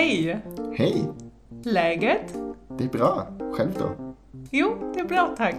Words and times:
Hej! 0.00 0.40
Hej! 0.76 1.04
Läget? 1.64 2.34
Det 2.78 2.84
är 2.84 2.88
bra. 2.88 3.26
Själv 3.52 3.72
då? 3.78 4.14
Jo, 4.50 4.92
det 4.94 5.00
är 5.00 5.04
bra 5.04 5.34
tack. 5.36 5.56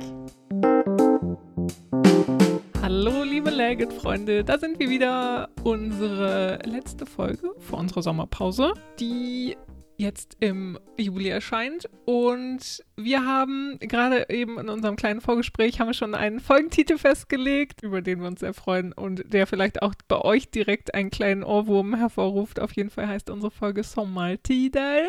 Hallo, 2.73 3.23
liebe 3.23 3.51
Läget-Freunde, 3.51 4.43
da 4.43 4.57
sind 4.57 4.79
wir 4.79 4.89
wieder. 4.89 5.47
Unsere 5.63 6.59
letzte 6.65 7.05
Folge 7.05 7.54
vor 7.59 7.79
unserer 7.79 8.01
Sommerpause, 8.01 8.73
die 8.99 9.55
jetzt 10.02 10.36
im 10.40 10.78
Juli 10.97 11.29
erscheint. 11.29 11.90
Und 12.06 12.83
wir 12.97 13.26
haben 13.26 13.78
gerade 13.79 14.26
eben 14.29 14.60
in 14.60 14.68
unserem 14.68 14.96
kleinen 14.96 15.22
Vorgespräch 15.22 15.79
haben 15.79 15.88
wir 15.88 15.94
schon 15.94 16.16
einen 16.16 16.40
Folgentitel 16.40 16.98
festgelegt, 16.98 17.84
über 17.84 18.02
den 18.02 18.20
wir 18.20 18.27
uns 18.27 18.41
sehr 18.41 18.54
freuen 18.54 18.91
und 18.91 19.32
der 19.32 19.48
vielleicht 19.48 19.82
auch 19.82 19.94
bei 20.08 20.20
euch 20.20 20.50
direkt 20.50 20.94
einen 20.94 21.12
kleinen 21.12 21.44
Ohrwurm 21.44 21.95
hervorruft. 21.95 22.59
Auf 22.59 22.73
jeden 22.73 22.90
Fall 22.90 23.08
heißt 23.08 23.30
unsere 23.30 23.52
Folge 23.52 23.84
Sommertitel. 23.84 25.08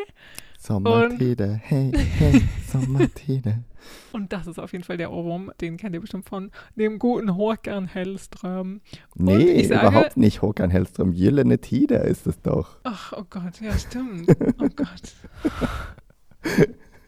Sommertide, 0.58 1.60
hey, 1.64 1.90
hey, 2.18 2.42
Sommertide. 2.70 3.64
Und 4.12 4.32
das 4.32 4.46
ist 4.46 4.58
auf 4.58 4.72
jeden 4.72 4.84
Fall 4.84 4.96
der 4.96 5.10
Ohrwurm, 5.12 5.50
den 5.60 5.76
kennt 5.76 5.94
ihr 5.94 6.00
bestimmt 6.00 6.28
von 6.28 6.50
dem 6.76 6.98
guten 6.98 7.36
Håkan 7.36 7.86
Hellström. 7.86 8.80
Nee, 9.14 9.38
ich 9.52 9.68
sage- 9.68 9.86
überhaupt 9.88 10.16
nicht 10.16 10.42
Håkan 10.42 10.70
Hellström. 10.70 11.12
Gyllene 11.14 11.58
Tide 11.60 11.96
ist 11.96 12.26
es 12.26 12.40
doch. 12.40 12.76
Ach, 12.84 13.12
oh 13.16 13.24
Gott, 13.28 13.60
ja, 13.60 13.72
stimmt. 13.78 14.28
Oh 14.60 14.68
Gott. 14.76 15.14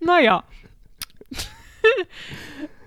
naja. 0.01 0.45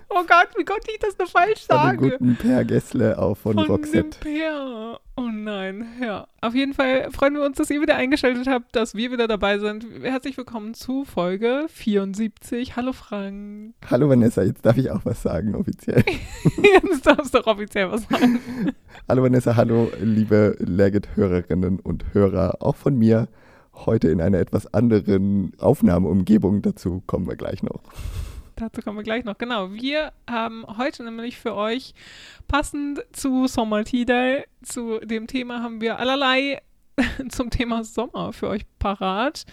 oh 0.08 0.22
Gott, 0.26 0.48
wie 0.56 0.64
konnte 0.64 0.90
ich 0.90 0.98
das 0.98 1.16
nur 1.18 1.28
falsch 1.28 1.66
Von 1.66 1.76
dem 1.76 1.82
sagen? 1.84 1.98
guten 2.10 2.36
Per 2.36 2.64
Gessle 2.64 3.18
auch 3.18 3.36
von, 3.36 3.54
Von 3.54 3.64
dem 3.64 3.70
Roxette. 3.70 4.18
Peer. 4.20 5.00
Oh 5.18 5.30
nein, 5.32 5.84
ja. 6.00 6.28
Auf 6.40 6.54
jeden 6.54 6.74
Fall 6.74 7.10
freuen 7.10 7.34
wir 7.34 7.42
uns, 7.42 7.56
dass 7.56 7.70
ihr 7.70 7.80
wieder 7.80 7.96
eingeschaltet 7.96 8.46
habt, 8.46 8.76
dass 8.76 8.94
wir 8.94 9.10
wieder 9.10 9.26
dabei 9.26 9.58
sind. 9.58 9.84
Herzlich 10.00 10.36
willkommen 10.36 10.74
zu 10.74 11.04
Folge 11.04 11.66
74. 11.70 12.76
Hallo 12.76 12.92
Frank. 12.92 13.74
Hallo 13.90 14.08
Vanessa, 14.08 14.44
jetzt 14.44 14.64
darf 14.64 14.76
ich 14.76 14.92
auch 14.92 15.00
was 15.02 15.20
sagen 15.20 15.56
offiziell. 15.56 16.04
Jetzt 16.62 17.04
darfst 17.04 17.34
du 17.34 17.38
doch 17.38 17.48
offiziell 17.48 17.90
was 17.90 18.04
sagen. 18.04 18.38
Hallo 19.08 19.24
Vanessa, 19.24 19.56
hallo 19.56 19.90
liebe 20.00 20.54
Legit-Hörerinnen 20.60 21.80
und 21.80 22.14
Hörer, 22.14 22.58
auch 22.60 22.76
von 22.76 22.96
mir. 22.96 23.26
Heute 23.74 24.10
in 24.10 24.20
einer 24.20 24.38
etwas 24.38 24.72
anderen 24.72 25.50
Aufnahmeumgebung, 25.58 26.62
dazu 26.62 27.02
kommen 27.08 27.26
wir 27.26 27.34
gleich 27.34 27.64
noch. 27.64 27.82
Dazu 28.58 28.82
kommen 28.82 28.96
wir 28.98 29.04
gleich 29.04 29.24
noch. 29.24 29.38
Genau, 29.38 29.72
wir 29.72 30.12
haben 30.28 30.64
heute 30.66 31.04
nämlich 31.04 31.38
für 31.38 31.54
euch 31.54 31.94
passend 32.48 33.04
zu 33.12 33.46
Sommertidal, 33.46 34.46
zu 34.62 34.98
dem 34.98 35.28
Thema 35.28 35.62
haben 35.62 35.80
wir 35.80 36.00
allerlei 36.00 36.60
zum 37.28 37.50
Thema 37.50 37.84
Sommer 37.84 38.32
für 38.32 38.48
euch 38.48 38.66
parat 38.80 39.44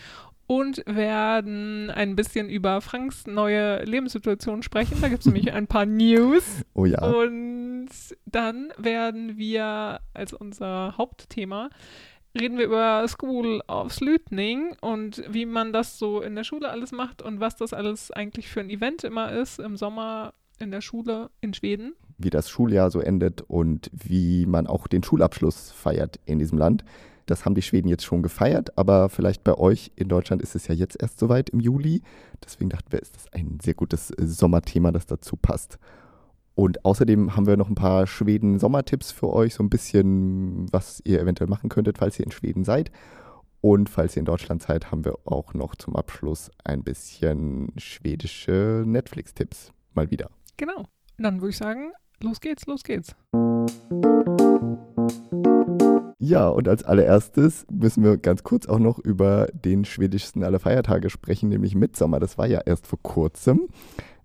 und 0.47 0.83
werden 0.87 1.91
ein 1.91 2.15
bisschen 2.15 2.49
über 2.49 2.81
Franks 2.81 3.27
neue 3.27 3.83
Lebenssituation 3.83 4.63
sprechen. 4.63 4.97
Da 5.01 5.07
gibt 5.07 5.19
es 5.19 5.25
nämlich 5.27 5.53
ein 5.53 5.67
paar 5.67 5.85
News. 5.85 6.63
Oh 6.73 6.85
ja, 6.85 6.99
Und 7.03 7.89
dann 8.25 8.73
werden 8.77 9.37
wir 9.37 9.99
als 10.15 10.33
unser 10.33 10.95
Hauptthema 10.97 11.69
reden 12.39 12.57
wir 12.57 12.65
über 12.65 13.07
School 13.07 13.61
of 13.67 13.93
Slutning 13.93 14.75
und 14.81 15.23
wie 15.29 15.45
man 15.45 15.73
das 15.73 15.97
so 15.97 16.21
in 16.21 16.35
der 16.35 16.43
Schule 16.43 16.69
alles 16.69 16.91
macht 16.91 17.21
und 17.21 17.39
was 17.39 17.55
das 17.55 17.73
alles 17.73 18.11
eigentlich 18.11 18.49
für 18.49 18.59
ein 18.59 18.69
Event 18.69 19.03
immer 19.03 19.31
ist 19.31 19.59
im 19.59 19.77
Sommer 19.77 20.33
in 20.59 20.71
der 20.71 20.81
Schule 20.81 21.29
in 21.41 21.53
Schweden. 21.53 21.93
wie 22.17 22.29
das 22.29 22.49
Schuljahr 22.49 22.91
so 22.91 23.01
endet 23.01 23.41
und 23.41 23.91
wie 23.91 24.45
man 24.45 24.67
auch 24.67 24.87
den 24.87 25.03
Schulabschluss 25.03 25.71
feiert 25.71 26.19
in 26.25 26.39
diesem 26.39 26.57
Land. 26.57 26.85
Das 27.25 27.43
haben 27.43 27.55
die 27.55 27.61
Schweden 27.61 27.89
jetzt 27.89 28.05
schon 28.05 28.23
gefeiert, 28.23 28.77
aber 28.77 29.09
vielleicht 29.09 29.43
bei 29.43 29.55
euch 29.55 29.91
in 29.95 30.07
Deutschland 30.07 30.41
ist 30.41 30.55
es 30.55 30.67
ja 30.67 30.75
jetzt 30.75 31.01
erst 31.01 31.19
soweit 31.19 31.49
im 31.49 31.59
Juli. 31.59 32.03
Deswegen 32.43 32.69
dachten 32.69 32.91
wir, 32.91 33.01
ist 33.01 33.15
das 33.15 33.33
ein 33.33 33.57
sehr 33.61 33.73
gutes 33.73 34.13
Sommerthema, 34.17 34.91
das 34.91 35.07
dazu 35.07 35.35
passt. 35.35 35.77
Und 36.55 36.85
außerdem 36.85 37.35
haben 37.35 37.47
wir 37.47 37.57
noch 37.57 37.69
ein 37.69 37.75
paar 37.75 38.07
Schweden-Sommertipps 38.07 39.11
für 39.11 39.31
euch, 39.31 39.53
so 39.53 39.63
ein 39.63 39.69
bisschen, 39.69 40.71
was 40.71 41.01
ihr 41.03 41.19
eventuell 41.19 41.49
machen 41.49 41.69
könntet, 41.69 41.97
falls 41.97 42.17
ihr 42.17 42.25
in 42.25 42.31
Schweden 42.31 42.63
seid. 42.63 42.91
Und 43.59 43.89
falls 43.89 44.15
ihr 44.15 44.21
in 44.21 44.25
Deutschland 44.25 44.63
seid, 44.63 44.91
haben 44.91 45.03
wir 45.03 45.17
auch 45.25 45.53
noch 45.53 45.75
zum 45.75 45.95
Abschluss 45.95 46.49
ein 46.63 46.83
bisschen 46.83 47.73
schwedische 47.77 48.83
Netflix-Tipps. 48.85 49.73
Mal 49.93 50.09
wieder. 50.11 50.29
Genau. 50.55 50.85
Dann 51.17 51.41
würde 51.41 51.49
ich 51.49 51.57
sagen, 51.57 51.91
los 52.21 52.39
geht's, 52.39 52.65
los 52.67 52.83
geht's. 52.83 53.15
Ja, 56.19 56.47
und 56.47 56.67
als 56.67 56.83
allererstes 56.83 57.65
müssen 57.69 58.03
wir 58.03 58.17
ganz 58.17 58.43
kurz 58.43 58.65
auch 58.65 58.79
noch 58.79 58.97
über 58.99 59.47
den 59.53 59.83
schwedischsten 59.83 60.43
aller 60.43 60.59
Feiertage 60.59 61.09
sprechen, 61.09 61.49
nämlich 61.49 61.75
Mitsommer. 61.75 62.19
Das 62.19 62.37
war 62.37 62.47
ja 62.47 62.61
erst 62.65 62.87
vor 62.87 62.99
kurzem. 63.01 63.67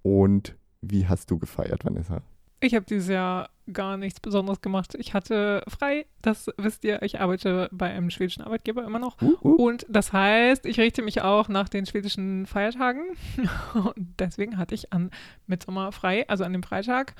Und 0.02 0.56
wie 0.82 1.06
hast 1.06 1.30
du 1.30 1.38
gefeiert, 1.38 1.84
Vanessa? 1.84 2.22
Ich 2.62 2.74
habe 2.74 2.84
dieses 2.84 3.08
Jahr 3.08 3.48
gar 3.72 3.96
nichts 3.96 4.20
Besonderes 4.20 4.60
gemacht. 4.60 4.94
Ich 4.98 5.14
hatte 5.14 5.62
frei, 5.66 6.06
das 6.20 6.50
wisst 6.58 6.84
ihr, 6.84 7.02
ich 7.02 7.20
arbeite 7.20 7.68
bei 7.72 7.90
einem 7.90 8.10
schwedischen 8.10 8.42
Arbeitgeber 8.42 8.84
immer 8.84 8.98
noch. 8.98 9.20
Uh, 9.22 9.36
uh. 9.42 9.54
Und 9.54 9.86
das 9.88 10.12
heißt, 10.12 10.66
ich 10.66 10.78
richte 10.78 11.02
mich 11.02 11.22
auch 11.22 11.48
nach 11.48 11.68
den 11.68 11.86
schwedischen 11.86 12.46
Feiertagen. 12.46 13.16
Und 13.74 14.14
deswegen 14.18 14.58
hatte 14.58 14.74
ich 14.74 14.92
an 14.92 15.10
Mitsommer 15.46 15.92
frei, 15.92 16.28
also 16.28 16.44
an 16.44 16.52
dem 16.52 16.62
Freitag. 16.62 17.14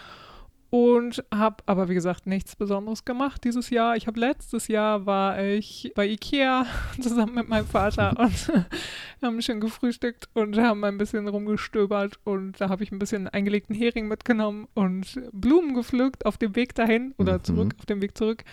Und 0.71 1.25
habe 1.35 1.57
aber, 1.67 1.89
wie 1.89 1.95
gesagt, 1.95 2.29
nichts 2.29 2.55
Besonderes 2.55 3.05
gemacht 3.05 3.43
dieses 3.43 3.71
Jahr. 3.71 3.97
Ich 3.97 4.07
habe 4.07 4.21
letztes 4.21 4.69
Jahr 4.69 5.05
war 5.05 5.43
ich 5.43 5.91
bei 5.97 6.07
Ikea 6.07 6.65
zusammen 7.01 7.35
mit 7.35 7.49
meinem 7.49 7.67
Vater 7.67 8.15
und 8.21 8.53
haben 9.21 9.43
schön 9.43 9.61
gefrühstückt 9.61 10.29
und 10.33 10.57
haben 10.59 10.85
ein 10.85 10.97
bisschen 10.97 11.27
rumgestöbert. 11.27 12.21
Und 12.23 12.61
da 12.61 12.69
habe 12.69 12.85
ich 12.85 12.93
ein 12.93 13.01
bisschen 13.01 13.27
eingelegten 13.27 13.75
Hering 13.75 14.07
mitgenommen 14.07 14.69
und 14.75 15.21
Blumen 15.33 15.75
gepflückt 15.75 16.25
auf 16.25 16.39
dem 16.39 16.55
Weg 16.55 16.75
dahin 16.77 17.15
oder 17.19 17.39
Mhm. 17.39 17.45
zurück, 17.45 17.75
auf 17.79 17.87
dem 17.87 18.01
Weg 18.01 18.17
zurück 18.17 18.45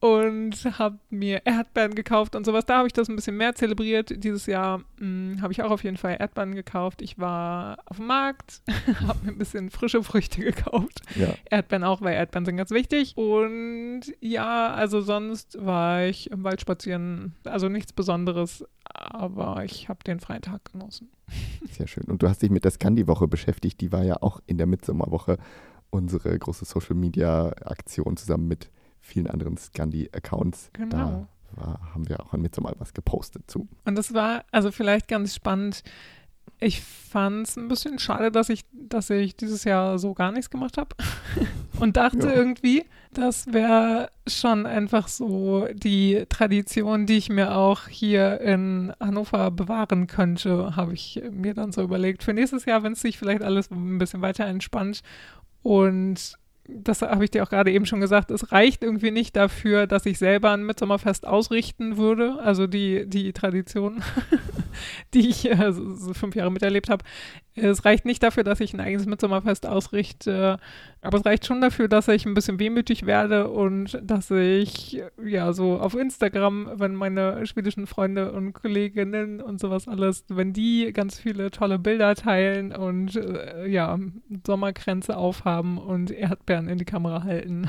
und 0.00 0.78
habe 0.78 0.98
mir 1.10 1.42
Erdbeeren 1.44 1.94
gekauft 1.94 2.34
und 2.34 2.46
sowas. 2.46 2.64
Da 2.64 2.78
habe 2.78 2.86
ich 2.86 2.94
das 2.94 3.08
ein 3.08 3.16
bisschen 3.16 3.36
mehr 3.36 3.54
zelebriert. 3.54 4.24
Dieses 4.24 4.46
Jahr 4.46 4.82
mh, 4.98 5.42
habe 5.42 5.52
ich 5.52 5.62
auch 5.62 5.70
auf 5.70 5.84
jeden 5.84 5.98
Fall 5.98 6.16
Erdbeeren 6.18 6.54
gekauft. 6.54 7.02
Ich 7.02 7.18
war 7.18 7.78
auf 7.84 7.98
dem 7.98 8.06
Markt, 8.06 8.62
habe 9.06 9.24
mir 9.24 9.32
ein 9.32 9.38
bisschen 9.38 9.68
frische 9.68 10.02
Früchte 10.02 10.40
gekauft. 10.40 11.02
Ja, 11.16 11.34
Erdbeeren 11.50 11.84
auch, 11.84 12.00
weil 12.00 12.14
Erdbeeren 12.14 12.46
sind 12.46 12.56
ganz 12.56 12.70
wichtig. 12.70 13.16
Und 13.16 14.02
ja, 14.20 14.72
also 14.72 15.02
sonst 15.02 15.58
war 15.60 16.04
ich 16.04 16.30
im 16.30 16.44
Wald 16.44 16.62
spazieren. 16.62 17.34
Also 17.44 17.68
nichts 17.68 17.92
Besonderes, 17.92 18.64
aber 18.84 19.64
ich 19.64 19.90
habe 19.90 20.02
den 20.04 20.18
freien 20.18 20.42
Tag 20.42 20.72
genossen. 20.72 21.10
sehr 21.72 21.86
schön. 21.86 22.04
Und 22.04 22.22
du 22.22 22.28
hast 22.28 22.40
dich 22.40 22.50
mit 22.50 22.64
der 22.64 22.70
Scandi-Woche 22.70 23.28
beschäftigt. 23.28 23.82
Die 23.82 23.92
war 23.92 24.02
ja 24.02 24.16
auch 24.22 24.40
in 24.46 24.56
der 24.56 24.66
Mitsommerwoche 24.66 25.36
unsere 25.90 26.38
große 26.38 26.64
Social-Media-Aktion 26.64 28.16
zusammen 28.16 28.48
mit 28.48 28.70
vielen 29.10 29.26
anderen 29.26 29.56
Scandi-Accounts. 29.56 30.70
Genau. 30.72 31.26
Da 31.56 31.62
war, 31.62 31.80
haben 31.94 32.08
wir 32.08 32.20
auch 32.20 32.32
an 32.32 32.40
Mitsommer 32.42 32.72
was 32.78 32.94
gepostet 32.94 33.50
zu. 33.50 33.68
Und 33.84 33.96
das 33.96 34.14
war 34.14 34.44
also 34.52 34.70
vielleicht 34.70 35.08
ganz 35.08 35.34
spannend. 35.34 35.82
Ich 36.62 36.82
fand 36.82 37.46
es 37.48 37.56
ein 37.56 37.68
bisschen 37.68 37.98
schade, 37.98 38.30
dass 38.30 38.50
ich, 38.50 38.64
dass 38.72 39.08
ich 39.10 39.34
dieses 39.34 39.64
Jahr 39.64 39.98
so 39.98 40.12
gar 40.14 40.30
nichts 40.30 40.50
gemacht 40.50 40.76
habe. 40.76 40.94
Und 41.80 41.96
dachte 41.96 42.26
Ja. 42.26 42.34
irgendwie, 42.34 42.84
das 43.14 43.46
wäre 43.52 44.10
schon 44.28 44.66
einfach 44.66 45.08
so 45.08 45.66
die 45.72 46.26
Tradition, 46.28 47.06
die 47.06 47.16
ich 47.16 47.30
mir 47.30 47.56
auch 47.56 47.88
hier 47.88 48.40
in 48.42 48.92
Hannover 49.00 49.50
bewahren 49.50 50.06
könnte, 50.06 50.76
habe 50.76 50.92
ich 50.92 51.22
mir 51.30 51.54
dann 51.54 51.72
so 51.72 51.82
überlegt. 51.82 52.22
Für 52.22 52.34
nächstes 52.34 52.66
Jahr, 52.66 52.82
wenn 52.82 52.92
es 52.92 53.00
sich 53.00 53.18
vielleicht 53.18 53.42
alles 53.42 53.70
ein 53.70 53.96
bisschen 53.98 54.20
weiter 54.20 54.44
entspannt. 54.44 55.00
Und 55.62 56.34
das 56.68 57.02
habe 57.02 57.24
ich 57.24 57.30
dir 57.30 57.42
auch 57.42 57.50
gerade 57.50 57.70
eben 57.72 57.86
schon 57.86 58.00
gesagt, 58.00 58.30
es 58.30 58.52
reicht 58.52 58.82
irgendwie 58.82 59.10
nicht 59.10 59.36
dafür, 59.36 59.86
dass 59.86 60.06
ich 60.06 60.18
selber 60.18 60.52
ein 60.52 60.64
Mitsommerfest 60.64 61.26
ausrichten 61.26 61.96
würde. 61.96 62.38
Also 62.40 62.66
die, 62.66 63.08
die 63.08 63.32
Tradition, 63.32 64.02
die 65.14 65.28
ich 65.28 65.50
äh, 65.50 65.72
so 65.72 66.14
fünf 66.14 66.34
Jahre 66.34 66.50
miterlebt 66.50 66.90
habe. 66.90 67.04
Es 67.54 67.84
reicht 67.84 68.04
nicht 68.04 68.22
dafür, 68.22 68.44
dass 68.44 68.60
ich 68.60 68.72
ein 68.72 68.80
eigenes 68.80 69.06
Mitsommerfest 69.06 69.66
ausrichte, 69.66 70.58
aber 71.02 71.18
es 71.18 71.24
reicht 71.24 71.46
schon 71.46 71.60
dafür, 71.60 71.88
dass 71.88 72.08
ich 72.08 72.24
ein 72.24 72.34
bisschen 72.34 72.58
wehmütig 72.58 73.06
werde 73.06 73.48
und 73.48 74.00
dass 74.02 74.30
ich 74.30 75.02
ja 75.22 75.52
so 75.52 75.78
auf 75.78 75.94
Instagram, 75.94 76.70
wenn 76.76 76.94
meine 76.94 77.44
schwedischen 77.46 77.86
Freunde 77.86 78.32
und 78.32 78.52
Kolleginnen 78.52 79.40
und 79.40 79.60
sowas 79.60 79.88
alles, 79.88 80.24
wenn 80.28 80.52
die 80.52 80.92
ganz 80.92 81.18
viele 81.18 81.50
tolle 81.50 81.78
Bilder 81.78 82.14
teilen 82.14 82.74
und 82.74 83.16
äh, 83.16 83.66
ja, 83.66 83.98
Sommerkränze 84.46 85.16
aufhaben 85.16 85.78
und 85.78 86.10
Erdbeeren 86.10 86.68
in 86.68 86.78
die 86.78 86.84
Kamera 86.84 87.24
halten. 87.24 87.68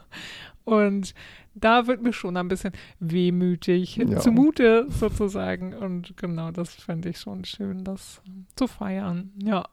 und 0.64 1.14
da 1.54 1.86
wird 1.86 2.02
mir 2.02 2.12
schon 2.12 2.36
ein 2.36 2.48
bisschen 2.48 2.72
wehmütig 3.00 3.96
Ja. 3.96 4.18
zumute 4.20 4.86
sozusagen. 4.88 5.74
Und 5.74 6.16
genau, 6.16 6.50
das 6.50 6.74
fände 6.74 7.08
ich 7.10 7.18
schon 7.18 7.44
schön, 7.44 7.84
das 7.84 8.20
zu 8.56 8.66
feiern. 8.66 9.32
Ja. 9.42 9.66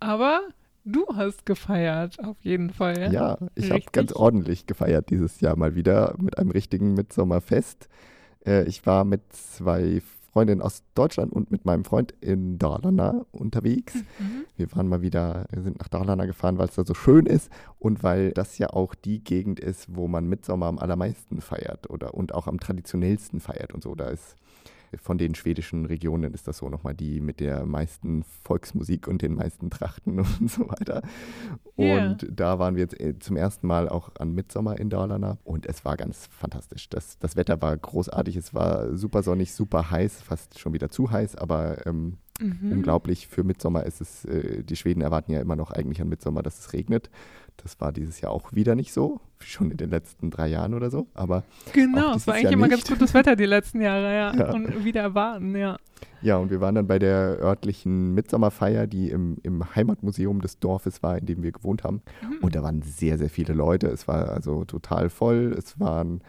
Aber 0.00 0.40
du 0.84 1.06
hast 1.14 1.46
gefeiert, 1.46 2.22
auf 2.22 2.36
jeden 2.42 2.70
Fall. 2.70 3.12
Ja, 3.12 3.38
ich 3.54 3.70
habe 3.70 3.82
ganz 3.92 4.12
ordentlich 4.12 4.66
gefeiert 4.66 5.10
dieses 5.10 5.40
Jahr 5.40 5.56
mal 5.56 5.74
wieder 5.74 6.14
mit 6.18 6.38
einem 6.38 6.50
richtigen 6.50 6.94
Mitsommerfest. 6.94 7.88
Äh, 8.46 8.64
ich 8.64 8.84
war 8.86 9.04
mit 9.04 9.22
zwei 9.32 10.02
Freundin 10.34 10.60
aus 10.60 10.82
Deutschland 10.96 11.32
und 11.32 11.52
mit 11.52 11.64
meinem 11.64 11.84
Freund 11.84 12.12
in 12.20 12.58
Dalarna 12.58 13.24
unterwegs. 13.30 13.94
Mhm. 13.94 14.44
Wir 14.56 14.72
waren 14.72 14.88
mal 14.88 15.00
wieder, 15.00 15.46
wir 15.52 15.62
sind 15.62 15.78
nach 15.78 15.86
Dalarna 15.86 16.26
gefahren, 16.26 16.58
weil 16.58 16.66
es 16.66 16.74
da 16.74 16.84
so 16.84 16.92
schön 16.92 17.26
ist 17.26 17.52
und 17.78 18.02
weil 18.02 18.32
das 18.32 18.58
ja 18.58 18.70
auch 18.70 18.96
die 18.96 19.22
Gegend 19.22 19.60
ist, 19.60 19.94
wo 19.94 20.08
man 20.08 20.26
Mitsommer 20.26 20.66
am 20.66 20.80
allermeisten 20.80 21.40
feiert 21.40 21.88
oder 21.88 22.14
und 22.14 22.34
auch 22.34 22.48
am 22.48 22.58
traditionellsten 22.58 23.38
feiert 23.38 23.72
und 23.74 23.84
so. 23.84 23.94
Da 23.94 24.08
ist 24.08 24.34
von 25.02 25.18
den 25.18 25.34
schwedischen 25.34 25.86
Regionen 25.86 26.34
ist 26.34 26.48
das 26.48 26.58
so 26.58 26.68
nochmal 26.68 26.94
die 26.94 27.20
mit 27.20 27.40
der 27.40 27.66
meisten 27.66 28.22
Volksmusik 28.42 29.08
und 29.08 29.22
den 29.22 29.34
meisten 29.34 29.70
Trachten 29.70 30.18
und 30.40 30.50
so 30.50 30.68
weiter. 30.68 31.02
Ja. 31.76 32.08
Und 32.08 32.28
da 32.30 32.58
waren 32.58 32.76
wir 32.76 32.82
jetzt 32.82 33.00
äh, 33.00 33.18
zum 33.18 33.36
ersten 33.36 33.66
Mal 33.66 33.88
auch 33.88 34.10
an 34.18 34.32
Mitsommer 34.32 34.78
in 34.78 34.90
Dalarna 34.90 35.38
und 35.44 35.66
es 35.66 35.84
war 35.84 35.96
ganz 35.96 36.26
fantastisch. 36.26 36.88
Das, 36.88 37.18
das 37.18 37.36
Wetter 37.36 37.60
war 37.62 37.76
großartig, 37.76 38.36
es 38.36 38.54
war 38.54 38.96
super 38.96 39.22
sonnig, 39.22 39.52
super 39.52 39.90
heiß, 39.90 40.22
fast 40.22 40.58
schon 40.58 40.72
wieder 40.72 40.90
zu 40.90 41.10
heiß, 41.10 41.36
aber 41.36 41.86
ähm, 41.86 42.18
Mhm. 42.40 42.72
unglaublich. 42.72 43.28
Für 43.28 43.44
Mitsommer 43.44 43.84
ist 43.84 44.00
es, 44.00 44.24
äh, 44.24 44.64
die 44.64 44.76
Schweden 44.76 45.02
erwarten 45.02 45.30
ja 45.30 45.40
immer 45.40 45.54
noch 45.56 45.70
eigentlich 45.70 46.00
an 46.00 46.08
Mitsommer, 46.08 46.42
dass 46.42 46.58
es 46.58 46.72
regnet. 46.72 47.10
Das 47.56 47.80
war 47.80 47.92
dieses 47.92 48.20
Jahr 48.20 48.32
auch 48.32 48.52
wieder 48.52 48.74
nicht 48.74 48.92
so, 48.92 49.20
wie 49.38 49.46
schon 49.46 49.70
in 49.70 49.76
den 49.76 49.90
letzten 49.90 50.30
drei 50.30 50.48
Jahren 50.48 50.74
oder 50.74 50.90
so. 50.90 51.06
Aber 51.14 51.44
Genau, 51.72 52.14
es 52.14 52.26
war 52.26 52.34
eigentlich 52.34 52.44
Jahr 52.44 52.52
immer 52.52 52.66
nicht. 52.68 52.86
ganz 52.86 52.88
gutes 52.88 53.14
Wetter 53.14 53.36
die 53.36 53.46
letzten 53.46 53.80
Jahre, 53.80 54.14
ja. 54.14 54.34
Ja. 54.34 54.52
Und 54.52 54.84
wieder 54.84 55.00
erwarten, 55.02 55.56
ja. 55.56 55.78
ja, 56.20 56.36
und 56.36 56.50
wir 56.50 56.60
waren 56.60 56.74
dann 56.74 56.86
bei 56.86 56.98
der 56.98 57.38
örtlichen 57.40 58.12
Mitsommerfeier, 58.14 58.86
die 58.86 59.08
im, 59.10 59.38
im 59.42 59.74
Heimatmuseum 59.74 60.40
des 60.40 60.58
Dorfes 60.58 61.02
war, 61.02 61.16
in 61.16 61.26
dem 61.26 61.42
wir 61.42 61.52
gewohnt 61.52 61.84
haben. 61.84 62.02
Mhm. 62.22 62.38
Und 62.42 62.54
da 62.54 62.62
waren 62.62 62.82
sehr, 62.82 63.16
sehr 63.18 63.30
viele 63.30 63.54
Leute. 63.54 63.86
Es 63.86 64.08
war 64.08 64.28
also 64.30 64.64
total 64.64 65.08
voll. 65.08 65.54
Es 65.56 65.78
waren, 65.80 66.20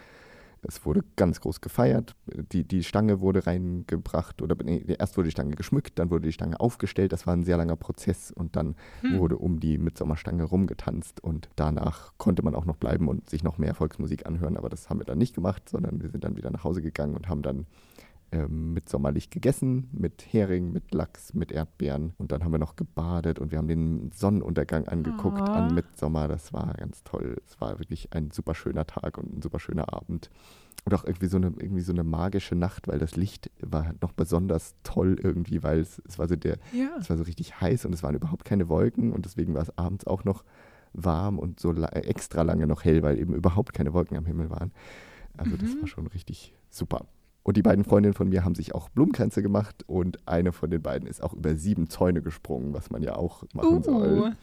es 0.67 0.85
wurde 0.85 1.03
ganz 1.15 1.41
groß 1.41 1.61
gefeiert. 1.61 2.15
Die, 2.51 2.63
die 2.63 2.83
Stange 2.83 3.19
wurde 3.21 3.45
reingebracht 3.45 4.41
oder 4.41 4.55
nee, 4.63 4.83
erst 4.99 5.17
wurde 5.17 5.27
die 5.27 5.31
Stange 5.31 5.55
geschmückt, 5.55 5.97
dann 5.99 6.09
wurde 6.09 6.27
die 6.27 6.33
Stange 6.33 6.59
aufgestellt. 6.59 7.13
Das 7.13 7.27
war 7.27 7.33
ein 7.35 7.43
sehr 7.43 7.57
langer 7.57 7.75
Prozess 7.75 8.31
und 8.31 8.55
dann 8.55 8.75
Hm. 9.01 9.19
wurde 9.19 9.37
um 9.37 9.59
die 9.59 9.77
Mitsommerstange 9.77 10.43
rumgetanzt 10.43 11.23
und 11.23 11.49
danach 11.55 12.13
konnte 12.17 12.43
man 12.43 12.55
auch 12.55 12.65
noch 12.65 12.77
bleiben 12.77 13.07
und 13.07 13.29
sich 13.29 13.43
noch 13.43 13.57
mehr 13.57 13.73
Volksmusik 13.75 14.25
anhören. 14.25 14.57
Aber 14.57 14.69
das 14.69 14.89
haben 14.89 14.99
wir 14.99 15.05
dann 15.05 15.17
nicht 15.17 15.35
gemacht, 15.35 15.69
sondern 15.69 16.01
wir 16.01 16.09
sind 16.09 16.23
dann 16.23 16.37
wieder 16.37 16.51
nach 16.51 16.63
Hause 16.63 16.81
gegangen 16.81 17.15
und 17.15 17.29
haben 17.29 17.41
dann 17.41 17.65
ähm, 18.31 18.73
mitsommerlich 18.73 19.29
gegessen 19.29 19.89
mit 19.93 20.25
Hering, 20.31 20.71
mit 20.71 20.93
Lachs, 20.93 21.33
mit 21.33 21.51
Erdbeeren 21.51 22.13
und 22.17 22.31
dann 22.31 22.43
haben 22.43 22.51
wir 22.51 22.59
noch 22.59 22.75
gebadet 22.75 23.39
und 23.39 23.51
wir 23.51 23.57
haben 23.57 23.67
den 23.67 24.11
Sonnenuntergang 24.13 24.87
angeguckt 24.87 25.39
Ah. 25.41 25.53
an 25.53 25.73
Mitsommer. 25.73 26.27
Das 26.27 26.51
war 26.53 26.73
ganz 26.73 27.03
toll. 27.03 27.37
Es 27.47 27.59
war 27.61 27.79
wirklich 27.79 28.13
ein 28.13 28.31
super 28.31 28.55
schöner 28.55 28.85
Tag 28.87 29.17
und 29.17 29.37
ein 29.37 29.41
super 29.41 29.59
schöner 29.59 29.93
Abend. 29.93 30.29
Und 30.85 30.93
auch 30.93 31.03
irgendwie 31.03 31.27
so 31.27 31.37
eine, 31.37 31.47
irgendwie 31.47 31.81
so 31.81 31.91
eine 31.93 32.03
magische 32.03 32.55
Nacht, 32.55 32.87
weil 32.87 32.99
das 32.99 33.15
Licht 33.15 33.49
war 33.59 33.93
noch 34.01 34.11
besonders 34.11 34.75
toll 34.83 35.17
irgendwie, 35.21 35.63
weil 35.63 35.79
es, 35.79 35.99
es 36.07 36.19
war 36.19 36.27
so 36.27 36.35
der, 36.35 36.57
Ja. 36.73 36.89
es 36.99 37.09
war 37.09 37.17
so 37.17 37.23
richtig 37.23 37.59
heiß 37.59 37.85
und 37.85 37.93
es 37.93 38.03
waren 38.03 38.15
überhaupt 38.15 38.45
keine 38.45 38.69
Wolken 38.69 39.11
und 39.11 39.25
deswegen 39.25 39.53
war 39.55 39.61
es 39.63 39.75
abends 39.77 40.05
auch 40.05 40.23
noch 40.25 40.43
warm 40.93 41.39
und 41.39 41.59
so 41.59 41.71
la 41.71 41.87
extra 41.89 42.41
lange 42.43 42.67
noch 42.67 42.83
hell, 42.85 43.01
weil 43.03 43.17
eben 43.19 43.33
überhaupt 43.33 43.73
keine 43.73 43.93
Wolken 43.93 44.15
am 44.17 44.25
Himmel 44.25 44.49
waren. 44.49 44.71
Also 45.37 45.57
das 45.57 45.73
Mhm. 45.75 45.81
war 45.81 45.87
schon 45.87 46.07
richtig 46.07 46.53
super. 46.69 47.05
Und 47.45 47.57
die 47.57 47.61
beiden 47.61 47.85
Freundinnen 47.85 48.15
von 48.15 48.27
mir 48.27 48.43
haben 48.43 48.55
sich 48.55 48.73
auch 48.73 48.89
Blumenkränze 48.89 49.43
gemacht 49.43 49.83
und 49.85 50.17
eine 50.27 50.51
von 50.51 50.71
den 50.71 50.81
beiden 50.81 51.07
ist 51.07 51.21
auch 51.21 51.31
über 51.31 51.53
sieben 51.53 51.91
Zäune 51.91 52.23
gesprungen, 52.23 52.73
was 52.73 52.89
man 52.89 53.03
ja 53.03 53.15
auch 53.15 53.43
machen 53.53 53.83
soll 53.83 54.33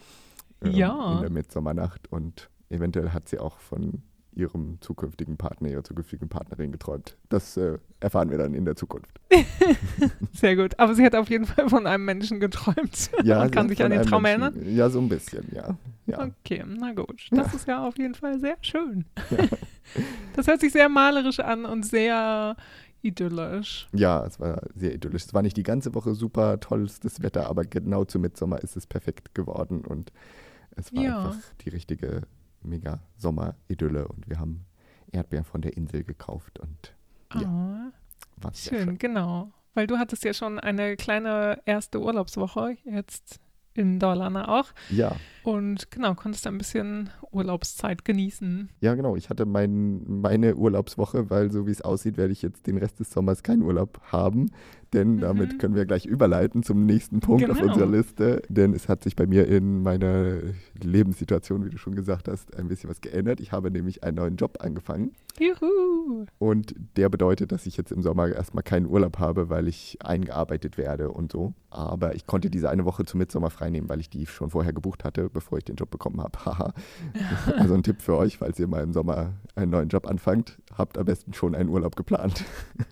Uh, 0.62 0.66
ähm, 0.68 0.72
ja. 0.72 1.14
in 1.16 1.22
der 1.22 1.30
Mitsommernacht. 1.30 2.12
Und 2.12 2.48
eventuell 2.70 3.10
hat 3.10 3.28
sie 3.28 3.40
auch 3.40 3.58
von 3.58 4.02
ihrem 4.34 4.78
zukünftigen 4.80 5.36
Partner, 5.36 5.68
ihrer 5.70 5.82
zukünftigen 5.82 6.28
Partnerin 6.28 6.70
geträumt. 6.70 7.16
Das 7.28 7.56
äh, 7.56 7.78
erfahren 7.98 8.30
wir 8.30 8.38
dann 8.38 8.54
in 8.54 8.64
der 8.64 8.76
Zukunft. 8.76 9.20
sehr 10.32 10.54
gut. 10.54 10.78
Aber 10.78 10.94
sie 10.94 11.04
hat 11.04 11.16
auf 11.16 11.28
jeden 11.28 11.44
Fall 11.44 11.68
von 11.68 11.88
einem 11.88 12.04
Menschen 12.04 12.38
geträumt. 12.38 13.10
Ja, 13.24 13.42
Und 13.42 13.50
kann 13.50 13.68
sich 13.68 13.82
an 13.82 13.90
den 13.90 14.02
Traum 14.02 14.22
Menschen- 14.22 14.42
erinnern? 14.54 14.76
Ja, 14.76 14.88
so 14.88 15.00
ein 15.00 15.08
bisschen, 15.08 15.44
ja. 15.52 15.76
ja. 16.06 16.30
Okay, 16.44 16.64
na 16.66 16.92
gut. 16.92 17.26
Das 17.32 17.52
ist 17.52 17.66
ja 17.66 17.84
auf 17.84 17.98
jeden 17.98 18.14
Fall 18.14 18.38
sehr 18.38 18.56
schön. 18.60 19.06
Das 20.36 20.46
hört 20.46 20.60
sich 20.60 20.72
sehr 20.72 20.88
malerisch 20.88 21.40
an 21.40 21.64
und 21.66 21.84
sehr 21.84 22.56
idyllisch. 23.02 23.88
Ja, 23.92 24.24
es 24.24 24.38
war 24.40 24.62
sehr 24.74 24.94
idyllisch. 24.94 25.24
Es 25.24 25.34
war 25.34 25.42
nicht 25.42 25.56
die 25.56 25.62
ganze 25.62 25.94
Woche 25.94 26.14
super 26.14 26.60
tollstes 26.60 27.22
Wetter, 27.22 27.48
aber 27.48 27.64
genau 27.64 28.04
zu 28.04 28.18
Mitsommer 28.18 28.60
ist 28.62 28.76
es 28.76 28.86
perfekt 28.86 29.34
geworden 29.34 29.84
und 29.84 30.12
es 30.76 30.92
war 30.94 31.02
Ja. 31.02 31.24
einfach 31.26 31.36
die 31.64 31.68
richtige 31.70 32.22
mega 32.62 33.00
Sommeridylle 33.16 34.06
und 34.08 34.28
wir 34.28 34.38
haben 34.38 34.64
Erdbeeren 35.10 35.44
von 35.44 35.60
der 35.60 35.76
Insel 35.76 36.04
gekauft 36.04 36.58
und 36.60 36.94
Ja, 37.34 37.92
war 38.36 38.52
sehr 38.54 38.78
schön, 38.78 38.84
schön. 38.88 38.98
genau. 38.98 39.50
Weil 39.74 39.86
du 39.86 39.98
hattest 39.98 40.22
ja 40.24 40.34
schon 40.34 40.60
eine 40.60 40.96
kleine 40.96 41.60
erste 41.64 42.00
Urlaubswoche 42.00 42.76
jetzt 42.84 43.40
in 43.74 43.98
Dalarna 43.98 44.48
auch. 44.48 44.66
Ja, 44.90 45.16
Und 45.44 45.90
genau, 45.90 46.14
konntest 46.14 46.46
ein 46.46 46.58
bisschen 46.58 47.10
Urlaubszeit 47.30 48.04
genießen. 48.04 48.68
ja 48.80 48.94
genau. 48.94 49.16
Ich 49.16 49.30
hatte 49.30 49.46
mein, 49.46 50.02
meine 50.20 50.56
Urlaubswoche, 50.56 51.30
weil 51.30 51.50
so 51.50 51.66
wie 51.66 51.70
es 51.70 51.80
aussieht, 51.82 52.16
werde 52.16 52.32
ich 52.32 52.42
jetzt 52.42 52.66
den 52.66 52.76
Rest 52.78 53.00
des 53.00 53.10
Sommers 53.10 53.42
keinen 53.42 53.62
Urlaub 53.62 54.00
haben. 54.12 54.50
Denn 54.92 55.18
damit 55.18 55.54
Mhm. 55.54 55.58
können 55.58 55.74
wir 55.74 55.86
gleich 55.86 56.04
überleiten 56.06 56.62
zum 56.62 56.84
nächsten 56.84 57.20
Punkt 57.20 57.48
auf 57.50 57.58
Genau. 57.58 57.72
unserer 57.72 57.88
Liste. 57.90 58.42
Denn 58.48 58.74
es 58.74 58.88
hat 58.88 59.02
sich 59.02 59.16
bei 59.16 59.26
mir 59.26 59.46
in 59.48 59.82
meiner 59.82 60.36
Lebenssituation, 60.82 61.64
wie 61.64 61.70
du 61.70 61.78
schon 61.78 61.94
gesagt 61.94 62.28
hast, 62.28 62.54
ein 62.56 62.68
bisschen 62.68 62.90
was 62.90 63.00
geändert. 63.00 63.40
Ich 63.40 63.52
habe 63.52 63.70
nämlich 63.70 64.04
einen 64.04 64.16
neuen 64.16 64.36
Job 64.36 64.58
angefangen. 64.60 65.12
Juhu! 65.40 66.26
Und 66.38 66.74
der 66.96 67.08
bedeutet, 67.08 67.52
dass 67.52 67.64
ich 67.66 67.76
jetzt 67.78 67.90
im 67.92 68.02
Sommer 68.02 68.28
erstmal 68.28 68.62
keinen 68.62 68.86
Urlaub 68.86 69.18
habe, 69.18 69.48
weil 69.48 69.66
ich 69.68 69.98
eingearbeitet 70.04 70.76
werde 70.76 71.10
und 71.10 71.32
so. 71.32 71.54
Aber 71.70 72.14
ich 72.14 72.26
konnte 72.26 72.50
diese 72.50 72.68
eine 72.68 72.84
Woche 72.84 73.04
zum 73.06 73.18
Mitsommer 73.18 73.48
freinehmen, 73.48 73.88
weil 73.88 74.00
ich 74.00 74.10
die 74.10 74.26
schon 74.26 74.50
vorher 74.50 74.74
gebucht 74.74 75.04
hatte, 75.04 75.30
bevor 75.30 75.56
ich 75.56 75.64
den 75.64 75.76
Job 75.76 75.90
bekommen 75.90 76.20
habe. 76.20 76.38
Haha. 76.44 76.74
also 77.56 77.74
ein 77.74 77.82
Tipp 77.82 78.02
für 78.02 78.16
euch, 78.18 78.36
falls 78.38 78.58
ihr 78.58 78.66
mal 78.68 78.82
im 78.82 78.92
Sommer 78.92 79.32
einen 79.54 79.70
neuen 79.70 79.88
Job 79.88 80.06
anfangt, 80.06 80.58
habt 80.76 80.98
am 80.98 81.06
besten 81.06 81.32
schon 81.32 81.54
einen 81.54 81.70
Urlaub 81.70 81.96
geplant. 81.96 82.44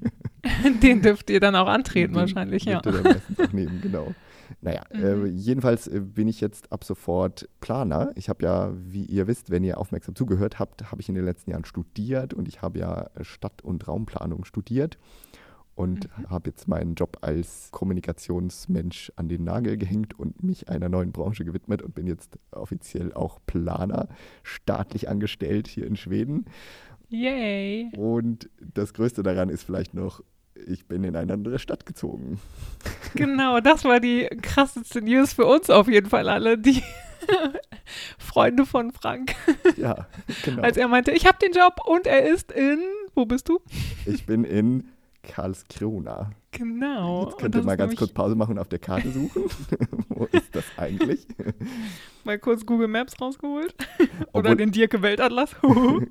Den 0.82 1.02
dürft 1.02 1.30
ihr 1.30 1.40
dann 1.40 1.54
auch 1.56 1.68
antreten 1.68 2.12
Den 2.14 2.20
wahrscheinlich, 2.20 2.64
ja. 2.64 2.80
dürft 2.80 2.98
ihr 2.98 3.02
dann 3.02 3.12
meistens 3.14 3.40
auch 3.40 3.52
nehmen, 3.52 3.80
genau. 3.80 4.14
Naja, 4.62 4.82
Mhm. 4.92 5.04
äh, 5.04 5.26
jedenfalls 5.28 5.86
äh, 5.86 6.00
bin 6.00 6.26
ich 6.28 6.40
jetzt 6.40 6.72
ab 6.72 6.82
sofort 6.84 7.48
Planer. 7.60 8.10
Ich 8.16 8.28
habe 8.28 8.44
ja, 8.44 8.72
wie 8.74 9.04
ihr 9.04 9.26
wisst, 9.28 9.50
wenn 9.50 9.62
ihr 9.64 9.78
aufmerksam 9.78 10.14
zugehört 10.16 10.58
habt, 10.58 10.90
habe 10.90 11.00
ich 11.00 11.08
in 11.08 11.14
den 11.14 11.24
letzten 11.24 11.50
Jahren 11.52 11.64
studiert 11.64 12.34
und 12.34 12.48
ich 12.48 12.60
habe 12.62 12.78
ja 12.80 13.10
äh, 13.14 13.22
Stadt- 13.24 13.62
und 13.62 13.86
Raumplanung 13.86 14.44
studiert 14.44 14.98
und 15.76 16.08
Mhm. 16.18 16.30
habe 16.30 16.50
jetzt 16.50 16.66
meinen 16.68 16.94
Job 16.96 17.18
als 17.22 17.68
Kommunikationsmensch 17.70 19.12
an 19.16 19.28
den 19.28 19.44
Nagel 19.44 19.76
gehängt 19.76 20.18
und 20.18 20.42
mich 20.42 20.68
einer 20.68 20.88
neuen 20.88 21.12
Branche 21.12 21.44
gewidmet 21.44 21.80
und 21.82 21.94
bin 21.94 22.06
jetzt 22.06 22.38
offiziell 22.50 23.12
auch 23.14 23.38
Planer, 23.46 24.08
staatlich 24.42 25.08
angestellt 25.08 25.68
hier 25.68 25.86
in 25.86 25.96
Schweden. 25.96 26.46
Yay! 27.10 27.90
Und 27.96 28.48
das 28.60 28.94
Größte 28.94 29.22
daran 29.22 29.48
ist 29.48 29.64
vielleicht 29.64 29.94
noch, 29.94 30.22
ich 30.54 30.86
bin 30.86 31.04
in 31.04 31.16
eine 31.16 31.32
andere 31.32 31.58
Stadt 31.58 31.84
gezogen. 31.86 32.40
Genau, 33.14 33.58
das 33.58 33.84
war 33.84 33.98
die 33.98 34.28
krasseste 34.40 35.02
News 35.02 35.32
für 35.32 35.44
uns 35.44 35.68
auf 35.68 35.88
jeden 35.88 36.08
Fall 36.08 36.28
alle, 36.28 36.56
die 36.56 36.80
Freunde 38.18 38.64
von 38.64 38.92
Frank. 38.92 39.34
Ja, 39.76 40.06
genau. 40.44 40.62
Als 40.62 40.76
er 40.76 40.86
meinte, 40.86 41.10
ich 41.10 41.26
habe 41.26 41.36
den 41.42 41.50
Job 41.52 41.80
und 41.84 42.06
er 42.06 42.28
ist 42.28 42.52
in, 42.52 42.78
wo 43.16 43.26
bist 43.26 43.48
du? 43.48 43.60
Ich 44.06 44.26
bin 44.26 44.44
in 44.44 44.84
Karlskrona. 45.24 46.30
Genau. 46.52 47.26
Jetzt 47.26 47.38
könnt 47.38 47.54
ihr 47.54 47.62
mal 47.62 47.76
ganz 47.76 47.94
kurz 47.94 48.10
Pause 48.12 48.34
machen 48.34 48.52
und 48.52 48.58
auf 48.58 48.68
der 48.68 48.80
Karte 48.80 49.10
suchen. 49.10 49.44
Wo 50.08 50.24
ist 50.32 50.54
das 50.54 50.64
eigentlich? 50.76 51.26
mal 52.24 52.38
kurz 52.38 52.66
Google 52.66 52.88
Maps 52.88 53.14
rausgeholt. 53.20 53.72
Oder 54.32 54.50
Obwohl- 54.50 54.56
den 54.56 54.72
Dirke 54.72 55.00
Weltatlas. 55.00 55.54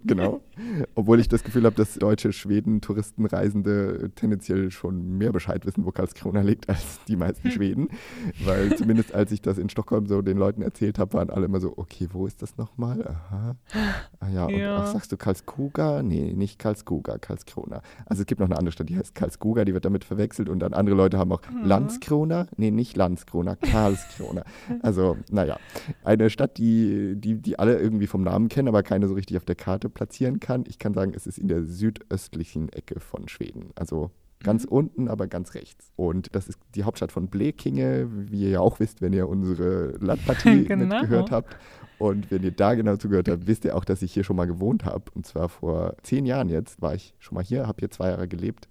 genau. 0.05 0.41
Obwohl 0.95 1.19
ich 1.19 1.27
das 1.27 1.43
Gefühl 1.43 1.65
habe, 1.65 1.75
dass 1.75 1.95
deutsche 1.95 2.31
Schweden, 2.31 2.79
Touristenreisende 2.81 4.11
tendenziell 4.15 4.71
schon 4.71 5.17
mehr 5.17 5.31
Bescheid 5.33 5.65
wissen, 5.65 5.85
wo 5.85 5.91
Karlskrona 5.91 6.41
liegt, 6.41 6.69
als 6.69 6.99
die 7.07 7.15
meisten 7.17 7.51
Schweden. 7.51 7.89
Weil 8.45 8.75
zumindest 8.77 9.13
als 9.13 9.31
ich 9.33 9.41
das 9.41 9.57
in 9.57 9.69
Stockholm 9.69 10.07
so 10.07 10.21
den 10.21 10.37
Leuten 10.37 10.61
erzählt 10.61 10.99
habe, 10.99 11.13
waren 11.13 11.29
alle 11.29 11.45
immer 11.45 11.59
so, 11.59 11.73
okay, 11.77 12.07
wo 12.11 12.25
ist 12.25 12.41
das 12.41 12.57
nochmal? 12.57 13.05
Aha. 13.05 13.55
Ah 14.21 14.29
ja, 14.29 14.45
und 14.45 14.55
Ja. 14.55 14.77
ach, 14.77 14.87
sagst 14.87 15.11
du 15.11 15.17
Karlskoga? 15.17 16.01
Nee, 16.01 16.33
nicht 16.33 16.59
Karlskoga, 16.59 17.17
Karlskrona. 17.17 17.81
Also 18.05 18.21
es 18.21 18.25
gibt 18.25 18.39
noch 18.39 18.47
eine 18.47 18.57
andere 18.57 18.71
Stadt, 18.71 18.87
die 18.89 18.97
heißt 18.97 19.13
Karlskoga, 19.15 19.65
die 19.65 19.73
wird 19.73 19.83
damit 19.85 20.03
verwechselt 20.05 20.28
und 20.37 20.59
dann 20.59 20.73
andere 20.73 20.95
Leute 20.95 21.17
haben 21.17 21.31
auch 21.31 21.41
Mhm. 21.49 21.65
Landskrona? 21.65 22.47
Nee, 22.57 22.69
nicht 22.71 22.95
Landskrona, 22.95 23.55
Karlskrona. 23.55 24.43
also, 24.81 25.17
naja, 25.31 25.57
eine 26.03 26.29
Stadt, 26.29 26.57
die, 26.57 27.15
die, 27.15 27.35
die 27.41 27.57
alle 27.57 27.79
irgendwie 27.79 28.07
vom 28.07 28.21
Namen 28.21 28.47
kennen, 28.49 28.67
aber 28.67 28.83
keine 28.83 29.07
so 29.07 29.15
richtig 29.15 29.37
auf 29.37 29.45
der 29.45 29.55
Karte 29.55 29.89
platzieren 29.89 30.39
kann. 30.39 30.63
Ich 30.67 30.77
kann 30.77 30.93
sagen, 30.93 31.13
es 31.15 31.25
ist 31.25 31.37
in 31.39 31.47
der 31.47 31.63
südöstlichen 31.63 32.69
Ecke 32.69 32.99
von 32.99 33.27
Schweden. 33.27 33.71
Also 33.75 34.11
ganz 34.41 34.63
Mhm. 34.65 34.69
unten, 34.71 35.07
aber 35.09 35.27
ganz 35.27 35.53
rechts. 35.53 35.91
Und 35.95 36.33
das 36.33 36.47
ist 36.47 36.59
die 36.75 36.83
Hauptstadt 36.83 37.11
von 37.11 37.27
Blekinge, 37.27 38.07
wie 38.31 38.43
ihr 38.43 38.49
ja 38.51 38.59
auch 38.61 38.79
wisst, 38.79 39.01
wenn 39.01 39.11
ihr 39.11 39.27
unsere 39.27 39.97
Landpartie 39.99 40.63
Genau. 40.67 40.99
mitgehört 40.99 41.31
habt. 41.31 41.57
Und 41.97 42.31
wenn 42.31 42.43
ihr 42.43 42.51
da 42.51 42.75
genau 42.75 42.95
zugehört 42.95 43.27
habt, 43.27 43.45
wisst 43.47 43.65
ihr 43.65 43.75
auch, 43.75 43.83
dass 43.83 44.01
ich 44.01 44.13
hier 44.13 44.23
schon 44.23 44.37
mal 44.37 44.45
gewohnt 44.47 44.85
habe. 44.85 45.03
Und 45.13 45.25
zwar 45.25 45.49
vor 45.49 45.97
zehn 46.03 46.25
Jahren 46.25 46.47
jetzt 46.47 46.81
war 46.81 46.95
ich 46.95 47.13
schon 47.19 47.35
mal 47.35 47.43
hier, 47.43 47.67
habe 47.67 47.75
hier 47.79 47.91
zwei 47.91 48.07
Jahre 48.11 48.29
gelebt. 48.29 48.69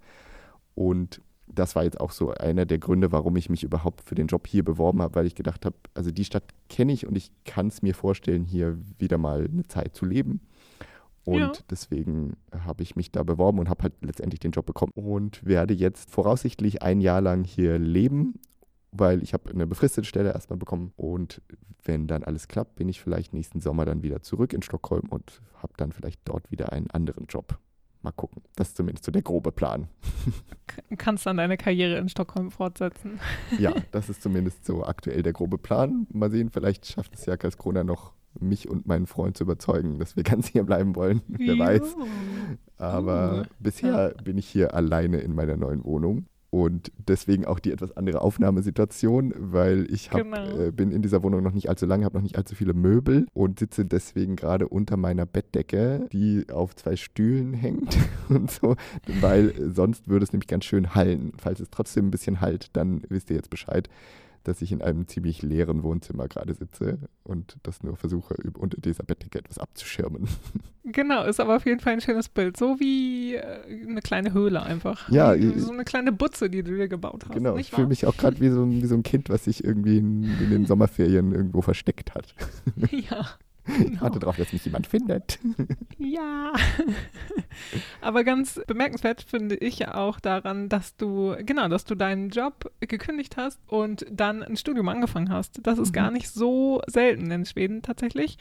Und 0.73 1.21
das 1.53 1.75
war 1.75 1.83
jetzt 1.83 1.99
auch 1.99 2.11
so 2.11 2.31
einer 2.31 2.65
der 2.65 2.77
Gründe, 2.77 3.11
warum 3.11 3.35
ich 3.35 3.49
mich 3.49 3.63
überhaupt 3.63 4.01
für 4.01 4.15
den 4.15 4.27
Job 4.27 4.47
hier 4.47 4.63
beworben 4.63 5.01
habe, 5.01 5.15
weil 5.15 5.25
ich 5.25 5.35
gedacht 5.35 5.65
habe, 5.65 5.75
also 5.93 6.11
die 6.11 6.25
Stadt 6.25 6.43
kenne 6.69 6.93
ich 6.93 7.07
und 7.07 7.15
ich 7.15 7.31
kann 7.45 7.67
es 7.67 7.81
mir 7.81 7.95
vorstellen, 7.95 8.45
hier 8.45 8.77
wieder 8.97 9.17
mal 9.17 9.45
eine 9.51 9.67
Zeit 9.67 9.95
zu 9.95 10.05
leben. 10.05 10.41
Und 11.25 11.39
ja. 11.39 11.51
deswegen 11.69 12.37
habe 12.65 12.83
ich 12.83 12.95
mich 12.95 13.11
da 13.11 13.23
beworben 13.23 13.59
und 13.59 13.69
habe 13.69 13.83
halt 13.83 13.93
letztendlich 14.01 14.39
den 14.39 14.51
Job 14.51 14.65
bekommen 14.65 14.93
und 14.95 15.45
werde 15.45 15.73
jetzt 15.73 16.09
voraussichtlich 16.09 16.81
ein 16.81 17.01
Jahr 17.01 17.21
lang 17.21 17.43
hier 17.43 17.77
leben, 17.77 18.39
weil 18.91 19.21
ich 19.21 19.33
habe 19.33 19.49
eine 19.51 19.67
befristete 19.67 20.07
Stelle 20.07 20.33
erstmal 20.33 20.57
bekommen 20.57 20.91
und 20.95 21.41
wenn 21.83 22.07
dann 22.07 22.23
alles 22.23 22.47
klappt, 22.47 22.75
bin 22.75 22.89
ich 22.89 23.01
vielleicht 23.01 23.33
nächsten 23.33 23.61
Sommer 23.61 23.85
dann 23.85 24.03
wieder 24.03 24.21
zurück 24.21 24.53
in 24.53 24.61
Stockholm 24.61 25.07
und 25.09 25.41
habe 25.55 25.73
dann 25.77 25.91
vielleicht 25.91 26.21
dort 26.25 26.51
wieder 26.51 26.71
einen 26.71 26.89
anderen 26.89 27.25
Job. 27.27 27.59
Mal 28.01 28.11
gucken. 28.11 28.41
Das 28.55 28.69
ist 28.69 28.77
zumindest 28.77 29.05
so 29.05 29.11
der 29.11 29.21
grobe 29.21 29.51
Plan. 29.51 29.89
Kannst 30.97 31.25
dann 31.25 31.37
deine 31.37 31.57
Karriere 31.57 31.97
in 31.97 32.07
Stockholm 32.07 32.49
fortsetzen. 32.49 33.19
ja, 33.59 33.73
das 33.91 34.09
ist 34.09 34.21
zumindest 34.21 34.65
so 34.65 34.85
aktuell 34.85 35.21
der 35.21 35.33
grobe 35.33 35.57
Plan. 35.57 36.07
Mal 36.11 36.31
sehen, 36.31 36.49
vielleicht 36.49 36.85
schafft 36.85 37.15
es 37.15 37.25
ja 37.25 37.35
Karlskrona 37.35 37.83
noch 37.83 38.13
mich 38.39 38.69
und 38.69 38.87
meinen 38.87 39.07
Freund 39.07 39.35
zu 39.35 39.43
überzeugen, 39.43 39.99
dass 39.99 40.15
wir 40.15 40.23
ganz 40.23 40.47
hier 40.47 40.63
bleiben 40.63 40.95
wollen. 40.95 41.21
Wer 41.27 41.59
weiß. 41.59 41.95
Aber 42.77 43.41
uh, 43.41 43.53
bisher 43.59 44.13
ja. 44.15 44.21
bin 44.23 44.37
ich 44.37 44.47
hier 44.47 44.73
alleine 44.73 45.19
in 45.19 45.35
meiner 45.35 45.57
neuen 45.57 45.83
Wohnung. 45.83 46.25
Und 46.51 46.91
deswegen 46.97 47.45
auch 47.45 47.59
die 47.59 47.71
etwas 47.71 47.95
andere 47.95 48.21
Aufnahmesituation, 48.21 49.33
weil 49.37 49.85
ich 49.91 50.11
hab, 50.11 50.23
genau. 50.23 50.57
äh, 50.57 50.71
bin 50.71 50.91
in 50.91 51.01
dieser 51.01 51.21
Wohnung 51.21 51.43
noch 51.43 51.53
nicht 51.53 51.69
allzu 51.69 51.85
lange, 51.85 52.05
habe 52.05 52.17
noch 52.17 52.23
nicht 52.23 52.37
allzu 52.37 52.55
viele 52.55 52.73
Möbel 52.73 53.27
und 53.33 53.59
sitze 53.59 53.85
deswegen 53.85 54.35
gerade 54.35 54.67
unter 54.67 54.97
meiner 54.97 55.27
Bettdecke, 55.27 56.07
die 56.11 56.47
auf 56.51 56.75
zwei 56.75 56.95
Stühlen 56.95 57.53
hängt 57.53 57.97
und 58.29 58.49
so, 58.49 58.75
weil 59.21 59.53
sonst 59.71 60.07
würde 60.07 60.23
es 60.23 60.33
nämlich 60.33 60.47
ganz 60.47 60.65
schön 60.65 60.95
hallen. 60.95 61.33
Falls 61.37 61.59
es 61.59 61.69
trotzdem 61.69 62.07
ein 62.07 62.11
bisschen 62.11 62.41
halt, 62.41 62.75
dann 62.75 63.03
wisst 63.09 63.29
ihr 63.29 63.35
jetzt 63.35 63.51
Bescheid 63.51 63.87
dass 64.43 64.61
ich 64.61 64.71
in 64.71 64.81
einem 64.81 65.07
ziemlich 65.07 65.41
leeren 65.41 65.83
Wohnzimmer 65.83 66.27
gerade 66.27 66.53
sitze 66.53 66.99
und 67.23 67.57
das 67.63 67.83
nur 67.83 67.95
versuche, 67.95 68.35
unter 68.57 68.79
dieser 68.79 69.03
Bettdecke 69.03 69.39
etwas 69.39 69.57
abzuschirmen. 69.57 70.27
Genau, 70.91 71.23
ist 71.25 71.39
aber 71.39 71.55
auf 71.55 71.67
jeden 71.67 71.79
Fall 71.81 71.93
ein 71.93 72.01
schönes 72.01 72.29
Bild. 72.29 72.57
So 72.57 72.79
wie 72.79 73.35
äh, 73.35 73.85
eine 73.87 74.01
kleine 74.01 74.33
Höhle 74.33 74.63
einfach. 74.63 75.07
Ja. 75.11 75.35
So 75.55 75.71
eine 75.71 75.83
kleine 75.83 76.11
Butze, 76.11 76.49
die 76.49 76.63
du 76.63 76.75
dir 76.75 76.87
gebaut 76.87 77.25
hast. 77.27 77.35
Genau, 77.35 77.57
ich 77.57 77.69
fühle 77.69 77.85
mich 77.85 78.07
auch 78.07 78.17
gerade 78.17 78.39
wie, 78.39 78.49
so, 78.49 78.67
wie 78.67 78.85
so 78.87 78.95
ein 78.95 79.03
Kind, 79.03 79.29
was 79.29 79.43
sich 79.43 79.63
irgendwie 79.63 79.99
in, 79.99 80.23
in 80.23 80.49
den 80.49 80.65
Sommerferien 80.65 81.31
irgendwo 81.31 81.61
versteckt 81.61 82.15
hat. 82.15 82.33
Ja. 82.89 83.27
Genau. 83.77 84.01
Warte 84.01 84.19
darauf, 84.19 84.37
dass 84.37 84.53
mich 84.53 84.65
jemand 84.65 84.87
findet. 84.87 85.39
Ja. 86.01 86.53
Aber 88.01 88.23
ganz 88.23 88.59
bemerkenswert 88.67 89.21
finde 89.21 89.55
ich 89.55 89.79
ja 89.79 89.95
auch 89.95 90.19
daran, 90.19 90.69
dass 90.69 90.95
du, 90.95 91.35
genau, 91.41 91.67
dass 91.67 91.83
du 91.83 91.93
deinen 91.93 92.29
Job 92.29 92.71
gekündigt 92.79 93.35
hast 93.35 93.59
und 93.67 94.05
dann 94.09 94.41
ein 94.41 94.55
Studium 94.55 94.87
angefangen 94.87 95.29
hast. 95.29 95.59
Das 95.63 95.77
ist 95.77 95.89
mhm. 95.89 95.93
gar 95.93 96.11
nicht 96.11 96.29
so 96.29 96.81
selten 96.87 97.29
in 97.31 97.45
Schweden 97.45 97.81
tatsächlich. 97.81 98.37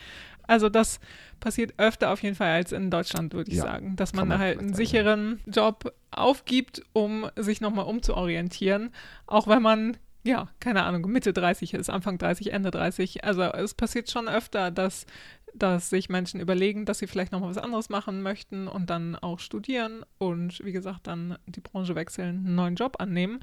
Also 0.47 0.69
das 0.69 1.01
passiert 1.41 1.75
öfter 1.79 2.11
auf 2.11 2.23
jeden 2.23 2.37
Fall 2.37 2.51
als 2.51 2.73
in 2.73 2.91
Deutschland, 2.91 3.35
würde 3.35 3.51
ich 3.51 3.59
ja, 3.59 3.65
sagen. 3.65 3.97
Dass 3.97 4.15
man, 4.15 4.29
man 4.29 4.39
halt 4.39 4.59
einen 4.59 4.75
sicheren 4.75 5.41
Job 5.47 5.93
aufgibt, 6.11 6.83
um 6.93 7.27
sich 7.37 7.61
nochmal 7.61 7.87
umzuorientieren. 7.87 8.91
Auch 9.27 9.47
wenn 9.47 9.63
man 9.63 9.97
ja, 10.29 10.49
keine 10.61 10.85
Ahnung, 10.85 11.11
Mitte 11.11 11.33
30 11.33 11.73
ist, 11.73 11.89
Anfang 11.89 12.19
30, 12.19 12.53
Ende 12.53 12.71
30. 12.71 13.25
Also 13.25 13.45
es 13.45 13.73
passiert 13.73 14.11
schon 14.11 14.29
öfter, 14.29 14.71
dass, 14.71 15.07
dass 15.55 15.89
sich 15.89 16.11
Menschen 16.11 16.39
überlegen, 16.39 16.85
dass 16.85 16.99
sie 16.99 17.07
vielleicht 17.07 17.33
noch 17.33 17.41
mal 17.41 17.49
was 17.49 17.57
anderes 17.57 17.89
machen 17.89 18.21
möchten 18.21 18.69
und 18.69 18.91
dann 18.91 19.17
auch 19.17 19.39
studieren 19.39 20.05
und 20.19 20.63
wie 20.63 20.73
gesagt 20.73 21.07
dann 21.07 21.39
die 21.47 21.63
Branche 21.63 21.95
wechseln, 21.95 22.45
einen 22.45 22.55
neuen 22.57 22.75
Job 22.75 22.97
annehmen. 22.99 23.41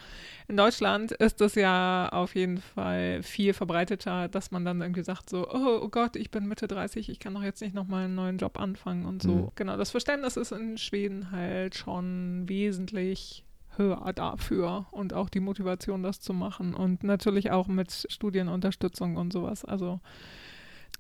In 0.48 0.58
Deutschland 0.58 1.12
ist 1.12 1.42
es 1.42 1.56
ja 1.56 2.08
auf 2.10 2.36
jeden 2.36 2.60
Fall 2.60 3.24
viel 3.24 3.54
verbreiteter, 3.54 4.28
dass 4.28 4.52
man 4.52 4.64
dann 4.64 4.82
irgendwie 4.82 5.04
sagt 5.04 5.32
so, 5.32 5.50
oh, 5.50 5.80
oh 5.82 5.90
Gott, 5.90 6.16
ich 6.16 6.30
bin 6.30 6.46
Mitte 6.46 6.68
30, 6.68 7.10
ich 7.10 7.18
kann 7.18 7.34
doch 7.34 7.44
jetzt 7.44 7.62
nicht 7.62 7.74
noch 7.74 7.88
mal 7.88 8.06
einen 8.06 8.14
neuen 8.14 8.38
Job 8.38 8.60
anfangen 8.60 9.06
und 9.06 9.24
so. 9.24 9.34
Mhm. 9.34 9.52
Genau, 9.56 9.76
das 9.76 9.90
Verständnis 9.90 10.38
ist 10.38 10.52
in 10.52 10.78
Schweden 10.78 11.32
halt 11.32 11.74
schon 11.74 12.48
wesentlich 12.48 13.45
höher 13.78 14.12
dafür 14.14 14.86
und 14.92 15.14
auch 15.14 15.30
die 15.30 15.40
Motivation, 15.40 16.04
das 16.04 16.20
zu 16.20 16.34
machen. 16.34 16.74
Und 16.74 17.04
natürlich 17.04 17.52
auch 17.52 17.68
mit 17.68 18.08
Studienunterstützung 18.10 19.18
und 19.18 19.34
sowas. 19.34 19.66
Also 19.66 20.00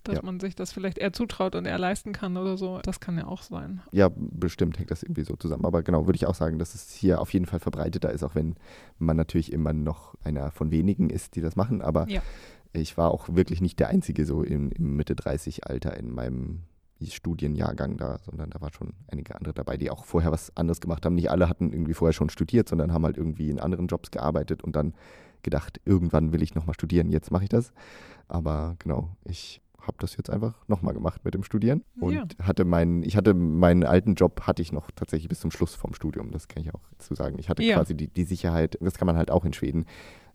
dass 0.07 0.17
ja. 0.17 0.21
man 0.23 0.39
sich 0.39 0.55
das 0.55 0.71
vielleicht 0.71 0.97
eher 0.97 1.13
zutraut 1.13 1.55
und 1.55 1.65
eher 1.65 1.77
leisten 1.77 2.13
kann 2.13 2.37
oder 2.37 2.57
so. 2.57 2.79
Das 2.83 2.99
kann 2.99 3.17
ja 3.17 3.27
auch 3.27 3.41
sein. 3.41 3.81
Ja, 3.91 4.09
bestimmt 4.15 4.77
hängt 4.79 4.91
das 4.91 5.03
irgendwie 5.03 5.23
so 5.23 5.35
zusammen. 5.35 5.65
Aber 5.65 5.83
genau, 5.83 6.05
würde 6.05 6.15
ich 6.15 6.27
auch 6.27 6.35
sagen, 6.35 6.59
dass 6.59 6.75
es 6.75 6.91
hier 6.91 7.19
auf 7.21 7.33
jeden 7.33 7.45
Fall 7.45 7.59
verbreiteter 7.59 8.11
ist, 8.11 8.23
auch 8.23 8.35
wenn 8.35 8.55
man 8.99 9.17
natürlich 9.17 9.51
immer 9.51 9.73
noch 9.73 10.15
einer 10.23 10.51
von 10.51 10.71
wenigen 10.71 11.09
ist, 11.09 11.35
die 11.35 11.41
das 11.41 11.55
machen. 11.55 11.81
Aber 11.81 12.07
ja. 12.07 12.21
ich 12.73 12.97
war 12.97 13.11
auch 13.11 13.29
wirklich 13.29 13.61
nicht 13.61 13.79
der 13.79 13.89
Einzige 13.89 14.25
so 14.25 14.43
im, 14.43 14.71
im 14.71 14.95
Mitte 14.95 15.15
30 15.15 15.65
Alter 15.65 15.97
in 15.97 16.11
meinem 16.11 16.61
Studienjahrgang 17.13 17.97
da, 17.97 18.19
sondern 18.19 18.49
da 18.49 18.61
waren 18.61 18.73
schon 18.73 18.93
einige 19.07 19.35
andere 19.35 19.53
dabei, 19.53 19.77
die 19.77 19.91
auch 19.91 20.05
vorher 20.05 20.31
was 20.31 20.55
anderes 20.55 20.81
gemacht 20.81 21.05
haben. 21.05 21.15
Nicht 21.15 21.29
alle 21.29 21.49
hatten 21.49 21.71
irgendwie 21.71 21.93
vorher 21.93 22.13
schon 22.13 22.29
studiert, 22.29 22.69
sondern 22.69 22.93
haben 22.93 23.05
halt 23.05 23.17
irgendwie 23.17 23.49
in 23.49 23.59
anderen 23.59 23.87
Jobs 23.87 24.11
gearbeitet 24.11 24.63
und 24.63 24.75
dann 24.75 24.93
gedacht, 25.43 25.79
irgendwann 25.85 26.33
will 26.33 26.41
ich 26.41 26.55
nochmal 26.55 26.73
studieren, 26.73 27.09
jetzt 27.09 27.31
mache 27.31 27.43
ich 27.43 27.49
das. 27.49 27.71
Aber 28.27 28.75
genau, 28.79 29.15
ich 29.23 29.61
habe 29.87 29.97
das 29.99 30.17
jetzt 30.17 30.29
einfach 30.29 30.55
nochmal 30.67 30.93
gemacht 30.93 31.23
mit 31.23 31.33
dem 31.33 31.43
Studieren 31.43 31.83
und 31.99 32.13
ja. 32.13 32.25
hatte 32.41 32.65
meinen, 32.65 33.03
ich 33.03 33.15
hatte 33.15 33.33
meinen 33.33 33.83
alten 33.83 34.15
Job 34.15 34.41
hatte 34.41 34.61
ich 34.61 34.71
noch 34.71 34.89
tatsächlich 34.91 35.29
bis 35.29 35.39
zum 35.39 35.51
Schluss 35.51 35.75
vom 35.75 35.93
Studium, 35.93 36.31
das 36.31 36.47
kann 36.47 36.63
ich 36.63 36.73
auch 36.73 36.81
zu 36.97 37.13
sagen. 37.13 37.37
Ich 37.39 37.49
hatte 37.49 37.63
ja. 37.63 37.75
quasi 37.75 37.95
die, 37.95 38.07
die 38.07 38.23
Sicherheit, 38.23 38.77
das 38.81 38.95
kann 38.95 39.05
man 39.05 39.17
halt 39.17 39.29
auch 39.29 39.45
in 39.45 39.53
Schweden, 39.53 39.85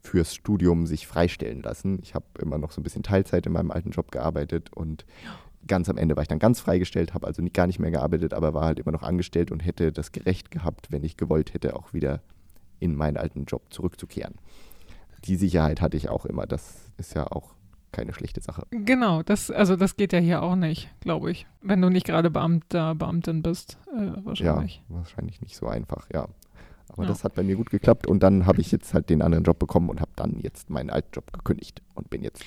fürs 0.02 0.34
Studium 0.34 0.86
sich 0.86 1.06
freistellen 1.06 1.62
lassen. 1.62 1.98
Ich 2.02 2.14
habe 2.14 2.24
immer 2.40 2.58
noch 2.58 2.70
so 2.70 2.80
ein 2.80 2.84
bisschen 2.84 3.02
Teilzeit 3.02 3.46
in 3.46 3.52
meinem 3.52 3.70
alten 3.70 3.90
Job 3.90 4.10
gearbeitet 4.10 4.72
und 4.72 5.04
ganz 5.66 5.88
am 5.88 5.98
Ende 5.98 6.16
war 6.16 6.22
ich 6.22 6.28
dann 6.28 6.38
ganz 6.38 6.60
freigestellt, 6.60 7.14
habe 7.14 7.26
also 7.26 7.42
nicht, 7.42 7.54
gar 7.54 7.66
nicht 7.66 7.78
mehr 7.78 7.90
gearbeitet, 7.90 8.34
aber 8.34 8.54
war 8.54 8.64
halt 8.64 8.78
immer 8.78 8.92
noch 8.92 9.02
angestellt 9.02 9.50
und 9.50 9.60
hätte 9.60 9.92
das 9.92 10.12
gerecht 10.12 10.50
gehabt, 10.50 10.90
wenn 10.90 11.04
ich 11.04 11.16
gewollt 11.16 11.54
hätte, 11.54 11.76
auch 11.76 11.92
wieder 11.92 12.20
in 12.78 12.94
meinen 12.94 13.16
alten 13.16 13.44
Job 13.44 13.62
zurückzukehren. 13.70 14.34
Die 15.24 15.36
Sicherheit 15.36 15.80
hatte 15.80 15.96
ich 15.96 16.08
auch 16.08 16.24
immer. 16.24 16.46
Das 16.46 16.90
ist 16.96 17.14
ja 17.14 17.30
auch 17.30 17.54
keine 17.92 18.12
schlechte 18.12 18.40
Sache. 18.40 18.66
Genau, 18.70 19.22
das, 19.22 19.50
also 19.50 19.76
das 19.76 19.96
geht 19.96 20.12
ja 20.12 20.18
hier 20.18 20.42
auch 20.42 20.56
nicht, 20.56 20.88
glaube 21.00 21.30
ich. 21.30 21.46
Wenn 21.60 21.82
du 21.82 21.88
nicht 21.88 22.06
gerade 22.06 22.30
Beamter, 22.30 22.94
Beamtin 22.94 23.42
bist, 23.42 23.78
äh, 23.92 24.24
wahrscheinlich. 24.24 24.82
Ja, 24.88 24.96
wahrscheinlich 24.96 25.40
nicht 25.40 25.56
so 25.56 25.66
einfach, 25.66 26.08
ja. 26.12 26.26
Aber 26.88 27.02
ja. 27.02 27.08
das 27.08 27.24
hat 27.24 27.34
bei 27.34 27.42
mir 27.42 27.56
gut 27.56 27.70
geklappt 27.70 28.06
und 28.06 28.22
dann 28.22 28.46
habe 28.46 28.60
ich 28.60 28.72
jetzt 28.72 28.94
halt 28.94 29.10
den 29.10 29.22
anderen 29.22 29.44
Job 29.44 29.58
bekommen 29.58 29.90
und 29.90 30.00
habe 30.00 30.10
dann 30.16 30.38
jetzt 30.40 30.70
meinen 30.70 30.90
alten 30.90 31.10
Job 31.12 31.32
gekündigt 31.32 31.82
und 31.94 32.10
bin 32.10 32.22
jetzt 32.22 32.44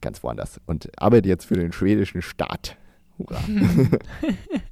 ganz 0.00 0.22
woanders 0.22 0.60
und 0.66 0.90
arbeite 1.00 1.28
jetzt 1.28 1.44
für 1.44 1.54
den 1.54 1.72
schwedischen 1.72 2.22
Staat. 2.22 2.76
Hurra. 3.18 3.40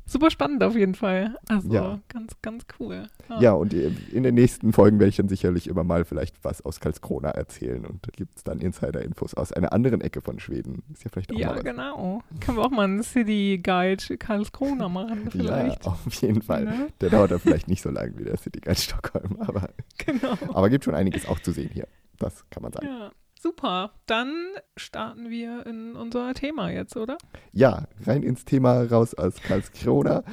Super 0.06 0.30
spannend 0.30 0.62
auf 0.62 0.76
jeden 0.76 0.94
Fall. 0.94 1.36
Also 1.48 1.72
ja. 1.72 2.00
ganz, 2.08 2.32
ganz 2.42 2.64
cool. 2.78 3.06
Ja. 3.28 3.40
ja. 3.40 3.52
und 3.52 3.72
in 3.72 4.22
den 4.22 4.34
nächsten 4.34 4.72
Folgen 4.72 4.98
werde 4.98 5.08
ich 5.08 5.16
dann 5.16 5.28
sicherlich 5.28 5.66
immer 5.66 5.82
mal 5.82 6.04
vielleicht 6.04 6.44
was 6.44 6.62
aus 6.62 6.78
Karlskrona 6.78 7.30
erzählen 7.30 7.86
und 7.86 8.06
gibt 8.12 8.36
es 8.36 8.44
dann 8.44 8.60
Insider-Infos 8.60 9.34
aus 9.34 9.52
einer 9.52 9.72
anderen 9.72 10.02
Ecke 10.02 10.20
von 10.20 10.38
Schweden. 10.38 10.82
Ist 10.92 11.04
ja 11.04 11.10
vielleicht 11.10 11.32
auch 11.32 11.38
Ja, 11.38 11.54
genau. 11.54 12.22
Können 12.40 12.58
wir 12.58 12.64
auch 12.64 12.70
mal 12.70 12.84
einen 12.84 13.02
City 13.02 13.60
Guide 13.62 14.18
Karlskrona 14.18 14.88
machen 14.88 15.30
vielleicht. 15.30 15.84
Ja, 15.86 15.92
auf 15.92 16.14
jeden 16.20 16.42
Fall. 16.42 16.64
Ne? 16.66 16.88
Der 17.00 17.10
dauert 17.10 17.30
dann 17.30 17.40
vielleicht 17.40 17.68
nicht 17.68 17.82
so 17.82 17.90
lange 17.90 18.18
wie 18.18 18.24
der 18.24 18.36
City 18.36 18.60
Guide 18.60 18.78
Stockholm, 18.78 19.38
aber, 19.40 19.70
genau. 19.98 20.36
aber 20.52 20.68
gibt 20.68 20.84
schon 20.84 20.94
einiges 20.94 21.26
auch 21.26 21.40
zu 21.40 21.52
sehen 21.52 21.70
hier. 21.72 21.88
Das 22.18 22.44
kann 22.50 22.62
man 22.62 22.72
sagen. 22.72 22.86
Ja. 22.86 23.10
Super, 23.44 23.90
dann 24.06 24.32
starten 24.74 25.28
wir 25.28 25.66
in 25.66 25.96
unser 25.96 26.32
Thema 26.32 26.70
jetzt, 26.70 26.96
oder? 26.96 27.18
Ja, 27.52 27.88
rein 28.06 28.22
ins 28.22 28.46
Thema 28.46 28.84
raus 28.84 29.12
aus 29.12 29.34
Karlskrona. 29.42 30.24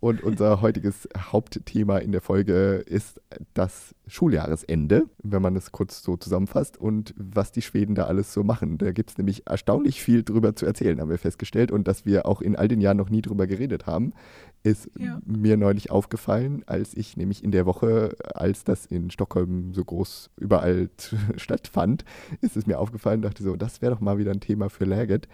Und 0.00 0.22
unser 0.22 0.62
heutiges 0.62 1.06
Hauptthema 1.14 1.98
in 1.98 2.10
der 2.10 2.22
Folge 2.22 2.82
ist 2.86 3.20
das 3.52 3.94
Schuljahresende, 4.06 5.04
wenn 5.22 5.42
man 5.42 5.54
es 5.56 5.72
kurz 5.72 6.02
so 6.02 6.16
zusammenfasst 6.16 6.78
und 6.78 7.14
was 7.18 7.52
die 7.52 7.60
Schweden 7.60 7.94
da 7.94 8.04
alles 8.04 8.32
so 8.32 8.42
machen. 8.42 8.78
Da 8.78 8.92
gibt 8.92 9.10
es 9.10 9.18
nämlich 9.18 9.46
erstaunlich 9.46 10.02
viel 10.02 10.22
drüber 10.22 10.56
zu 10.56 10.64
erzählen, 10.64 10.98
haben 11.00 11.10
wir 11.10 11.18
festgestellt. 11.18 11.70
Und 11.70 11.86
dass 11.86 12.06
wir 12.06 12.24
auch 12.24 12.40
in 12.40 12.56
all 12.56 12.66
den 12.66 12.80
Jahren 12.80 12.96
noch 12.96 13.10
nie 13.10 13.20
drüber 13.20 13.46
geredet 13.46 13.86
haben, 13.86 14.14
ist 14.62 14.90
ja. 14.98 15.20
mir 15.26 15.58
neulich 15.58 15.90
aufgefallen, 15.90 16.62
als 16.66 16.94
ich 16.94 17.18
nämlich 17.18 17.44
in 17.44 17.50
der 17.50 17.66
Woche, 17.66 18.16
als 18.34 18.64
das 18.64 18.86
in 18.86 19.10
Stockholm 19.10 19.74
so 19.74 19.84
groß 19.84 20.30
überall 20.38 20.88
stattfand, 21.36 22.06
ist 22.40 22.56
es 22.56 22.66
mir 22.66 22.78
aufgefallen, 22.78 23.20
dachte 23.20 23.42
so, 23.42 23.54
das 23.54 23.82
wäre 23.82 23.92
doch 23.92 24.00
mal 24.00 24.16
wieder 24.16 24.30
ein 24.30 24.40
Thema 24.40 24.70
für 24.70 24.86
Läget. 24.86 25.28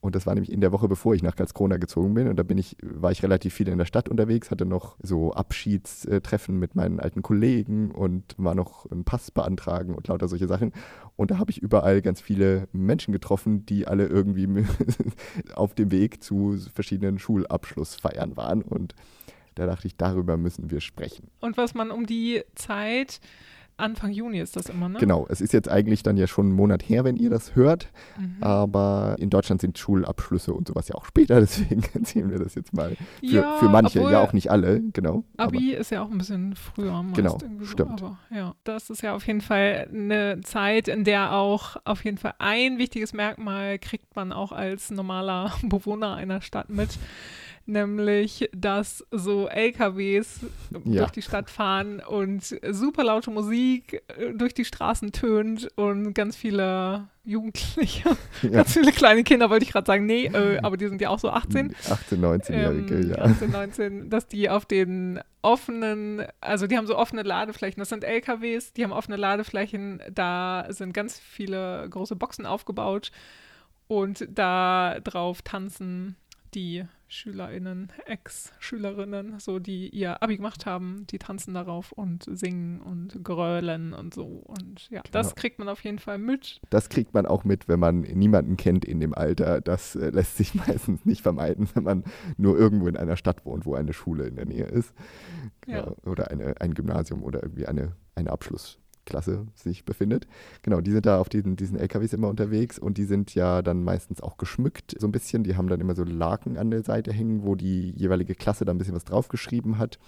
Und 0.00 0.14
das 0.14 0.26
war 0.26 0.34
nämlich 0.34 0.52
in 0.52 0.60
der 0.60 0.70
Woche, 0.70 0.86
bevor 0.86 1.14
ich 1.14 1.22
nach 1.22 1.34
Karlskrona 1.34 1.76
gezogen 1.76 2.14
bin. 2.14 2.28
Und 2.28 2.36
da 2.36 2.44
bin 2.44 2.56
ich, 2.56 2.76
war 2.82 3.10
ich 3.10 3.22
relativ 3.22 3.54
viel 3.54 3.68
in 3.68 3.78
der 3.78 3.84
Stadt 3.84 4.08
unterwegs, 4.08 4.50
hatte 4.50 4.64
noch 4.64 4.96
so 5.02 5.32
Abschiedstreffen 5.32 6.58
mit 6.58 6.76
meinen 6.76 7.00
alten 7.00 7.22
Kollegen 7.22 7.90
und 7.90 8.34
war 8.38 8.54
noch 8.54 8.88
einen 8.90 9.04
Pass 9.04 9.30
beantragen 9.32 9.94
und 9.94 10.06
lauter 10.06 10.28
solche 10.28 10.46
Sachen. 10.46 10.72
Und 11.16 11.32
da 11.32 11.38
habe 11.38 11.50
ich 11.50 11.58
überall 11.58 12.00
ganz 12.00 12.20
viele 12.20 12.68
Menschen 12.72 13.12
getroffen, 13.12 13.66
die 13.66 13.88
alle 13.88 14.06
irgendwie 14.06 14.64
auf 15.54 15.74
dem 15.74 15.90
Weg 15.90 16.22
zu 16.22 16.56
verschiedenen 16.72 17.18
Schulabschlussfeiern 17.18 18.36
waren. 18.36 18.62
Und 18.62 18.94
Da 19.56 19.66
dachte 19.66 19.88
ich, 19.88 19.96
darüber 19.96 20.36
müssen 20.36 20.70
wir 20.70 20.80
sprechen. 20.80 21.32
Und 21.40 21.56
was 21.56 21.74
man 21.74 21.90
um 21.90 22.06
die 22.06 22.44
Zeit 22.54 23.20
Anfang 23.78 24.10
Juni 24.10 24.40
ist 24.40 24.56
das 24.56 24.68
immer, 24.68 24.88
ne? 24.88 24.98
Genau, 24.98 25.26
es 25.28 25.40
ist 25.40 25.52
jetzt 25.52 25.68
eigentlich 25.68 26.02
dann 26.02 26.16
ja 26.16 26.26
schon 26.26 26.46
einen 26.46 26.54
Monat 26.54 26.88
her, 26.88 27.04
wenn 27.04 27.16
ihr 27.16 27.30
das 27.30 27.54
hört, 27.54 27.88
mhm. 28.18 28.36
aber 28.40 29.16
in 29.18 29.30
Deutschland 29.30 29.60
sind 29.60 29.78
Schulabschlüsse 29.78 30.52
und 30.52 30.68
sowas 30.68 30.88
ja 30.88 30.94
auch 30.96 31.04
später, 31.04 31.40
deswegen 31.40 31.82
erzählen 31.94 32.30
wir 32.30 32.38
das 32.38 32.54
jetzt 32.54 32.74
mal. 32.74 32.96
Für, 33.20 33.26
ja, 33.26 33.56
für 33.58 33.68
manche, 33.68 34.00
ja 34.00 34.20
auch 34.20 34.32
nicht 34.32 34.50
alle, 34.50 34.80
genau. 34.92 35.24
Abi 35.36 35.72
ist 35.72 35.90
ja 35.90 36.02
auch 36.02 36.10
ein 36.10 36.18
bisschen 36.18 36.54
früher. 36.54 37.04
Genau, 37.14 37.38
stimmt. 37.62 38.00
So, 38.00 38.06
aber, 38.06 38.18
ja, 38.30 38.54
das 38.64 38.90
ist 38.90 39.02
ja 39.02 39.14
auf 39.14 39.26
jeden 39.26 39.40
Fall 39.40 39.88
eine 39.92 40.40
Zeit, 40.42 40.88
in 40.88 41.04
der 41.04 41.32
auch 41.34 41.76
auf 41.84 42.04
jeden 42.04 42.18
Fall 42.18 42.34
ein 42.38 42.78
wichtiges 42.78 43.12
Merkmal 43.12 43.78
kriegt 43.78 44.16
man 44.16 44.32
auch 44.32 44.52
als 44.52 44.90
normaler 44.90 45.52
Bewohner 45.62 46.14
einer 46.14 46.40
Stadt 46.40 46.68
mit 46.68 46.98
nämlich 47.68 48.48
dass 48.52 49.06
so 49.10 49.46
LKWs 49.46 50.40
ja. 50.84 51.00
durch 51.00 51.10
die 51.10 51.22
Stadt 51.22 51.50
fahren 51.50 52.00
und 52.00 52.58
super 52.70 53.04
laute 53.04 53.30
Musik 53.30 54.02
äh, 54.16 54.32
durch 54.32 54.54
die 54.54 54.64
Straßen 54.64 55.12
tönt 55.12 55.68
und 55.76 56.14
ganz 56.14 56.36
viele 56.36 57.08
Jugendliche, 57.24 58.16
ja. 58.42 58.48
ganz 58.48 58.72
viele 58.72 58.90
kleine 58.90 59.22
Kinder, 59.22 59.50
wollte 59.50 59.64
ich 59.64 59.72
gerade 59.72 59.86
sagen, 59.86 60.06
nee, 60.06 60.26
äh, 60.26 60.58
aber 60.62 60.78
die 60.78 60.88
sind 60.88 61.00
ja 61.00 61.10
auch 61.10 61.18
so 61.18 61.28
18. 61.28 61.76
18, 61.90 62.20
19-Jährige, 62.20 62.94
ähm, 62.94 63.10
ja. 63.10 63.18
18, 63.18 63.50
19, 63.50 64.10
dass 64.10 64.26
die 64.26 64.48
auf 64.48 64.64
den 64.64 65.20
offenen, 65.42 66.24
also 66.40 66.66
die 66.66 66.78
haben 66.78 66.86
so 66.86 66.96
offene 66.96 67.22
Ladeflächen, 67.22 67.80
das 67.80 67.90
sind 67.90 68.02
LKWs, 68.02 68.72
die 68.72 68.82
haben 68.82 68.92
offene 68.92 69.16
Ladeflächen, 69.16 70.02
da 70.10 70.66
sind 70.70 70.94
ganz 70.94 71.18
viele 71.18 71.86
große 71.90 72.16
Boxen 72.16 72.46
aufgebaut 72.46 73.12
und 73.88 74.26
da 74.30 74.98
drauf 75.00 75.42
tanzen 75.42 76.16
die 76.54 76.84
SchülerInnen, 77.08 77.90
Ex-Schülerinnen, 78.06 79.40
so 79.40 79.58
die 79.58 79.88
ihr 79.88 80.22
Abi 80.22 80.36
gemacht 80.36 80.66
haben, 80.66 81.06
die 81.08 81.18
tanzen 81.18 81.54
darauf 81.54 81.92
und 81.92 82.24
singen 82.30 82.80
und 82.80 83.24
grölen 83.24 83.94
und 83.94 84.14
so. 84.14 84.24
Und 84.24 84.88
ja, 84.90 85.00
genau. 85.00 85.12
das 85.12 85.34
kriegt 85.34 85.58
man 85.58 85.68
auf 85.68 85.82
jeden 85.84 85.98
Fall 85.98 86.18
mit. 86.18 86.60
Das 86.70 86.88
kriegt 86.90 87.14
man 87.14 87.26
auch 87.26 87.44
mit, 87.44 87.66
wenn 87.66 87.80
man 87.80 88.00
niemanden 88.00 88.56
kennt 88.56 88.84
in 88.84 89.00
dem 89.00 89.14
Alter. 89.14 89.60
Das 89.60 89.96
äh, 89.96 90.10
lässt 90.10 90.36
sich 90.36 90.54
meistens 90.66 91.04
nicht 91.04 91.22
vermeiden, 91.22 91.68
wenn 91.74 91.84
man 91.84 92.04
nur 92.36 92.58
irgendwo 92.58 92.88
in 92.88 92.96
einer 92.96 93.16
Stadt 93.16 93.44
wohnt, 93.46 93.64
wo 93.64 93.74
eine 93.74 93.92
Schule 93.92 94.26
in 94.26 94.36
der 94.36 94.46
Nähe 94.46 94.66
ist. 94.66 94.92
Ja. 95.66 95.86
Äh, 95.86 96.08
oder 96.08 96.30
eine, 96.30 96.60
ein 96.60 96.74
Gymnasium 96.74 97.22
oder 97.22 97.42
irgendwie 97.42 97.66
eine, 97.66 97.96
eine 98.14 98.30
Abschluss. 98.30 98.78
Klasse 99.08 99.46
sich 99.54 99.84
befindet. 99.84 100.26
Genau, 100.62 100.80
die 100.80 100.92
sind 100.92 101.06
da 101.06 101.18
auf 101.18 101.30
diesen, 101.30 101.56
diesen 101.56 101.78
LKWs 101.78 102.12
immer 102.12 102.28
unterwegs 102.28 102.78
und 102.78 102.98
die 102.98 103.04
sind 103.04 103.34
ja 103.34 103.62
dann 103.62 103.82
meistens 103.82 104.20
auch 104.20 104.36
geschmückt 104.36 104.94
so 104.98 105.08
ein 105.08 105.12
bisschen. 105.12 105.44
Die 105.44 105.56
haben 105.56 105.68
dann 105.68 105.80
immer 105.80 105.94
so 105.94 106.04
Laken 106.04 106.58
an 106.58 106.70
der 106.70 106.82
Seite 106.82 107.12
hängen, 107.12 107.44
wo 107.44 107.54
die 107.54 107.90
jeweilige 107.92 108.34
Klasse 108.34 108.64
da 108.64 108.72
ein 108.72 108.78
bisschen 108.78 108.94
was 108.94 109.04
draufgeschrieben 109.04 109.78
hat. 109.78 109.98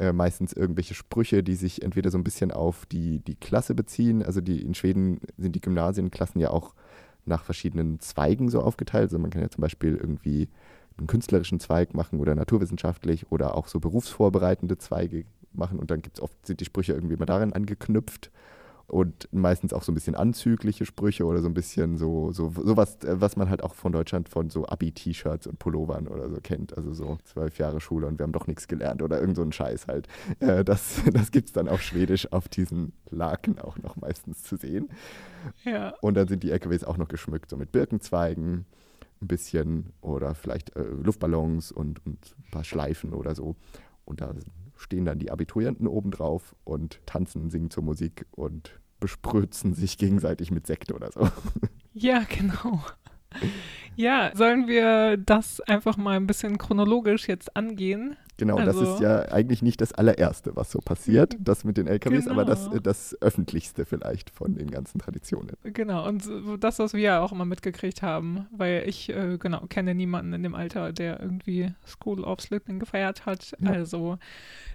Äh, 0.00 0.12
meistens 0.12 0.52
irgendwelche 0.52 0.94
Sprüche, 0.94 1.44
die 1.44 1.54
sich 1.54 1.82
entweder 1.82 2.10
so 2.10 2.18
ein 2.18 2.24
bisschen 2.24 2.50
auf 2.50 2.86
die, 2.86 3.20
die 3.20 3.36
Klasse 3.36 3.76
beziehen. 3.76 4.24
Also 4.24 4.40
die 4.40 4.60
in 4.60 4.74
Schweden 4.74 5.20
sind 5.38 5.54
die 5.54 5.60
Gymnasienklassen 5.60 6.40
ja 6.40 6.50
auch 6.50 6.74
nach 7.26 7.44
verschiedenen 7.44 8.00
Zweigen 8.00 8.48
so 8.48 8.60
aufgeteilt. 8.60 9.04
Also 9.04 9.18
man 9.20 9.30
kann 9.30 9.42
ja 9.42 9.50
zum 9.50 9.62
Beispiel 9.62 9.94
irgendwie 9.94 10.48
einen 10.98 11.06
künstlerischen 11.06 11.60
Zweig 11.60 11.94
machen 11.94 12.20
oder 12.20 12.34
naturwissenschaftlich 12.34 13.30
oder 13.30 13.56
auch 13.56 13.68
so 13.68 13.80
berufsvorbereitende 13.80 14.78
Zweige 14.78 15.24
machen 15.56 15.78
und 15.78 15.90
dann 15.90 16.02
gibt 16.02 16.18
es 16.18 16.22
oft, 16.22 16.46
sind 16.46 16.60
die 16.60 16.64
Sprüche 16.64 16.92
irgendwie 16.92 17.14
immer 17.14 17.26
darin 17.26 17.52
angeknüpft 17.52 18.30
und 18.86 19.28
meistens 19.32 19.72
auch 19.72 19.82
so 19.82 19.92
ein 19.92 19.94
bisschen 19.94 20.14
anzügliche 20.14 20.84
Sprüche 20.84 21.24
oder 21.24 21.40
so 21.40 21.48
ein 21.48 21.54
bisschen 21.54 21.96
so, 21.96 22.32
so 22.32 22.50
sowas, 22.50 23.02
äh, 23.04 23.20
was 23.20 23.36
man 23.36 23.48
halt 23.48 23.62
auch 23.62 23.74
von 23.74 23.92
Deutschland 23.92 24.28
von 24.28 24.50
so 24.50 24.66
Abi-T-Shirts 24.66 25.46
und 25.46 25.58
Pullovern 25.58 26.06
oder 26.06 26.28
so 26.28 26.38
kennt. 26.42 26.76
Also 26.76 26.92
so 26.92 27.18
zwölf 27.24 27.58
Jahre 27.58 27.80
Schule 27.80 28.06
und 28.06 28.18
wir 28.18 28.24
haben 28.24 28.32
doch 28.32 28.46
nichts 28.46 28.68
gelernt 28.68 29.00
oder 29.00 29.20
irgend 29.20 29.36
so 29.36 29.42
ein 29.42 29.52
Scheiß 29.52 29.86
halt. 29.86 30.08
Äh, 30.40 30.64
das 30.64 31.00
das 31.12 31.30
gibt 31.30 31.46
es 31.46 31.52
dann 31.52 31.68
auf 31.68 31.80
Schwedisch 31.80 32.30
auf 32.32 32.48
diesen 32.48 32.92
Laken 33.10 33.58
auch 33.58 33.78
noch 33.78 33.96
meistens 33.96 34.42
zu 34.42 34.56
sehen. 34.56 34.90
Ja. 35.64 35.94
Und 36.00 36.14
dann 36.14 36.28
sind 36.28 36.42
die 36.42 36.50
LKWs 36.50 36.84
auch 36.84 36.98
noch 36.98 37.08
geschmückt, 37.08 37.50
so 37.50 37.56
mit 37.56 37.72
Birkenzweigen 37.72 38.66
ein 39.22 39.28
bisschen 39.28 39.92
oder 40.02 40.34
vielleicht 40.34 40.76
äh, 40.76 40.82
Luftballons 40.82 41.72
und, 41.72 42.04
und 42.04 42.34
ein 42.38 42.50
paar 42.50 42.64
Schleifen 42.64 43.14
oder 43.14 43.34
so. 43.34 43.56
Und 44.04 44.20
da 44.20 44.34
stehen 44.84 45.04
dann 45.04 45.18
die 45.18 45.30
Abiturienten 45.30 45.88
obendrauf 45.88 46.54
und 46.64 47.00
tanzen, 47.06 47.50
singen 47.50 47.70
zur 47.70 47.82
Musik 47.82 48.26
und 48.30 48.78
besprötzen 49.00 49.74
sich 49.74 49.98
gegenseitig 49.98 50.50
mit 50.50 50.66
Sekt 50.66 50.92
oder 50.92 51.10
so. 51.10 51.28
Ja, 51.96 52.24
genau. 52.28 52.82
Ja, 53.96 54.32
sollen 54.34 54.66
wir 54.66 55.16
das 55.16 55.60
einfach 55.60 55.96
mal 55.96 56.16
ein 56.16 56.26
bisschen 56.26 56.58
chronologisch 56.58 57.28
jetzt 57.28 57.56
angehen? 57.56 58.16
Genau, 58.36 58.56
also, 58.56 58.80
das 58.80 58.94
ist 58.94 59.00
ja 59.00 59.22
eigentlich 59.32 59.62
nicht 59.62 59.80
das 59.80 59.92
allererste, 59.92 60.56
was 60.56 60.70
so 60.70 60.80
passiert, 60.80 61.36
das 61.40 61.64
mit 61.64 61.76
den 61.76 61.86
LKWs, 61.86 62.24
genau. 62.24 62.32
aber 62.32 62.44
das, 62.44 62.68
genau. 62.68 62.80
das 62.80 63.16
öffentlichste 63.20 63.84
vielleicht 63.84 64.30
von 64.30 64.54
den 64.54 64.70
ganzen 64.70 64.98
Traditionen. 64.98 65.56
Genau, 65.62 66.06
und 66.08 66.28
das, 66.58 66.78
was 66.78 66.94
wir 66.94 67.00
ja 67.00 67.20
auch 67.20 67.32
immer 67.32 67.44
mitgekriegt 67.44 68.02
haben, 68.02 68.46
weil 68.50 68.84
ich, 68.86 69.08
äh, 69.10 69.38
genau, 69.38 69.60
kenne 69.68 69.94
niemanden 69.94 70.32
in 70.32 70.42
dem 70.42 70.54
Alter, 70.54 70.92
der 70.92 71.20
irgendwie 71.20 71.72
School 71.86 72.24
of 72.24 72.40
Slipning 72.40 72.80
gefeiert 72.80 73.26
hat. 73.26 73.52
Ja. 73.60 73.70
Also 73.70 74.18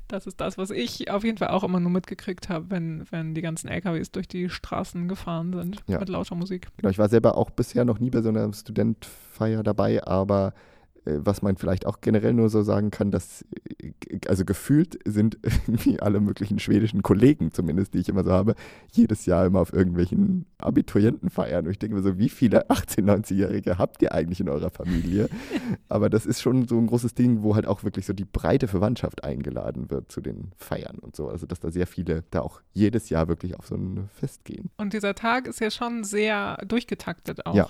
das 0.09 0.25
ist 0.25 0.41
das, 0.41 0.57
was 0.57 0.71
ich 0.71 1.11
auf 1.11 1.23
jeden 1.23 1.37
Fall 1.37 1.49
auch 1.49 1.63
immer 1.63 1.79
nur 1.79 1.91
mitgekriegt 1.91 2.49
habe, 2.49 2.69
wenn, 2.69 3.05
wenn 3.11 3.35
die 3.35 3.41
ganzen 3.41 3.67
LKWs 3.67 4.11
durch 4.11 4.27
die 4.27 4.49
Straßen 4.49 5.07
gefahren 5.07 5.53
sind 5.53 5.83
ja. 5.87 5.99
mit 5.99 6.09
lauter 6.09 6.35
Musik. 6.35 6.67
Genau, 6.77 6.89
ich 6.89 6.97
war 6.97 7.09
selber 7.09 7.37
auch 7.37 7.51
bisher 7.51 7.85
noch 7.85 7.99
nie 7.99 8.09
bei 8.09 8.21
so 8.21 8.29
einer 8.29 8.51
Studentfeier 8.51 9.63
dabei, 9.63 10.03
aber 10.03 10.53
was 11.05 11.41
man 11.41 11.57
vielleicht 11.57 11.85
auch 11.85 12.01
generell 12.01 12.33
nur 12.33 12.49
so 12.49 12.61
sagen 12.61 12.91
kann, 12.91 13.11
dass, 13.11 13.45
äh, 13.79 14.19
also 14.27 14.45
gefühlt 14.45 14.99
sind 15.05 15.37
irgendwie 15.43 15.99
alle 15.99 16.19
möglichen 16.19 16.59
schwedischen 16.59 17.01
Kollegen, 17.01 17.51
zumindest, 17.51 17.93
die 17.93 17.99
ich 17.99 18.09
immer 18.09 18.23
so 18.23 18.31
habe, 18.31 18.55
jedes 18.91 19.25
Jahr 19.25 19.45
immer 19.45 19.61
auf 19.61 19.73
irgendwelchen 19.73 20.45
Abiturienten 20.57 21.29
feiern. 21.29 21.65
Und 21.65 21.71
ich 21.71 21.79
denke 21.79 21.95
mir 21.95 22.01
so, 22.01 22.17
wie 22.17 22.29
viele 22.29 22.67
18-, 22.69 23.03
19-Jährige 23.03 23.77
habt 23.77 24.01
ihr 24.01 24.13
eigentlich 24.13 24.39
in 24.39 24.49
eurer 24.49 24.69
Familie? 24.69 25.29
Aber 25.89 26.09
das 26.09 26.25
ist 26.25 26.41
schon 26.41 26.67
so 26.67 26.77
ein 26.77 26.87
großes 26.87 27.13
Ding, 27.13 27.43
wo 27.43 27.55
halt 27.55 27.67
auch 27.67 27.83
wirklich 27.83 28.05
so 28.05 28.13
die 28.13 28.25
breite 28.25 28.67
Verwandtschaft 28.67 29.23
eingeladen 29.23 29.89
wird 29.89 30.11
zu 30.11 30.21
den 30.21 30.51
Feiern 30.57 30.97
und 30.99 31.15
so. 31.15 31.29
Also, 31.29 31.45
dass 31.45 31.59
da 31.59 31.71
sehr 31.71 31.87
viele 31.87 32.23
da 32.31 32.41
auch 32.41 32.61
jedes 32.73 33.09
Jahr 33.09 33.27
wirklich 33.27 33.57
auf 33.57 33.67
so 33.67 33.75
ein 33.75 34.09
Fest 34.13 34.45
gehen. 34.45 34.69
Und 34.77 34.93
dieser 34.93 35.15
Tag 35.15 35.47
ist 35.47 35.59
ja 35.59 35.71
schon 35.71 36.03
sehr 36.03 36.57
durchgetaktet 36.65 37.45
auch. 37.45 37.55
Ja 37.55 37.69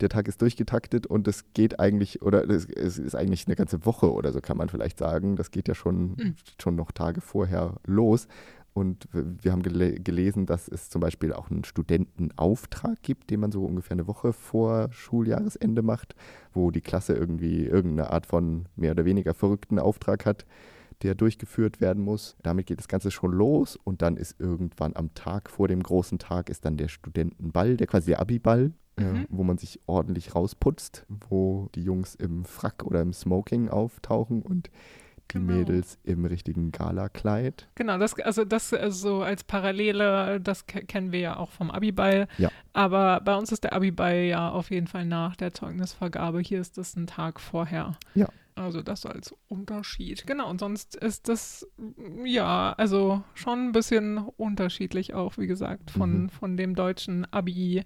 der 0.00 0.08
Tag 0.08 0.28
ist 0.28 0.42
durchgetaktet 0.42 1.06
und 1.06 1.26
es 1.28 1.52
geht 1.52 1.80
eigentlich, 1.80 2.22
oder 2.22 2.48
es, 2.48 2.66
ist 2.66 3.14
eigentlich 3.14 3.46
eine 3.46 3.56
ganze 3.56 3.84
Woche 3.84 4.12
oder 4.12 4.32
so, 4.32 4.40
kann 4.40 4.56
man 4.56 4.68
vielleicht 4.68 4.98
sagen. 4.98 5.36
Das 5.36 5.50
geht 5.50 5.68
ja 5.68 5.74
schon, 5.74 6.16
mhm. 6.16 6.36
schon 6.60 6.76
noch 6.76 6.92
Tage 6.92 7.20
vorher 7.20 7.74
los. 7.86 8.28
Und 8.76 9.08
wir 9.12 9.52
haben 9.52 9.62
gele 9.62 9.98
gelesen, 9.98 10.44
dass 10.44 10.68
es 10.68 10.90
zum 10.90 11.00
Beispiel 11.00 11.32
auch 11.32 11.50
einen 11.50 11.64
Studentenauftrag 11.64 13.02
gibt, 13.02 13.30
den 13.30 13.40
man 13.40 13.50
so 13.50 13.64
ungefähr 13.64 13.92
eine 13.92 14.06
Woche 14.06 14.34
vor 14.34 14.88
Schuljahresende 14.92 15.80
macht, 15.80 16.14
wo 16.52 16.70
die 16.70 16.82
Klasse 16.82 17.14
irgendwie 17.14 17.64
irgendeine 17.64 18.10
Art 18.10 18.26
von 18.26 18.66
mehr 18.76 18.90
oder 18.90 19.06
weniger 19.06 19.32
verrückten 19.32 19.78
Auftrag 19.78 20.26
hat, 20.26 20.44
der 21.02 21.14
durchgeführt 21.14 21.80
werden 21.80 22.02
muss. 22.02 22.36
Damit 22.42 22.66
geht 22.66 22.78
das 22.78 22.88
Ganze 22.88 23.10
schon 23.10 23.32
los 23.32 23.76
und 23.76 24.02
dann 24.02 24.16
ist 24.16 24.40
irgendwann 24.40 24.96
am 24.96 25.14
Tag 25.14 25.50
vor 25.50 25.68
dem 25.68 25.82
großen 25.82 26.18
Tag 26.18 26.48
ist 26.48 26.64
dann 26.64 26.76
der 26.76 26.88
Studentenball, 26.88 27.76
der 27.76 27.86
quasi 27.86 28.06
der 28.06 28.20
Abiball, 28.20 28.72
mhm. 28.98 29.26
wo 29.28 29.42
man 29.42 29.58
sich 29.58 29.80
ordentlich 29.86 30.34
rausputzt, 30.34 31.06
wo 31.08 31.68
die 31.74 31.82
Jungs 31.82 32.14
im 32.14 32.44
Frack 32.44 32.84
oder 32.84 33.02
im 33.02 33.12
Smoking 33.12 33.68
auftauchen 33.68 34.42
und 34.42 34.70
die 35.32 35.38
genau. 35.38 35.54
Mädels 35.54 35.98
im 36.04 36.24
richtigen 36.24 36.72
Gala-Kleid. 36.72 37.68
Genau, 37.74 37.98
das, 37.98 38.18
also 38.20 38.44
das 38.44 38.72
also 38.72 39.22
als 39.22 39.44
Parallele, 39.44 40.40
das 40.40 40.66
kennen 40.66 41.12
wir 41.12 41.20
ja 41.20 41.36
auch 41.36 41.50
vom 41.50 41.70
Abiball. 41.70 42.28
Ja. 42.38 42.50
Aber 42.72 43.20
bei 43.20 43.34
uns 43.36 43.52
ist 43.52 43.64
der 43.64 43.72
Abiball 43.72 44.18
ja 44.18 44.50
auf 44.50 44.70
jeden 44.70 44.86
Fall 44.86 45.04
nach 45.04 45.36
der 45.36 45.52
Zeugnisvergabe. 45.52 46.40
Hier 46.40 46.60
ist 46.60 46.78
es 46.78 46.96
ein 46.96 47.06
Tag 47.06 47.40
vorher. 47.40 47.96
Ja. 48.14 48.28
Also 48.56 48.80
das 48.80 49.04
als 49.04 49.34
Unterschied. 49.48 50.26
Genau, 50.26 50.48
und 50.48 50.60
sonst 50.60 50.96
ist 50.96 51.28
das, 51.28 51.66
ja, 52.24 52.74
also 52.78 53.22
schon 53.34 53.68
ein 53.68 53.72
bisschen 53.72 54.16
unterschiedlich 54.16 55.12
auch, 55.12 55.36
wie 55.36 55.46
gesagt, 55.46 55.90
von, 55.90 56.22
mhm. 56.22 56.28
von 56.30 56.56
dem 56.56 56.74
deutschen 56.74 57.30
Abi. 57.32 57.84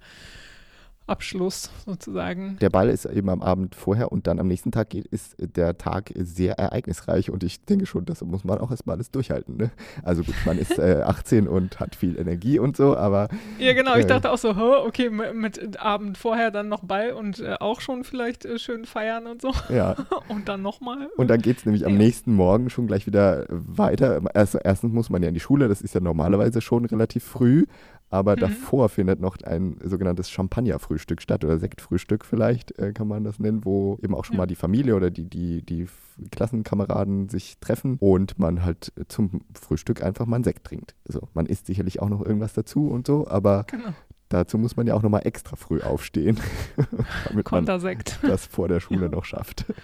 Abschluss 1.11 1.71
sozusagen. 1.85 2.57
Der 2.61 2.71
Ball 2.71 2.89
ist 2.89 3.05
eben 3.05 3.29
am 3.29 3.43
Abend 3.43 3.75
vorher 3.75 4.13
und 4.13 4.27
dann 4.27 4.39
am 4.39 4.47
nächsten 4.47 4.71
Tag 4.71 4.91
geht, 4.91 5.07
ist 5.07 5.37
der 5.39 5.77
Tag 5.77 6.13
sehr 6.17 6.59
ereignisreich 6.59 7.31
und 7.31 7.43
ich 7.43 7.65
denke 7.65 7.87
schon, 7.87 8.05
das 8.05 8.23
muss 8.23 8.45
man 8.45 8.59
auch 8.59 8.71
erstmal 8.71 8.95
alles 8.95 9.11
durchhalten. 9.11 9.57
Ne? 9.57 9.71
Also 10.03 10.23
gut, 10.23 10.35
man 10.47 10.59
ist 10.59 10.79
äh, 10.79 11.03
18 11.05 11.49
und 11.49 11.81
hat 11.81 11.97
viel 11.97 12.19
Energie 12.19 12.59
und 12.59 12.77
so, 12.77 12.97
aber. 12.97 13.29
Ja, 13.59 13.73
genau, 13.73 13.97
ich 13.97 14.05
äh, 14.05 14.09
dachte 14.09 14.31
auch 14.31 14.39
so, 14.39 14.51
okay, 14.51 15.11
mit 15.11 15.81
Abend 15.81 16.17
vorher 16.17 16.51
dann 16.51 16.69
noch 16.69 16.85
Ball 16.85 17.13
und 17.13 17.41
äh, 17.41 17.57
auch 17.59 17.81
schon 17.81 18.05
vielleicht 18.05 18.45
äh, 18.45 18.59
schön 18.59 18.85
feiern 18.85 19.27
und 19.27 19.43
so. 19.43 19.53
Ja. 19.69 19.97
und 20.29 20.49
dann 20.49 20.63
nochmal. 20.63 21.09
Und 21.17 21.29
dann 21.29 21.41
geht 21.41 21.59
es 21.59 21.67
nämlich 21.67 21.87
am 21.87 21.97
nächsten 21.97 22.35
Morgen 22.35 22.71
schon 22.71 22.87
gleich 22.87 23.07
wieder 23.07 23.47
weiter. 23.49 24.21
Also 24.35 24.59
erstens 24.63 24.93
muss 24.93 25.11
man 25.11 25.23
ja 25.23 25.29
in 25.29 25.35
die 25.35 25.41
Schule, 25.41 25.69
das 25.69 25.83
ist 25.83 25.95
ja 25.95 26.01
normalerweise 26.01 26.61
schon 26.61 26.85
relativ 26.85 27.25
früh, 27.25 27.67
Aber 28.13 28.35
Mhm. 28.35 28.41
davor 28.41 28.89
findet 28.89 29.21
noch 29.21 29.37
ein 29.45 29.79
sogenanntes 29.85 30.31
Champagnerfrühstück 30.31 31.23
statt 31.23 31.45
oder 31.45 31.59
Sektfrühstück 31.59 32.25
vielleicht, 32.25 32.77
äh, 32.79 32.93
kann 32.93 33.07
man 33.07 33.23
das 33.23 33.39
nennen, 33.39 33.65
wo 33.65 33.99
eben 34.03 34.15
auch 34.17 34.25
schon 34.25 34.35
Ja. 34.35 34.39
mal 34.43 34.47
die 34.47 34.57
Familie 34.57 34.97
oder 34.97 35.11
die, 35.11 35.25
die, 35.31 35.63
die 35.63 35.87
Klassenkameraden 36.33 37.29
sich 37.29 37.59
treffen 37.61 37.97
und 38.01 38.39
man 38.39 38.65
halt 38.65 38.93
zum 39.09 39.43
Frühstück 39.55 40.03
einfach 40.03 40.27
mal 40.27 40.37
einen 40.37 40.45
Sekt 40.45 40.65
trinkt. 40.65 40.95
Also 41.07 41.29
man 41.35 41.47
isst 41.47 41.67
sicherlich 41.67 42.01
auch 42.03 42.09
noch 42.09 42.25
irgendwas 42.25 42.53
dazu 42.53 42.89
und 42.89 43.07
so, 43.07 43.29
aber 43.29 43.65
Genau. 43.71 43.91
dazu 44.29 44.59
muss 44.59 44.77
man 44.77 44.87
ja 44.87 44.95
auch 44.95 45.03
nochmal 45.03 45.23
extra 45.25 45.55
früh 45.57 45.81
aufstehen, 45.81 46.37
damit 46.77 47.35
man 47.35 47.43
Kontersekt. 47.45 48.19
das 48.23 48.47
vor 48.47 48.67
der 48.69 48.81
Schule 48.81 49.03
Ja. 49.03 49.09
noch 49.09 49.25
schafft. 49.25 49.67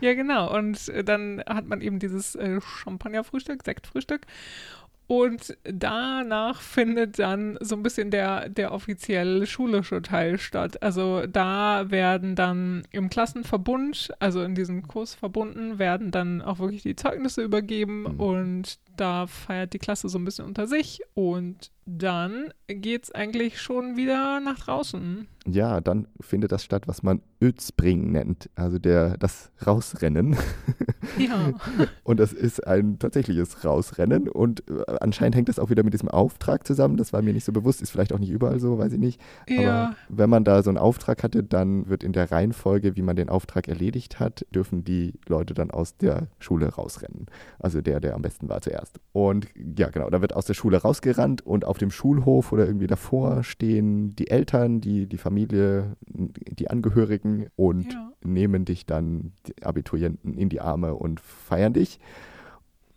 Ja, 0.00 0.14
genau. 0.14 0.54
Und 0.56 0.90
dann 1.06 1.42
hat 1.46 1.66
man 1.66 1.80
eben 1.80 1.98
dieses 1.98 2.34
äh, 2.34 2.60
Champagnerfrühstück, 2.60 3.62
Sektfrühstück. 3.64 4.22
Und 5.06 5.56
danach 5.64 6.60
findet 6.62 7.18
dann 7.18 7.58
so 7.60 7.76
ein 7.76 7.82
bisschen 7.82 8.10
der, 8.10 8.48
der 8.48 8.72
offiziell 8.72 9.46
schulische 9.46 10.00
Teil 10.00 10.38
statt. 10.38 10.82
Also 10.82 11.26
da 11.26 11.90
werden 11.90 12.36
dann 12.36 12.84
im 12.90 13.10
Klassenverbund, 13.10 14.12
also 14.18 14.42
in 14.42 14.54
diesen 14.54 14.88
Kursverbunden, 14.88 15.78
werden 15.78 16.10
dann 16.10 16.40
auch 16.40 16.58
wirklich 16.58 16.82
die 16.82 16.96
Zeugnisse 16.96 17.42
übergeben 17.42 18.02
Mhm. 18.04 18.20
und 18.20 18.78
da 18.96 19.26
feiert 19.26 19.72
die 19.74 19.78
Klasse 19.78 20.08
so 20.08 20.18
ein 20.18 20.24
bisschen 20.24 20.46
unter 20.46 20.66
sich 20.66 21.00
und 21.14 21.70
dann 21.86 22.52
geht's 22.66 23.10
eigentlich 23.10 23.60
schon 23.60 23.96
wieder 23.96 24.40
nach 24.40 24.58
draußen. 24.58 25.28
Ja, 25.46 25.82
dann 25.82 26.08
findet 26.20 26.52
das 26.52 26.64
statt, 26.64 26.88
was 26.88 27.02
man 27.02 27.20
Ötzbring 27.42 28.10
nennt, 28.10 28.48
also 28.54 28.78
der, 28.78 29.18
das 29.18 29.50
Rausrennen. 29.66 30.36
Ja. 31.18 31.52
Und 32.02 32.18
das 32.18 32.32
ist 32.32 32.66
ein 32.66 32.98
tatsächliches 32.98 33.62
Rausrennen 33.64 34.28
und 34.28 34.64
äh, 34.70 34.82
anscheinend 35.00 35.36
hängt 35.36 35.48
das 35.50 35.58
auch 35.58 35.68
wieder 35.68 35.82
mit 35.82 35.92
diesem 35.92 36.08
Auftrag 36.08 36.66
zusammen. 36.66 36.96
Das 36.96 37.12
war 37.12 37.20
mir 37.20 37.34
nicht 37.34 37.44
so 37.44 37.52
bewusst, 37.52 37.82
ist 37.82 37.90
vielleicht 37.90 38.12
auch 38.14 38.18
nicht 38.18 38.30
überall 38.30 38.58
so, 38.58 38.78
weiß 38.78 38.92
ich 38.94 38.98
nicht. 38.98 39.20
ja. 39.46 39.88
Aber 39.88 39.96
wenn 40.08 40.30
man 40.30 40.44
da 40.44 40.62
so 40.62 40.70
einen 40.70 40.78
Auftrag 40.78 41.22
hatte, 41.22 41.42
dann 41.42 41.88
wird 41.88 42.02
in 42.02 42.12
der 42.12 42.32
Reihenfolge, 42.32 42.96
wie 42.96 43.02
man 43.02 43.16
den 43.16 43.28
Auftrag 43.28 43.68
erledigt 43.68 44.18
hat, 44.18 44.46
dürfen 44.54 44.84
die 44.84 45.14
Leute 45.28 45.52
dann 45.52 45.70
aus 45.70 45.96
der 45.96 46.28
Schule 46.38 46.68
rausrennen. 46.68 47.26
Also 47.58 47.82
der, 47.82 48.00
der 48.00 48.14
am 48.14 48.22
besten 48.22 48.48
war 48.48 48.62
zuerst. 48.62 48.98
Und 49.12 49.46
ja, 49.76 49.90
genau, 49.90 50.08
da 50.08 50.22
wird 50.22 50.34
aus 50.34 50.46
der 50.46 50.54
Schule 50.54 50.78
rausgerannt 50.78 51.42
und 51.42 51.66
auf 51.66 51.73
dem 51.78 51.90
Schulhof 51.90 52.52
oder 52.52 52.66
irgendwie 52.66 52.86
davor 52.86 53.42
stehen 53.42 54.14
die 54.16 54.28
Eltern, 54.30 54.80
die, 54.80 55.06
die 55.06 55.18
Familie, 55.18 55.96
die 56.08 56.70
Angehörigen 56.70 57.46
und 57.56 57.92
Ja. 57.92 58.12
nehmen 58.22 58.64
dich 58.64 58.86
dann, 58.86 59.32
die 59.46 59.62
Abiturienten, 59.62 60.34
in 60.34 60.48
die 60.48 60.60
Arme 60.60 60.94
und 60.94 61.20
feiern 61.20 61.72
dich. 61.72 61.98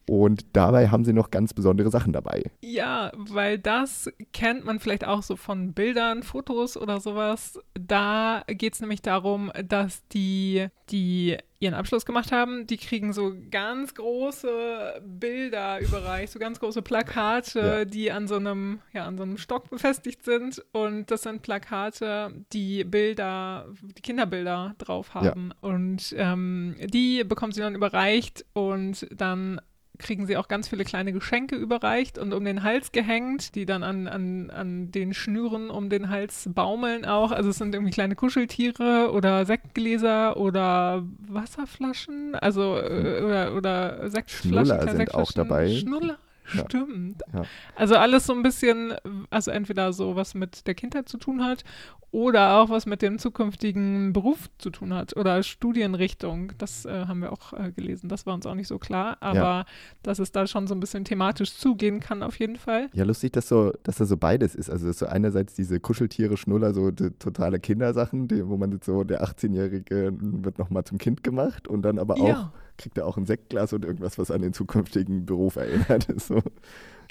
Und 0.10 0.46
dabei 0.56 0.88
haben 0.90 1.04
sie 1.04 1.14
noch 1.14 1.32
ganz 1.32 1.54
besondere 1.54 1.90
Sachen 1.92 2.14
dabei. 2.14 2.44
Ja, 2.62 3.12
weil 3.16 3.60
das 3.60 4.10
kennt 4.32 4.64
man 4.66 4.80
vielleicht 4.80 5.06
auch 5.06 5.22
so 5.22 5.36
von 5.36 5.74
Bildern, 5.74 6.24
Fotos 6.24 6.78
oder 6.78 7.00
sowas. 7.02 7.60
Da 7.74 8.44
geht 8.48 8.74
es 8.74 8.80
nämlich 8.82 9.02
darum, 9.02 9.52
dass 9.68 10.08
die, 10.08 10.68
die 10.90 11.38
ihren 11.60 11.74
Abschluss 11.74 12.06
gemacht 12.06 12.32
haben, 12.32 12.68
die 12.68 12.78
kriegen 12.78 13.12
so 13.14 13.34
ganz 13.52 13.96
große 13.96 15.02
Bilder 15.06 15.80
überreicht, 15.82 16.32
so 16.32 16.40
ganz 16.40 16.60
große 16.60 16.82
Plakate, 16.84 17.60
Ja. 17.60 17.86
die 17.86 18.12
an 18.12 18.28
so 18.28 18.36
einem, 18.36 18.80
ja, 18.94 19.06
an 19.06 19.18
so 19.18 19.24
einem 19.24 19.38
Stock 19.38 19.70
befestigt 19.70 20.24
sind. 20.24 20.64
Und 20.72 21.10
das 21.12 21.24
sind 21.24 21.42
Plakate, 21.42 22.32
die 22.54 22.84
Bilder, 22.84 23.68
die 23.82 24.02
Kinderbilder 24.02 24.76
drauf 24.78 25.10
Ja. 25.16 25.22
haben. 25.26 25.52
Und 25.62 26.14
ähm, 26.18 26.76
die 26.86 27.24
bekommen 27.24 27.52
sie 27.52 27.62
dann 27.62 27.76
überreicht 27.76 28.46
und 28.54 29.08
dann 29.16 29.60
kriegen 30.00 30.26
sie 30.26 30.38
auch 30.38 30.48
ganz 30.48 30.68
viele 30.68 30.84
kleine 30.84 31.14
Geschenke 31.14 31.56
überreicht 31.56 32.18
und 32.18 32.34
um 32.34 32.44
den 32.46 32.64
Hals 32.64 32.92
gehängt, 32.92 33.56
die 33.56 33.66
dann 33.66 33.84
an, 33.84 34.08
an, 34.08 34.50
an 34.50 34.92
den 34.92 35.14
Schnüren 35.14 35.70
um 35.70 35.90
den 35.90 36.10
Hals 36.10 36.50
baumeln 36.54 37.06
auch. 37.06 37.32
Also 37.32 37.50
es 37.50 37.58
sind 37.58 37.74
irgendwie 37.74 37.92
kleine 37.92 38.16
Kuscheltiere 38.16 39.12
oder 39.12 39.46
Sektgläser 39.46 40.38
oder 40.38 41.04
Wasserflaschen, 41.28 42.36
also 42.36 42.78
äh, 42.78 43.22
oder, 43.24 43.56
oder 43.56 44.10
Sektflaschen. 44.10 44.66
Schnuller 44.66 44.92
sind 44.92 45.14
auch 45.14 45.32
dabei. 45.32 45.70
Schnuller. 45.70 46.18
Stimmt. 46.48 47.22
Ja. 47.34 47.44
Also 47.76 47.96
alles 47.96 48.26
so 48.26 48.34
ein 48.34 48.44
bisschen, 48.44 48.94
also 49.30 49.52
entweder 49.52 49.94
so 49.94 50.16
was 50.16 50.34
mit 50.34 50.68
der 50.68 50.76
Kindheit 50.76 51.10
zu 51.10 51.18
tun 51.18 51.44
hat 51.44 51.64
oder 52.12 52.60
auch 52.60 52.70
was 52.70 52.86
mit 52.86 53.02
dem 53.02 53.20
zukünftigen 53.20 54.14
Beruf 54.14 54.50
zu 54.58 54.70
tun 54.70 54.94
hat 54.94 55.16
oder 55.18 55.44
Studienrichtung. 55.44 56.54
Das 56.58 56.86
äh, 56.86 57.06
haben 57.06 57.22
wir 57.22 57.32
auch 57.32 57.54
äh, 57.54 57.72
gelesen. 57.72 58.08
Das 58.08 58.26
war 58.26 58.34
uns 58.34 58.46
auch 58.46 58.56
nicht 58.56 58.68
so 58.68 58.80
klar, 58.80 59.18
aber 59.20 59.66
dass 60.04 60.20
es 60.20 60.32
da 60.32 60.48
schon 60.48 60.68
so 60.68 60.76
ein 60.76 60.80
bisschen 60.80 61.04
thematisch 61.04 61.56
zugehen 61.56 62.00
kann 62.00 62.24
auf 62.24 62.40
jeden 62.40 62.56
Fall. 62.56 62.90
Ja, 62.94 63.04
lustig, 63.04 63.34
dass, 63.34 63.50
so, 63.50 63.74
dass 63.84 63.98
da 63.98 64.06
so 64.06 64.16
beides 64.16 64.56
ist. 64.56 64.70
Also, 64.70 64.88
dass 64.88 65.00
so 65.00 65.06
einerseits 65.06 65.54
diese 65.54 65.80
Kuscheltiere, 65.80 66.38
Schnuller, 66.38 66.74
so 66.74 66.92
die, 66.92 67.12
totale 67.12 67.60
Kindersachen, 67.60 68.28
die, 68.28 68.48
wo 68.48 68.58
man 68.58 68.80
so, 68.84 69.04
der 69.04 69.24
18-Jährige 69.24 70.14
wird 70.18 70.58
nochmal 70.60 70.86
zum 70.86 70.98
Kind 70.98 71.24
gemacht 71.24 71.68
und 71.68 71.82
dann 71.82 72.00
aber 72.00 72.16
auch, 72.16 72.28
Ja. 72.28 72.54
Kriegt 72.78 72.98
er 72.98 73.06
auch 73.06 73.18
ein 73.18 73.26
Sektglas 73.26 73.74
und 73.74 73.86
irgendwas, 73.86 74.18
was 74.18 74.32
an 74.32 74.42
den 74.42 74.54
zukünftigen 74.54 75.26
Beruf 75.26 75.56
erinnert. 75.56 76.10
Ist 76.10 76.28
so 76.28 76.42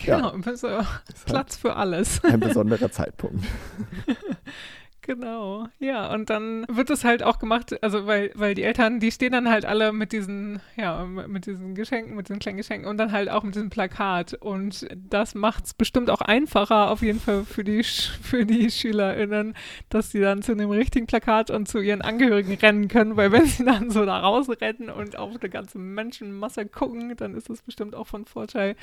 Ja. 0.01 0.17
Genau, 0.17 0.33
halt 0.33 1.25
Platz 1.27 1.57
für 1.57 1.77
alles. 1.77 2.23
ein 2.25 2.41
besonderer 2.41 2.91
Zeitpunkt. 2.91 3.45
Genau, 5.07 5.69
ja, 5.79 6.13
und 6.13 6.31
dann 6.31 6.67
wird 6.69 6.91
es 6.91 7.05
halt 7.05 7.23
auch 7.23 7.39
gemacht, 7.39 7.81
also 7.81 8.09
weil, 8.09 8.33
weil 8.35 8.57
die 8.57 8.65
Eltern, 8.65 8.99
die 8.99 9.13
stehen 9.13 9.31
dann 9.31 9.49
halt 9.49 9.65
alle 9.65 9.93
mit 9.93 10.11
diesen, 10.11 10.59
ja, 10.77 11.05
mit 11.05 11.47
diesen 11.47 11.77
Geschenken, 11.77 12.17
mit 12.17 12.29
diesen 12.29 12.41
kleinen 12.41 12.57
Geschenken 12.57 12.89
und 12.91 12.99
dann 12.99 13.13
halt 13.13 13.31
auch 13.31 13.45
mit 13.45 13.55
diesem 13.55 13.71
Plakat. 13.71 14.35
Und 14.35 14.89
das 14.97 15.37
macht 15.37 15.67
es 15.67 15.75
bestimmt 15.75 16.11
auch 16.11 16.23
einfacher, 16.23 16.91
auf 16.91 17.03
jeden 17.03 17.21
Fall 17.21 17.45
für 17.45 17.63
die, 17.63 17.85
für 17.85 18.45
die 18.45 18.69
SchülerInnen, 18.69 19.55
dass 19.91 20.11
sie 20.11 20.19
dann 20.19 20.43
zu 20.43 20.57
dem 20.57 20.71
richtigen 20.71 21.07
Plakat 21.07 21.51
und 21.53 21.69
zu 21.69 21.79
ihren 21.79 22.03
Angehörigen 22.03 22.55
rennen 22.55 22.89
können, 22.89 23.17
weil 23.17 23.31
wenn 23.31 23.47
sie 23.47 23.65
dann 23.65 23.91
so 23.91 24.05
da 24.05 24.19
rausrennen 24.19 24.91
und 24.91 25.17
auf 25.17 25.37
eine 25.41 25.51
ganze 25.51 25.79
Menschenmasse 25.79 26.67
gucken, 26.67 27.15
dann 27.17 27.37
ist 27.37 27.49
es 27.49 27.63
bestimmt 27.63 27.95
auch 27.95 28.09
von 28.09 28.25
Vorteil, 28.25 28.75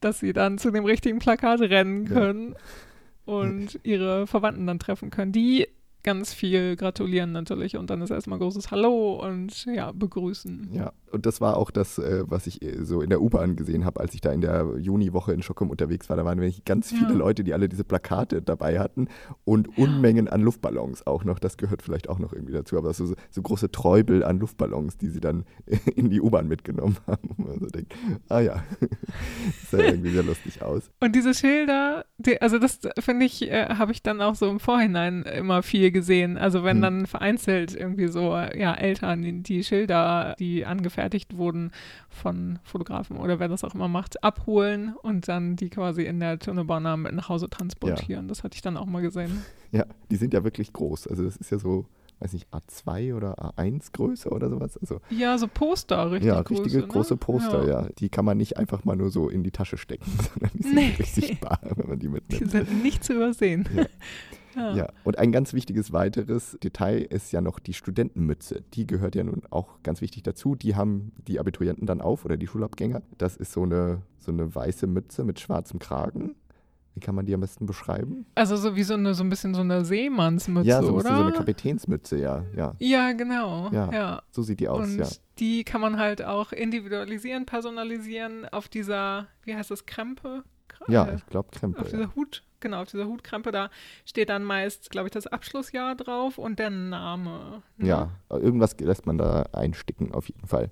dass 0.00 0.18
sie 0.18 0.32
dann 0.32 0.58
zu 0.58 0.72
dem 0.72 0.84
richtigen 0.84 1.20
Plakat 1.20 1.60
rennen 1.60 2.06
Ja. 2.52 2.56
Und 3.24 3.78
ihre 3.82 4.26
Verwandten 4.26 4.66
dann 4.66 4.78
treffen 4.78 5.10
können, 5.10 5.32
die 5.32 5.68
ganz 6.02 6.34
viel 6.34 6.76
gratulieren 6.76 7.32
natürlich 7.32 7.76
und 7.76 7.88
dann 7.90 8.02
ist 8.02 8.10
erstmal 8.10 8.38
großes 8.38 8.70
Hallo 8.70 9.24
und 9.24 9.66
ja, 9.66 9.92
begrüßen. 9.92 10.70
Ja, 10.72 10.92
und 11.12 11.26
das 11.26 11.40
war 11.40 11.56
auch 11.56 11.70
das, 11.70 11.98
äh, 11.98 12.24
was 12.26 12.46
ich 12.46 12.62
äh, 12.62 12.84
so 12.84 13.00
in 13.02 13.10
der 13.10 13.20
U-Bahn 13.22 13.56
gesehen 13.56 13.84
habe, 13.84 14.00
als 14.00 14.14
ich 14.14 14.20
da 14.20 14.32
in 14.32 14.40
der 14.40 14.66
Juniwoche 14.78 15.32
in 15.32 15.42
Stockholm 15.42 15.70
unterwegs 15.70 16.08
war. 16.08 16.16
Da 16.16 16.24
waren 16.24 16.38
wirklich 16.40 16.64
ganz 16.64 16.90
viele 16.90 17.10
Ja. 17.12 17.18
Leute, 17.18 17.44
die 17.44 17.52
alle 17.54 17.68
diese 17.68 17.84
Plakate 17.84 18.42
dabei 18.42 18.78
hatten 18.80 19.08
und 19.44 19.76
Unmengen 19.78 20.28
an 20.28 20.40
Luftballons 20.40 21.06
auch 21.06 21.24
noch. 21.24 21.38
Das 21.38 21.56
gehört 21.56 21.82
vielleicht 21.82 22.08
auch 22.08 22.18
noch 22.18 22.32
irgendwie 22.32 22.52
dazu, 22.54 22.76
aber 22.78 22.92
so, 22.94 23.14
so 23.30 23.42
große 23.42 23.70
Träubel 23.70 24.24
an 24.24 24.38
Luftballons, 24.38 24.96
die 24.96 25.08
sie 25.08 25.20
dann 25.20 25.44
in 25.94 26.10
die 26.10 26.20
U-Bahn 26.20 26.48
mitgenommen 26.48 26.96
haben. 27.06 27.30
Wo 27.36 27.42
man 27.48 27.60
so 27.60 27.66
denkt, 27.66 27.94
ah 28.28 28.40
ja, 28.40 28.62
das 28.80 29.70
sah 29.70 29.78
irgendwie 29.78 30.10
sehr 30.10 30.22
lustig 30.22 30.62
aus. 30.62 30.90
Und 31.00 31.14
diese 31.14 31.34
Schilder, 31.34 32.04
die, 32.18 32.40
also 32.40 32.58
das 32.58 32.80
finde 33.00 33.26
ich, 33.26 33.42
äh, 33.50 33.66
habe 33.74 33.92
ich 33.92 34.02
dann 34.02 34.20
auch 34.20 34.34
so 34.34 34.48
im 34.48 34.60
Vorhinein 34.60 35.22
immer 35.22 35.62
viel 35.62 35.90
gesehen. 35.90 36.38
Also 36.38 36.64
wenn 36.64 36.76
Hm. 36.76 36.82
dann 36.82 37.06
vereinzelt 37.06 37.74
irgendwie 37.74 38.08
so, 38.08 38.30
ja, 38.34 38.74
Eltern 38.74 39.22
die, 39.22 39.42
die 39.42 39.62
Schilder, 39.64 40.34
die 40.38 40.64
angefertigt 40.64 41.01
wurden 41.34 41.70
von 42.08 42.58
Fotografen 42.64 43.16
oder 43.16 43.38
wer 43.40 43.48
das 43.48 43.64
auch 43.64 43.74
immer 43.74 43.88
macht, 43.88 44.22
abholen 44.24 44.94
und 45.02 45.28
dann 45.28 45.56
die 45.56 45.70
quasi 45.70 46.02
in 46.04 46.20
der 46.20 46.38
Tunnelbahn 46.38 47.02
mit 47.02 47.12
nach 47.14 47.28
Hause 47.28 47.48
transportieren. 47.50 48.28
Das 48.28 48.44
hatte 48.44 48.54
ich 48.56 48.62
dann 48.62 48.76
auch 48.76 48.86
mal 48.86 49.02
gesehen. 49.02 49.42
Ja, 49.74 49.86
die 50.10 50.16
sind 50.16 50.34
ja 50.34 50.44
wirklich 50.44 50.74
groß. 50.74 51.06
Also 51.06 51.24
das 51.24 51.36
ist 51.38 51.50
ja 51.50 51.58
so, 51.58 51.86
weiß 52.20 52.34
nicht, 52.34 52.46
A2 52.52 53.14
oder 53.14 53.38
A1 53.56 53.92
Größe 53.94 54.28
oder 54.28 54.50
sowas. 54.50 54.76
Also 54.76 55.00
Ja, 55.08 55.38
so 55.38 55.48
Poster, 55.48 56.10
richtig 56.10 56.26
ja, 56.28 56.40
richtige 56.40 56.80
ne? 56.80 56.86
große 56.88 57.16
Poster, 57.16 57.66
ja. 57.66 57.88
Die 57.98 58.10
kann 58.10 58.26
man 58.26 58.36
nicht 58.36 58.58
einfach 58.58 58.84
mal 58.84 58.96
nur 58.96 59.08
so 59.10 59.30
in 59.30 59.42
die 59.42 59.50
Tasche 59.50 59.78
stecken, 59.78 60.04
sondern 60.30 60.50
die 60.52 60.62
sind 60.62 60.74
Nee. 60.74 60.88
wirklich 60.90 61.10
sichtbar, 61.12 61.58
wenn 61.74 61.88
man 61.88 61.98
die 61.98 62.06
Die 62.08 62.12
mitnimmt. 62.12 62.50
sind 62.50 62.82
nicht 62.82 63.02
zu 63.02 63.14
übersehen. 63.14 63.66
Ja. 63.74 63.86
Ja. 64.54 64.74
Ja, 64.74 64.88
und 65.04 65.18
ein 65.18 65.32
ganz 65.32 65.52
wichtiges 65.54 65.92
weiteres 65.92 66.58
Detail 66.62 66.98
ist 67.02 67.32
ja 67.32 67.40
noch 67.40 67.58
die 67.58 67.72
Studentenmütze. 67.72 68.62
Die 68.74 68.86
gehört 68.86 69.14
ja 69.14 69.24
nun 69.24 69.42
auch 69.50 69.82
ganz 69.82 70.00
wichtig 70.00 70.22
dazu. 70.22 70.54
Die 70.54 70.76
haben 70.76 71.12
die 71.26 71.38
Abiturienten 71.40 71.86
dann 71.86 72.00
auf 72.00 72.24
oder 72.24 72.36
die 72.36 72.46
Schulabgänger. 72.46 73.02
Das 73.18 73.36
ist 73.36 73.52
so 73.52 73.62
eine, 73.62 74.02
so 74.18 74.30
eine 74.32 74.54
weiße 74.54 74.86
Mütze 74.86 75.24
mit 75.24 75.40
schwarzem 75.40 75.78
Kragen. 75.78 76.34
Wie 76.94 77.00
kann 77.00 77.14
man 77.14 77.24
die 77.24 77.32
am 77.32 77.40
besten 77.40 77.64
beschreiben? 77.64 78.26
Also 78.34 78.54
so 78.56 78.76
wie 78.76 78.82
so, 78.82 78.92
eine, 78.92 79.14
so 79.14 79.24
ein 79.24 79.30
bisschen 79.30 79.54
so 79.54 79.62
eine 79.62 79.82
Seemannsmütze, 79.82 80.68
ja, 80.68 80.82
so 80.82 80.88
oder? 80.92 80.96
bisschen 81.04 81.16
so 81.16 81.22
eine 81.22 81.32
Kapitänsmütze, 81.32 82.18
ja, 82.18 82.44
ja. 82.54 82.74
ja, 82.78 83.12
genau. 83.12 83.70
Ja, 83.72 83.90
Ja. 83.90 84.22
So 84.30 84.42
sieht 84.42 84.60
die 84.60 84.68
aus, 84.68 84.86
Und 84.86 84.98
ja. 84.98 85.06
die 85.38 85.64
kann 85.64 85.80
man 85.80 85.98
halt 85.98 86.22
auch 86.22 86.52
individualisieren, 86.52 87.46
personalisieren 87.46 88.46
auf 88.50 88.68
dieser, 88.68 89.28
wie 89.44 89.54
heißt 89.56 89.70
das, 89.70 89.86
Krempe? 89.86 90.44
Kr- 90.68 90.90
Ja, 90.92 91.14
ich 91.14 91.24
glaube 91.26 91.48
Krempe. 91.52 91.80
auf 91.80 91.90
Ja. 91.90 91.96
dieser 91.98 92.14
Hut, 92.14 92.42
genau, 92.62 92.82
auf 92.82 92.90
dieser 92.90 93.06
Hutkrempe, 93.06 93.52
da 93.52 93.70
steht 94.06 94.30
dann 94.30 94.44
meist, 94.44 94.90
glaube 94.90 95.08
ich, 95.08 95.12
das 95.12 95.26
Abschlussjahr 95.26 95.94
drauf 95.94 96.38
und 96.38 96.58
der 96.58 96.70
Name. 96.70 97.62
ne? 97.76 97.86
ja, 97.86 98.10
irgendwas 98.30 98.78
lässt 98.78 99.04
man 99.04 99.18
da 99.18 99.42
einsticken 99.52 100.14
auf 100.14 100.28
jeden 100.28 100.46
Fall. 100.46 100.70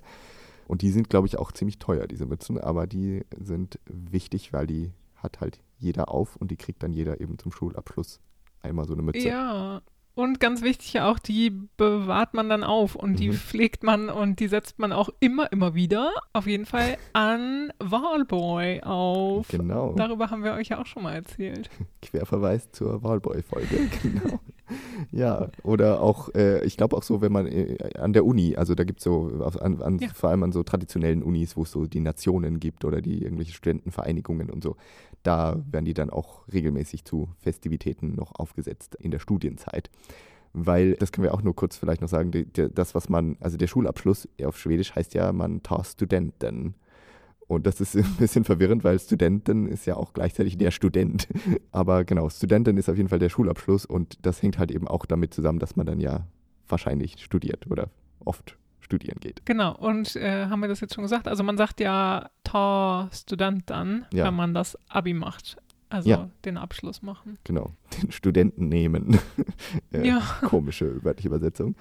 Und 0.67 0.81
die 0.81 0.89
sind, 0.89 1.09
glaube 1.09 1.27
ich, 1.27 1.37
auch 1.37 1.51
ziemlich 1.51 1.79
teuer, 1.79 2.07
diese 2.07 2.25
Mützen, 2.25 2.57
aber 2.57 2.87
die 2.87 3.25
sind 3.37 3.79
wichtig, 3.85 4.53
weil 4.53 4.67
die 4.67 4.91
hat 5.17 5.41
halt 5.41 5.59
jeder 5.77 6.09
auf 6.09 6.35
und 6.37 6.49
die 6.49 6.57
kriegt 6.57 6.81
dann 6.81 6.93
jeder 6.93 7.19
eben 7.19 7.37
zum 7.37 7.51
Schulabschluss 7.51 8.19
einmal 8.61 8.85
so 8.85 8.93
eine 8.93 9.01
Mütze. 9.01 9.27
Ja, 9.27 9.81
und 10.13 10.39
ganz 10.39 10.61
wichtig 10.61 10.93
ja 10.93 11.09
auch, 11.09 11.19
die 11.19 11.51
bewahrt 11.77 12.33
man 12.33 12.49
dann 12.49 12.63
auf 12.63 12.95
und 12.95 13.19
die 13.19 13.29
Mhm. 13.29 13.33
pflegt 13.33 13.83
man 13.83 14.09
und 14.09 14.39
die 14.39 14.47
setzt 14.47 14.77
man 14.79 14.91
auch 14.91 15.09
immer, 15.19 15.51
immer 15.51 15.73
wieder 15.73 16.11
auf 16.33 16.47
jeden 16.47 16.65
Fall 16.65 16.97
an 17.13 17.71
Wahlboy 17.79 18.81
auf. 18.83 19.47
Genau. 19.47 19.93
Darüber 19.93 20.29
haben 20.29 20.43
wir 20.43 20.53
euch 20.53 20.69
ja 20.69 20.79
auch 20.81 20.85
schon 20.85 21.03
mal 21.03 21.13
erzählt. 21.13 21.69
Querverweis 22.01 22.71
zur 22.71 23.01
Wahlboy-Folge, 23.03 23.89
genau. 24.01 24.39
Ja, 25.11 25.49
oder 25.63 26.01
auch, 26.01 26.33
äh, 26.35 26.63
ich 26.65 26.77
glaube 26.77 26.95
auch 26.97 27.03
so, 27.03 27.21
wenn 27.21 27.31
man 27.31 27.47
äh, 27.47 27.77
an 27.97 28.13
der 28.13 28.25
Uni, 28.25 28.55
also 28.55 28.75
da 28.75 28.83
gibt 28.83 28.99
es 28.99 29.03
so, 29.03 29.31
auf, 29.41 29.61
an, 29.61 29.81
an, 29.81 29.99
Ja. 29.99 30.09
vor 30.13 30.29
allem 30.29 30.43
an 30.43 30.51
so 30.51 30.63
traditionellen 30.63 31.23
Unis, 31.23 31.57
wo 31.57 31.63
es 31.63 31.71
so 31.71 31.85
die 31.85 31.99
Nationen 31.99 32.59
gibt 32.59 32.85
oder 32.85 33.01
die 33.01 33.23
irgendwelche 33.23 33.53
Studentenvereinigungen 33.53 34.49
und 34.49 34.63
so, 34.63 34.75
da 35.23 35.61
werden 35.69 35.85
die 35.85 35.93
dann 35.93 36.09
auch 36.09 36.41
regelmäßig 36.51 37.05
zu 37.05 37.29
Festivitäten 37.39 38.15
noch 38.15 38.33
aufgesetzt 38.39 38.95
in 38.99 39.11
der 39.11 39.19
Studienzeit. 39.19 39.89
Weil, 40.53 40.95
das 40.95 41.11
können 41.11 41.23
wir 41.23 41.33
auch 41.33 41.43
nur 41.43 41.55
kurz 41.55 41.77
vielleicht 41.77 42.01
noch 42.01 42.09
sagen, 42.09 42.31
die, 42.31 42.45
die, 42.45 42.67
das, 42.73 42.93
was 42.93 43.07
man, 43.07 43.37
also 43.39 43.57
der 43.57 43.67
Schulabschluss 43.67 44.27
auf 44.43 44.57
Schwedisch 44.57 44.93
heißt 44.95 45.13
ja, 45.13 45.31
man 45.31 45.63
tar 45.63 45.83
Studenten. 45.85 46.75
Und 47.51 47.67
das 47.67 47.81
ist 47.81 47.95
ein 47.97 48.15
bisschen 48.17 48.45
verwirrend, 48.45 48.83
weil 48.85 48.97
Studenten 48.97 49.67
ist 49.67 49.85
ja 49.85 49.95
auch 49.97 50.13
gleichzeitig 50.13 50.57
der 50.57 50.71
Student. 50.71 51.27
Aber 51.71 52.05
genau, 52.05 52.29
Studenten 52.29 52.77
ist 52.77 52.89
auf 52.89 52.95
jeden 52.95 53.09
Fall 53.09 53.19
der 53.19 53.27
Schulabschluss 53.29 53.85
und 53.85 54.25
das 54.25 54.41
hängt 54.41 54.57
halt 54.57 54.71
eben 54.71 54.87
auch 54.87 55.05
damit 55.05 55.33
zusammen, 55.33 55.59
dass 55.59 55.75
man 55.75 55.85
dann 55.85 55.99
ja 55.99 56.25
wahrscheinlich 56.69 57.17
studiert 57.21 57.69
oder 57.69 57.89
oft 58.23 58.57
studieren 58.79 59.17
geht. 59.19 59.45
Genau, 59.45 59.75
und 59.75 60.15
äh, 60.15 60.45
haben 60.45 60.61
wir 60.61 60.69
das 60.69 60.79
jetzt 60.79 60.93
schon 60.95 61.03
gesagt? 61.03 61.27
Also 61.27 61.43
man 61.43 61.57
sagt 61.57 61.81
ja 61.81 62.29
ta 62.45 63.09
Student 63.11 63.63
dann, 63.69 64.05
Ja. 64.13 64.25
wenn 64.25 64.33
man 64.35 64.53
das 64.53 64.77
Abi 64.87 65.13
macht. 65.13 65.57
Also 65.89 66.09
Ja. 66.09 66.29
den 66.45 66.55
Abschluss 66.55 67.01
machen. 67.01 67.37
Genau, 67.43 67.71
den 68.01 68.11
Studenten 68.13 68.69
nehmen. 68.69 69.19
Äh, 69.91 70.07
Ja. 70.07 70.21
Komische 70.45 71.03
wörtliche 71.03 71.27
Übersetzung. 71.27 71.75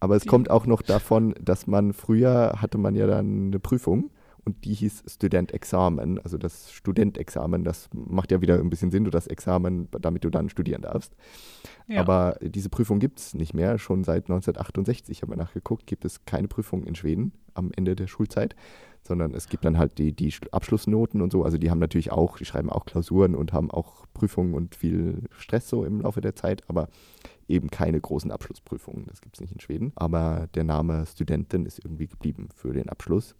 Aber 0.00 0.16
es 0.16 0.22
Die- 0.22 0.28
kommt 0.30 0.50
auch 0.50 0.64
noch 0.64 0.80
davon, 0.80 1.34
dass 1.42 1.66
man 1.66 1.92
früher 1.92 2.54
hatte 2.56 2.78
man 2.78 2.94
ja 2.94 3.06
dann 3.06 3.48
eine 3.48 3.58
Prüfung 3.60 4.10
und 4.44 4.64
die 4.64 4.74
hieß 4.74 5.04
Studentexamen, 5.06 6.18
also 6.20 6.38
das 6.38 6.72
Studentexamen, 6.72 7.64
das 7.64 7.88
macht 7.92 8.32
ja 8.32 8.40
wieder 8.40 8.58
ein 8.58 8.70
bisschen 8.70 8.90
Sinn, 8.90 9.04
du 9.04 9.10
das 9.10 9.26
Examen, 9.26 9.88
damit 10.00 10.24
du 10.24 10.30
dann 10.30 10.48
studieren 10.48 10.82
darfst. 10.82 11.14
Ja. 11.88 12.00
Aber 12.00 12.36
diese 12.40 12.68
Prüfung 12.68 12.98
gibt 13.00 13.18
es 13.20 13.34
nicht 13.34 13.54
mehr. 13.54 13.78
Schon 13.78 14.04
seit 14.04 14.24
1968 14.24 15.22
haben 15.22 15.30
wir 15.30 15.36
nachgeguckt, 15.36 15.86
gibt 15.86 16.04
es 16.04 16.24
keine 16.24 16.48
Prüfung 16.48 16.84
in 16.84 16.94
Schweden 16.94 17.32
am 17.54 17.70
Ende 17.76 17.96
der 17.96 18.06
Schulzeit, 18.06 18.54
sondern 19.02 19.34
es 19.34 19.48
gibt 19.48 19.64
dann 19.64 19.76
halt 19.78 19.98
die, 19.98 20.12
die 20.12 20.30
Sch- 20.32 20.48
Abschlussnoten 20.52 21.20
und 21.20 21.32
so. 21.32 21.44
Also 21.44 21.58
die 21.58 21.70
haben 21.70 21.78
natürlich 21.78 22.12
auch, 22.12 22.38
die 22.38 22.44
schreiben 22.44 22.70
auch 22.70 22.84
Klausuren 22.86 23.34
und 23.34 23.52
haben 23.52 23.70
auch 23.70 24.06
Prüfungen 24.14 24.54
und 24.54 24.74
viel 24.74 25.24
Stress 25.36 25.68
so 25.68 25.84
im 25.84 26.00
Laufe 26.02 26.20
der 26.20 26.36
Zeit, 26.36 26.62
aber 26.68 26.88
eben 27.48 27.70
keine 27.70 28.00
großen 28.00 28.30
Abschlussprüfungen. 28.30 29.06
Das 29.08 29.20
gibt 29.20 29.36
es 29.36 29.40
nicht 29.40 29.52
in 29.52 29.60
Schweden. 29.60 29.92
Aber 29.96 30.48
der 30.54 30.64
Name 30.64 31.04
Studenten 31.06 31.66
ist 31.66 31.84
irgendwie 31.84 32.06
geblieben 32.06 32.48
für 32.54 32.72
den 32.72 32.88
Abschluss. 32.88 33.34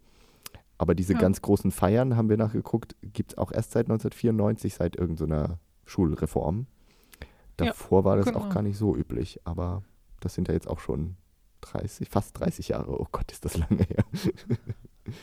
Aber 0.80 0.94
diese 0.94 1.12
Ja. 1.12 1.18
ganz 1.18 1.42
großen 1.42 1.72
Feiern, 1.72 2.16
haben 2.16 2.30
wir 2.30 2.38
nachgeguckt, 2.38 2.96
gibt 3.02 3.32
es 3.32 3.38
auch 3.38 3.52
erst 3.52 3.72
seit 3.72 3.86
1994, 3.90 4.72
seit 4.72 4.96
irgendeiner 4.96 5.58
Schulreform. 5.84 6.66
Ja, 7.60 7.66
Davor 7.66 8.04
war 8.04 8.16
das 8.16 8.24
genau. 8.24 8.38
auch 8.38 8.48
gar 8.48 8.62
nicht 8.62 8.78
so 8.78 8.96
üblich, 8.96 9.40
aber 9.44 9.82
das 10.20 10.32
sind 10.32 10.48
ja 10.48 10.54
jetzt 10.54 10.66
auch 10.66 10.80
schon 10.80 11.16
30, 11.60 12.08
fast 12.08 12.40
30 12.40 12.68
Jahre. 12.68 12.98
Oh 12.98 13.06
Gott, 13.12 13.30
ist 13.30 13.44
das 13.44 13.58
lange 13.58 13.82
her. 13.82 14.04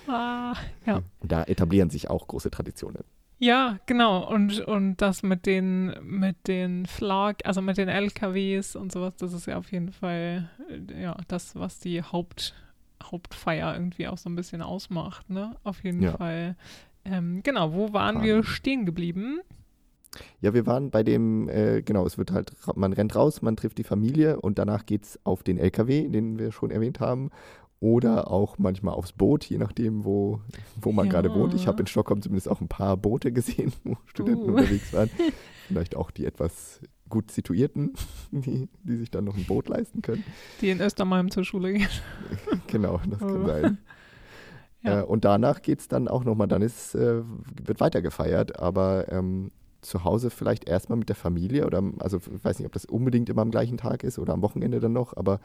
ah, 0.07 0.55
ja. 0.85 1.01
Da 1.23 1.43
etablieren 1.45 1.89
sich 1.89 2.07
auch 2.07 2.27
große 2.27 2.51
Traditionen. 2.51 3.03
Ja, 3.39 3.79
genau. 3.87 4.31
Und, 4.31 4.59
und 4.61 4.97
das 4.97 5.23
mit 5.23 5.47
den, 5.47 5.95
mit 6.03 6.47
den 6.47 6.85
Flag, 6.85 7.37
also 7.45 7.63
mit 7.63 7.77
den 7.77 7.89
LKWs 7.89 8.75
und 8.75 8.91
sowas, 8.91 9.15
das 9.17 9.33
ist 9.33 9.47
ja 9.47 9.57
auf 9.57 9.71
jeden 9.71 9.91
Fall 9.91 10.51
äh, 10.69 11.01
ja, 11.01 11.17
das, 11.27 11.55
was 11.55 11.79
die 11.79 12.03
Haupt, 12.03 12.53
Hauptfeier 13.03 13.73
irgendwie 13.73 14.07
auch 14.07 14.17
so 14.17 14.29
ein 14.29 14.35
bisschen 14.35 14.61
ausmacht, 14.61 15.29
ne? 15.29 15.55
Auf 15.63 15.83
jeden 15.83 16.01
Ja. 16.01 16.11
Fall. 16.17 16.55
Ähm, 17.05 17.41
genau, 17.43 17.73
wo 17.73 17.93
waren 17.93 18.15
Party. 18.15 18.27
wir 18.27 18.43
stehen 18.43 18.85
geblieben? 18.85 19.39
Ja, 20.41 20.53
wir 20.53 20.65
waren 20.65 20.89
bei 20.89 21.03
dem, 21.03 21.47
äh, 21.49 21.81
genau, 21.81 22.05
es 22.05 22.17
wird 22.17 22.31
halt, 22.31 22.51
man 22.75 22.91
rennt 22.93 23.15
raus, 23.15 23.41
man 23.41 23.55
trifft 23.55 23.77
die 23.77 23.83
Familie 23.83 24.39
und 24.41 24.57
danach 24.57 24.85
geht 24.85 25.03
es 25.03 25.19
auf 25.25 25.43
den 25.43 25.57
LKW, 25.57 26.07
den 26.09 26.39
wir 26.39 26.51
schon 26.51 26.71
erwähnt 26.71 26.99
haben. 26.99 27.29
Oder 27.79 28.31
auch 28.31 28.57
manchmal 28.57 28.95
aufs 28.95 29.11
Boot, 29.13 29.45
je 29.45 29.59
nachdem, 29.59 30.03
wo, 30.03 30.41
wo 30.81 30.91
man 30.91 31.05
Ja. 31.05 31.11
gerade 31.11 31.33
wohnt. 31.35 31.53
Ich 31.53 31.67
habe 31.67 31.79
in 31.81 31.85
Stockholm 31.87 32.23
zumindest 32.23 32.49
auch 32.49 32.59
ein 32.59 32.67
paar 32.67 32.97
Boote 32.97 33.31
gesehen, 33.31 33.71
wo 33.83 33.95
Studenten 34.07 34.49
Uh. 34.49 34.53
unterwegs 34.55 34.91
waren. 34.93 35.11
Vielleicht 35.67 35.95
auch 35.95 36.09
die 36.09 36.25
etwas 36.25 36.81
gut 37.09 37.31
situierten, 37.31 37.93
die, 38.31 38.67
die 38.83 38.97
sich 38.97 39.11
dann 39.11 39.23
noch 39.25 39.35
ein 39.37 39.45
Boot 39.45 39.67
leisten 39.69 40.01
können. 40.01 40.23
Die 40.61 40.69
in 40.69 40.81
Östermalm 40.81 41.31
zur 41.31 41.43
Schule 41.43 41.73
gehen. 41.73 41.87
Genau, 42.67 42.99
das 43.09 43.19
kann 43.19 43.43
Oh. 43.43 43.47
sein. 43.47 43.77
Ja. 44.83 45.01
Äh, 45.01 45.03
und 45.03 45.25
danach 45.25 45.63
geht 45.63 45.79
es 45.79 45.87
dann 45.87 46.07
auch 46.07 46.23
nochmal, 46.23 46.47
dann 46.47 46.61
ist, 46.61 46.93
äh, 46.93 47.23
wird 47.65 47.79
weiter 47.79 48.01
gefeiert, 48.03 48.59
aber 48.59 49.11
ähm, 49.11 49.51
zu 49.81 50.03
Hause 50.03 50.29
vielleicht 50.29 50.69
erstmal 50.69 50.99
mit 50.99 51.09
der 51.09 51.15
Familie 51.15 51.65
oder, 51.65 51.81
also 51.99 52.17
ich 52.17 52.43
weiß 52.45 52.59
nicht, 52.59 52.67
ob 52.67 52.73
das 52.73 52.85
unbedingt 52.85 53.27
immer 53.27 53.41
am 53.41 53.49
gleichen 53.49 53.77
Tag 53.77 54.03
ist 54.03 54.19
oder 54.19 54.33
am 54.33 54.43
Wochenende 54.43 54.79
dann 54.79 54.93
noch, 54.93 55.17
aber 55.17 55.39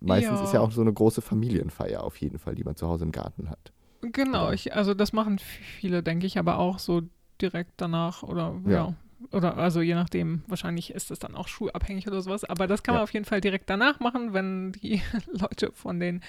meistens 0.00 0.38
Ja. 0.38 0.44
ist 0.44 0.52
ja 0.52 0.60
auch 0.60 0.70
so 0.70 0.80
eine 0.80 0.92
große 0.92 1.22
Familienfeier 1.22 2.04
auf 2.04 2.16
jeden 2.18 2.38
Fall, 2.38 2.54
die 2.54 2.62
man 2.64 2.76
zu 2.76 2.86
Hause 2.86 3.04
im 3.04 3.10
Garten 3.12 3.50
hat. 3.50 3.72
Genau, 4.00 4.44
Oder? 4.44 4.54
ich, 4.54 4.74
also 4.74 4.94
das 4.94 5.12
machen 5.12 5.38
viele, 5.40 6.02
denke 6.04 6.26
ich, 6.26 6.38
aber 6.38 6.58
auch 6.58 6.78
so 6.78 7.02
direkt 7.40 7.72
danach 7.78 8.22
oder 8.22 8.54
ja. 8.66 8.70
Ja. 8.70 8.94
Oder 9.30 9.56
also 9.56 9.80
je 9.80 9.94
nachdem, 9.94 10.42
wahrscheinlich 10.46 10.92
ist 10.92 11.10
es 11.10 11.18
dann 11.18 11.34
auch 11.36 11.48
schulabhängig 11.48 12.06
oder 12.08 12.20
sowas, 12.22 12.44
aber 12.44 12.66
das 12.66 12.82
kann 12.82 12.94
man 12.94 13.00
Ja. 13.00 13.04
auf 13.04 13.12
jeden 13.12 13.24
Fall 13.24 13.40
direkt 13.40 13.70
danach 13.70 14.00
machen, 14.00 14.32
wenn 14.34 14.72
die 14.72 15.00
Leute 15.32 15.70
von 15.74 16.00
den, 16.00 16.22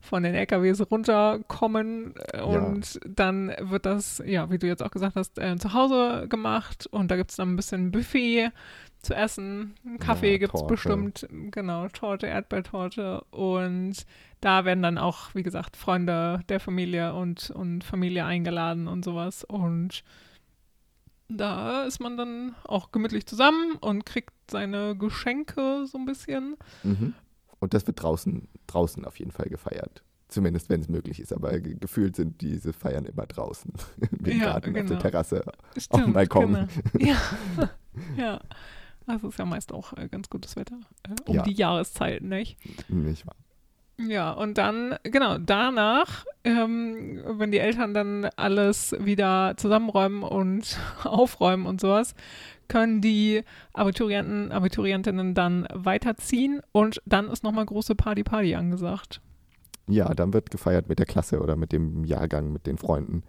von 0.00 0.22
den 0.22 0.34
LKWs 0.34 0.90
runterkommen 0.90 2.14
äh, 2.32 2.42
und 2.42 3.00
dann 3.08 3.52
wird 3.60 3.86
das, 3.86 4.22
ja, 4.26 4.50
wie 4.50 4.58
du 4.58 4.66
jetzt 4.66 4.82
auch 4.82 4.90
gesagt 4.90 5.16
hast, 5.16 5.38
äh, 5.38 5.56
zu 5.56 5.72
Hause 5.72 6.26
gemacht 6.28 6.86
und 6.86 7.10
da 7.10 7.16
gibt 7.16 7.30
es 7.30 7.36
dann 7.36 7.52
ein 7.52 7.56
bisschen 7.56 7.90
Buffet 7.90 8.50
zu 9.00 9.14
essen, 9.14 9.74
einen 9.84 9.98
Kaffee 9.98 10.32
Ja, 10.32 10.38
gibt 10.38 10.54
es 10.54 10.62
bestimmt, 10.66 11.26
genau, 11.50 11.88
Torte, 11.88 12.26
Erdbeertorte 12.26 13.22
und 13.30 14.06
da 14.40 14.64
werden 14.64 14.82
dann 14.82 14.98
auch, 14.98 15.34
wie 15.34 15.42
gesagt, 15.42 15.76
Freunde 15.76 16.40
der 16.48 16.60
Familie 16.60 17.14
und, 17.14 17.50
und 17.50 17.84
Familie 17.84 18.24
eingeladen 18.26 18.88
und 18.88 19.04
sowas. 19.04 19.42
Und 19.44 20.04
da 21.36 21.84
ist 21.84 22.00
man 22.00 22.16
dann 22.16 22.54
auch 22.64 22.92
gemütlich 22.92 23.26
zusammen 23.26 23.76
und 23.80 24.04
kriegt 24.06 24.32
seine 24.50 24.96
Geschenke 24.96 25.86
so 25.86 25.98
ein 25.98 26.04
bisschen. 26.06 26.56
Mhm. 26.82 27.14
Und 27.60 27.74
das 27.74 27.86
wird 27.86 28.02
draußen, 28.02 28.46
draußen 28.66 29.04
auf 29.04 29.18
jeden 29.18 29.30
Fall 29.30 29.46
gefeiert. 29.48 30.02
Zumindest 30.28 30.68
wenn 30.68 30.80
es 30.80 30.88
möglich 30.88 31.20
ist, 31.20 31.32
aber 31.32 31.60
ge 31.60 31.76
gefühlt 31.78 32.16
sind 32.16 32.40
diese 32.40 32.72
Feiern 32.72 33.04
immer 33.04 33.26
draußen. 33.26 33.72
Im 34.24 34.26
Ja, 34.38 34.44
Garten, 34.52 34.70
auf 34.70 34.74
genau. 34.74 34.88
der 34.88 34.98
Terrasse. 34.98 35.44
Stimmt, 35.76 36.12
Balkon. 36.14 36.52
Genau. 36.52 36.68
Ja. 36.98 37.16
ja. 38.16 38.40
Also 39.06 39.28
ist 39.28 39.38
ja 39.38 39.44
meist 39.44 39.72
auch 39.72 39.92
äh, 39.98 40.08
ganz 40.08 40.30
gutes 40.30 40.56
Wetter. 40.56 40.76
Äh, 41.02 41.14
um 41.28 41.34
Ja. 41.36 41.42
die 41.42 41.52
Jahreszeit, 41.52 42.22
nicht? 42.22 42.56
Nicht 42.88 43.26
wahr? 43.26 43.36
Ja, 43.98 44.32
und 44.32 44.58
dann, 44.58 44.96
genau, 45.04 45.38
danach, 45.38 46.24
ähm, 46.42 47.22
wenn 47.38 47.52
die 47.52 47.58
Eltern 47.58 47.94
dann 47.94 48.28
alles 48.36 48.94
wieder 48.98 49.54
zusammenräumen 49.56 50.22
und 50.24 50.78
aufräumen 51.04 51.66
und 51.66 51.80
sowas, 51.80 52.14
können 52.66 53.00
die 53.00 53.42
Abiturienten, 53.72 54.50
Abiturientinnen 54.50 55.34
dann 55.34 55.68
weiterziehen 55.72 56.60
und 56.72 57.00
dann 57.06 57.28
ist 57.28 57.44
nochmal 57.44 57.66
große 57.66 57.94
Party-Party 57.94 58.54
angesagt. 58.54 59.20
Ja, 59.86 60.12
dann 60.14 60.32
wird 60.32 60.50
gefeiert 60.50 60.88
mit 60.88 60.98
der 60.98 61.06
Klasse 61.06 61.40
oder 61.40 61.56
mit 61.56 61.72
dem 61.72 62.04
Jahrgang, 62.04 62.52
mit 62.52 62.66
den 62.66 62.78
Freunden, 62.78 63.22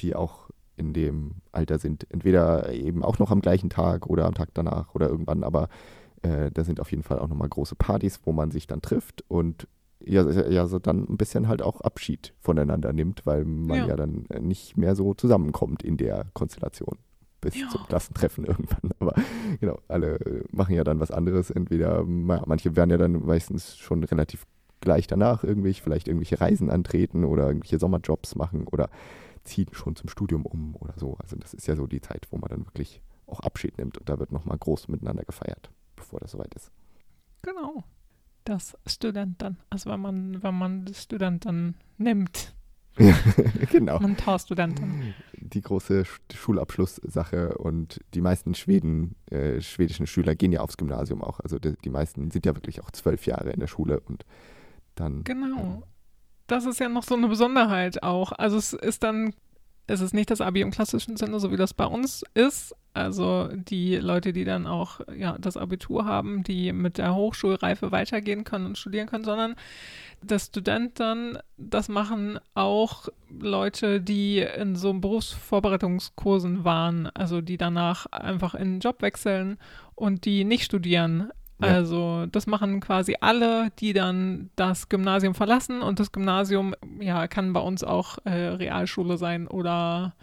die 0.00 0.16
auch 0.16 0.48
in 0.76 0.94
dem 0.94 1.36
Alter 1.52 1.78
sind. 1.78 2.06
Entweder 2.10 2.72
eben 2.72 3.04
auch 3.04 3.18
noch 3.18 3.30
am 3.30 3.40
gleichen 3.40 3.68
Tag 3.68 4.06
oder 4.06 4.24
am 4.24 4.34
Tag 4.34 4.48
danach 4.54 4.94
oder 4.94 5.08
irgendwann, 5.08 5.44
aber 5.44 5.68
äh, 6.22 6.50
da 6.50 6.64
sind 6.64 6.80
auf 6.80 6.90
jeden 6.90 7.02
Fall 7.02 7.18
auch 7.18 7.28
nochmal 7.28 7.48
große 7.48 7.74
Partys, 7.74 8.20
wo 8.24 8.32
man 8.32 8.50
sich 8.50 8.66
dann 8.66 8.80
trifft 8.80 9.22
und 9.28 9.68
ja, 10.08 10.28
ja, 10.48 10.66
so 10.66 10.78
dann 10.78 11.04
ein 11.08 11.16
bisschen 11.16 11.48
halt 11.48 11.62
auch 11.62 11.80
Abschied 11.80 12.34
voneinander 12.40 12.92
nimmt, 12.92 13.26
weil 13.26 13.44
man 13.44 13.78
Ja. 13.78 13.86
ja, 13.88 13.96
dann 13.96 14.26
nicht 14.40 14.76
mehr 14.76 14.94
so 14.96 15.14
zusammenkommt 15.14 15.82
in 15.82 15.96
der 15.96 16.26
Konstellation 16.34 16.98
bis 17.40 17.54
Ja. 17.56 17.68
zum 17.68 17.84
Klassentreffen 17.86 18.44
irgendwann. 18.46 18.90
Aber 18.98 19.14
genau, 19.60 19.78
alle 19.88 20.16
äh, 20.20 20.44
machen 20.50 20.74
ja 20.74 20.82
dann 20.84 20.98
was 21.00 21.10
anderes. 21.10 21.50
Entweder, 21.50 22.04
ma- 22.04 22.42
manche 22.46 22.74
werden 22.76 22.90
ja 22.90 22.96
dann 22.96 23.24
meistens 23.24 23.76
schon 23.76 24.02
relativ 24.04 24.46
gleich 24.80 25.06
danach 25.06 25.44
irgendwelche, 25.44 25.82
vielleicht 25.82 26.08
irgendwelche 26.08 26.40
Reisen 26.40 26.70
antreten 26.70 27.24
oder 27.24 27.46
irgendwelche 27.48 27.78
Sommerjobs 27.78 28.34
machen 28.36 28.66
oder 28.68 28.88
ziehen 29.44 29.68
schon 29.72 29.96
zum 29.96 30.08
Studium 30.08 30.44
um 30.46 30.74
oder 30.76 30.94
so. 30.96 31.16
Also 31.22 31.36
das 31.36 31.54
ist 31.54 31.66
ja 31.66 31.74
so 31.76 31.86
die 31.86 32.00
Zeit, 32.00 32.26
wo 32.30 32.36
man 32.38 32.48
dann 32.50 32.66
wirklich 32.66 33.02
auch 33.26 33.40
Abschied 33.40 33.76
nimmt 33.78 33.98
und 33.98 34.08
da 34.08 34.18
wird 34.18 34.32
nochmal 34.32 34.56
groß 34.58 34.88
miteinander 34.88 35.22
gefeiert, 35.24 35.70
bevor 35.96 36.18
das 36.20 36.30
soweit 36.32 36.54
ist. 36.54 36.70
Genau. 37.42 37.84
Das 38.48 38.78
Student 38.86 39.42
dann. 39.42 39.58
Also 39.68 39.90
wenn 39.90 40.00
man, 40.00 40.42
wenn 40.42 40.54
man 40.54 40.86
das 40.86 41.02
Student 41.02 41.44
dann 41.44 41.74
nimmt. 41.98 42.54
Ja, 43.00 43.16
genau. 43.70 44.00
Mentorstudenten. 44.00 45.14
Die 45.34 45.60
große 45.60 46.02
Schulabschlusssache 46.34 47.56
und 47.58 48.00
die 48.14 48.20
meisten 48.20 48.56
Schweden, 48.56 49.14
äh, 49.30 49.60
schwedischen 49.60 50.08
Schüler 50.08 50.34
gehen 50.34 50.50
ja 50.50 50.62
aufs 50.62 50.76
Gymnasium 50.76 51.22
auch. 51.22 51.38
Also 51.38 51.60
die, 51.60 51.76
die, 51.84 51.90
meisten 51.90 52.32
sind 52.32 52.44
ja 52.44 52.56
wirklich 52.56 52.82
auch 52.82 52.90
zwölf 52.90 53.24
Jahre 53.24 53.50
in 53.50 53.60
der 53.60 53.68
Schule 53.68 54.00
und 54.00 54.24
dann. 54.96 55.22
Genau. 55.22 55.60
Ähm, 55.60 55.82
das 56.48 56.64
ist 56.64 56.80
ja 56.80 56.88
noch 56.88 57.04
so 57.04 57.14
eine 57.14 57.28
Besonderheit 57.28 58.02
auch. 58.02 58.32
Also 58.32 58.56
es 58.56 58.72
ist 58.72 59.04
dann 59.04 59.32
es 59.88 60.02
ist 60.02 60.12
nicht 60.12 60.30
das 60.30 60.40
Abi 60.40 60.60
im 60.60 60.70
klassischen 60.70 61.16
Sinne, 61.16 61.40
so 61.40 61.50
wie 61.50 61.56
das 61.56 61.72
bei 61.72 61.86
uns 61.86 62.22
ist. 62.34 62.74
Also 62.98 63.48
die 63.52 63.96
Leute, 63.96 64.32
die 64.32 64.44
dann 64.44 64.66
auch 64.66 65.00
ja, 65.16 65.36
das 65.38 65.56
Abitur 65.56 66.04
haben, 66.04 66.42
die 66.42 66.72
mit 66.72 66.98
der 66.98 67.14
Hochschulreife 67.14 67.92
weitergehen 67.92 68.44
können 68.44 68.66
und 68.66 68.78
studieren 68.78 69.08
können, 69.08 69.24
sondern 69.24 69.54
das 70.20 70.46
Student 70.46 70.98
dann, 70.98 71.38
das 71.56 71.88
machen 71.88 72.40
auch 72.54 73.08
Leute, 73.30 74.00
die 74.00 74.40
in 74.40 74.74
so 74.74 74.92
Berufsvorbereitungskursen 74.92 76.64
waren, 76.64 77.08
also 77.14 77.40
die 77.40 77.56
danach 77.56 78.06
einfach 78.06 78.54
in 78.54 78.74
den 78.74 78.80
Job 78.80 79.00
wechseln 79.00 79.58
und 79.94 80.24
die 80.24 80.44
nicht 80.44 80.64
studieren. 80.64 81.30
Ja. 81.60 81.68
Also 81.68 82.26
das 82.26 82.46
machen 82.46 82.80
quasi 82.80 83.16
alle, 83.20 83.70
die 83.78 83.92
dann 83.92 84.50
das 84.56 84.88
Gymnasium 84.88 85.34
verlassen 85.34 85.82
und 85.82 86.00
das 86.00 86.12
Gymnasium 86.12 86.74
ja 87.00 87.26
kann 87.28 87.52
bei 87.52 87.60
uns 87.60 87.84
auch 87.84 88.18
äh, 88.24 88.30
Realschule 88.30 89.16
sein 89.18 89.46
oder 89.46 90.14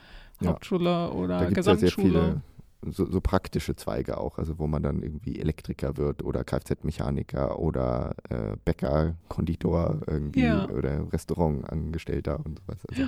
Hauptschule 0.43 0.89
ja. 0.89 1.09
oder 1.09 1.45
Gesamtschule. 1.51 2.41
Ja 2.85 2.91
so, 2.91 3.09
so, 3.09 3.21
praktische 3.21 3.75
Zweige 3.75 4.17
auch, 4.17 4.37
also 4.37 4.59
wo 4.59 4.67
man 4.67 4.83
dann 4.83 5.01
irgendwie 5.01 5.39
Elektriker 5.39 5.97
wird 5.97 6.23
oder 6.23 6.43
Kfz-Mechaniker 6.43 7.59
oder 7.59 8.15
äh, 8.29 8.55
Bäcker, 8.63 9.15
Konditor 9.27 10.01
irgendwie 10.07 10.43
ja. 10.43 10.69
oder 10.69 11.11
Restaurantangestellter 11.11 12.39
und 12.45 12.59
sowas. 12.59 12.85
Also 12.87 13.03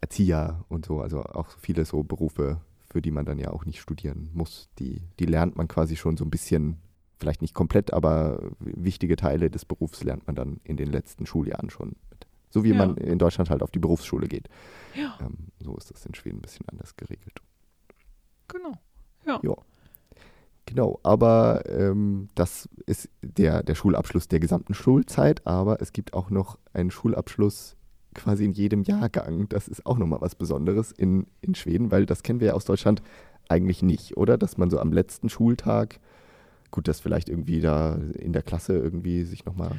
Erzieher 0.00 0.64
und 0.68 0.84
so, 0.84 1.00
also 1.00 1.22
auch 1.22 1.48
viele 1.60 1.84
so 1.84 2.02
Berufe, 2.02 2.60
für 2.90 3.00
die 3.00 3.12
man 3.12 3.24
dann 3.24 3.38
ja 3.38 3.50
auch 3.50 3.64
nicht 3.64 3.80
studieren 3.80 4.30
muss. 4.34 4.68
Die, 4.78 5.00
die 5.18 5.26
lernt 5.26 5.56
man 5.56 5.68
quasi 5.68 5.96
schon 5.96 6.16
so 6.16 6.24
ein 6.24 6.30
bisschen 6.30 6.78
vielleicht 7.18 7.40
nicht 7.40 7.54
komplett, 7.54 7.92
aber 7.92 8.50
wichtige 8.58 9.14
Teile 9.14 9.48
des 9.48 9.64
Berufs 9.64 10.02
lernt 10.02 10.26
man 10.26 10.34
dann 10.34 10.60
in 10.64 10.76
den 10.76 10.90
letzten 10.90 11.24
Schuljahren 11.24 11.70
schon 11.70 11.90
mit. 12.10 12.26
So 12.50 12.64
wie 12.64 12.70
ja. 12.70 12.74
man 12.76 12.96
in 12.96 13.18
Deutschland 13.18 13.48
halt 13.48 13.62
auf 13.62 13.70
die 13.70 13.78
Berufsschule 13.78 14.26
geht. 14.26 14.48
Ja. 14.94 15.16
Ähm, 15.20 15.52
so 15.60 15.76
ist 15.76 15.90
das 15.90 16.04
in 16.04 16.14
Schweden 16.14 16.38
ein 16.38 16.42
bisschen 16.42 16.68
anders 16.68 16.96
geregelt. 16.96 17.40
Genau. 18.52 18.72
Ja. 19.26 19.40
ja. 19.42 19.54
Genau, 20.66 21.00
aber 21.02 21.64
ähm, 21.66 22.28
das 22.34 22.68
ist 22.86 23.08
der, 23.20 23.62
der 23.62 23.74
Schulabschluss 23.74 24.28
der 24.28 24.40
gesamten 24.40 24.74
Schulzeit, 24.74 25.46
aber 25.46 25.82
es 25.82 25.92
gibt 25.92 26.14
auch 26.14 26.30
noch 26.30 26.58
einen 26.72 26.90
Schulabschluss 26.90 27.76
quasi 28.14 28.44
in 28.44 28.52
jedem 28.52 28.82
Jahrgang. 28.82 29.48
Das 29.48 29.66
ist 29.68 29.84
auch 29.86 29.98
nochmal 29.98 30.20
was 30.20 30.34
Besonderes 30.34 30.92
in, 30.92 31.26
in 31.40 31.54
Schweden, 31.54 31.90
weil 31.90 32.06
das 32.06 32.22
kennen 32.22 32.40
wir 32.40 32.48
ja 32.48 32.54
aus 32.54 32.64
Deutschland 32.64 33.02
eigentlich 33.48 33.82
nicht, 33.82 34.16
oder? 34.16 34.38
Dass 34.38 34.56
man 34.56 34.70
so 34.70 34.78
am 34.78 34.92
letzten 34.92 35.28
Schultag 35.28 35.98
Gut, 36.72 36.88
dass 36.88 37.00
vielleicht 37.00 37.28
irgendwie 37.28 37.60
da 37.60 37.98
in 38.18 38.32
der 38.32 38.42
Klasse 38.42 38.72
irgendwie 38.72 39.24
sich 39.24 39.44
nochmal, 39.44 39.72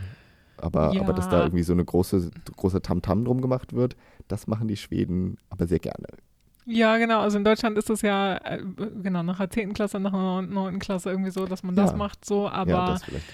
aber, 0.57 0.93
ja. 0.93 1.01
aber 1.01 1.13
dass 1.13 1.27
da 1.27 1.41
irgendwie 1.41 1.63
so 1.63 1.73
eine 1.73 1.83
große, 1.83 2.29
große 2.55 2.83
Tamtam 2.83 3.25
drum 3.25 3.41
gemacht 3.41 3.73
wird, 3.73 3.97
das 4.27 4.45
machen 4.45 4.67
die 4.67 4.77
Schweden 4.77 5.37
aber 5.49 5.65
sehr 5.65 5.79
gerne. 5.79 6.05
Ja, 6.65 6.97
genau. 6.97 7.19
Also 7.21 7.37
in 7.37 7.43
Deutschland 7.43 7.77
ist 7.77 7.89
es 7.89 8.01
ja, 8.01 8.37
äh, 8.37 8.63
genau, 9.01 9.23
nach 9.23 9.37
der 9.37 9.49
10. 9.49 9.73
Klasse, 9.73 9.99
nach 9.99 10.11
der 10.11 10.41
9. 10.41 10.79
Klasse 10.79 11.09
irgendwie 11.09 11.31
so, 11.31 11.45
dass 11.45 11.63
man 11.63 11.75
das 11.75 11.91
ja. 11.91 11.97
macht, 11.97 12.25
so, 12.25 12.47
aber. 12.49 12.71
Ja, 12.71 12.87
das 12.87 13.03
vielleicht. 13.03 13.25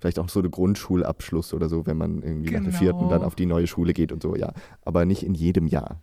Vielleicht 0.00 0.20
auch 0.20 0.28
so 0.28 0.38
eine 0.38 0.48
Grundschulabschluss 0.48 1.52
oder 1.54 1.68
so, 1.68 1.84
wenn 1.84 1.96
man 1.96 2.22
irgendwie 2.22 2.50
genau. 2.50 2.60
nach 2.60 2.70
der 2.70 2.78
vierten 2.78 3.08
dann 3.08 3.24
auf 3.24 3.34
die 3.34 3.46
neue 3.46 3.66
Schule 3.66 3.92
geht 3.94 4.12
und 4.12 4.22
so, 4.22 4.36
ja. 4.36 4.52
Aber 4.84 5.04
nicht 5.04 5.24
in 5.24 5.34
jedem 5.34 5.66
Jahr. 5.66 6.00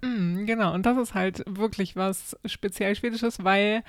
Genau, 0.00 0.72
und 0.72 0.86
das 0.86 0.96
ist 0.96 1.14
halt 1.14 1.42
wirklich 1.46 1.96
was 1.96 2.36
speziell 2.44 2.94
Schwedisches, 2.94 3.42
weil 3.42 3.82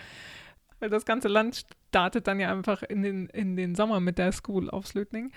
weil 0.80 0.90
das 0.90 1.06
ganze 1.06 1.28
Land 1.28 1.66
startet 1.90 2.28
dann 2.28 2.40
ja 2.40 2.52
einfach 2.52 2.84
in 2.84 3.02
den, 3.02 3.28
in 3.28 3.56
den 3.56 3.76
Sommer 3.76 4.00
mit 4.00 4.18
der 4.18 4.32
School 4.32 4.70
auf 4.70 4.88
Slötning. 4.88 5.32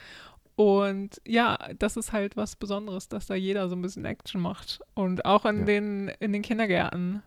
Und 0.57 1.21
ja, 1.27 1.59
das 1.79 1.97
ist 1.97 2.13
halt 2.13 2.37
was 2.37 2.57
Besonderes, 2.57 3.09
dass 3.09 3.27
da 3.27 3.35
jeder 3.35 3.69
so 3.69 3.77
ein 3.77 3.83
bisschen 3.83 4.05
Action 4.05 4.41
macht. 4.41 4.81
Und 4.95 5.25
auch 5.25 5.45
in, 5.47 5.61
ja. 5.61 5.65
den, 5.65 6.09
in 6.21 6.33
den 6.33 6.43
Kindergärten. 6.43 7.23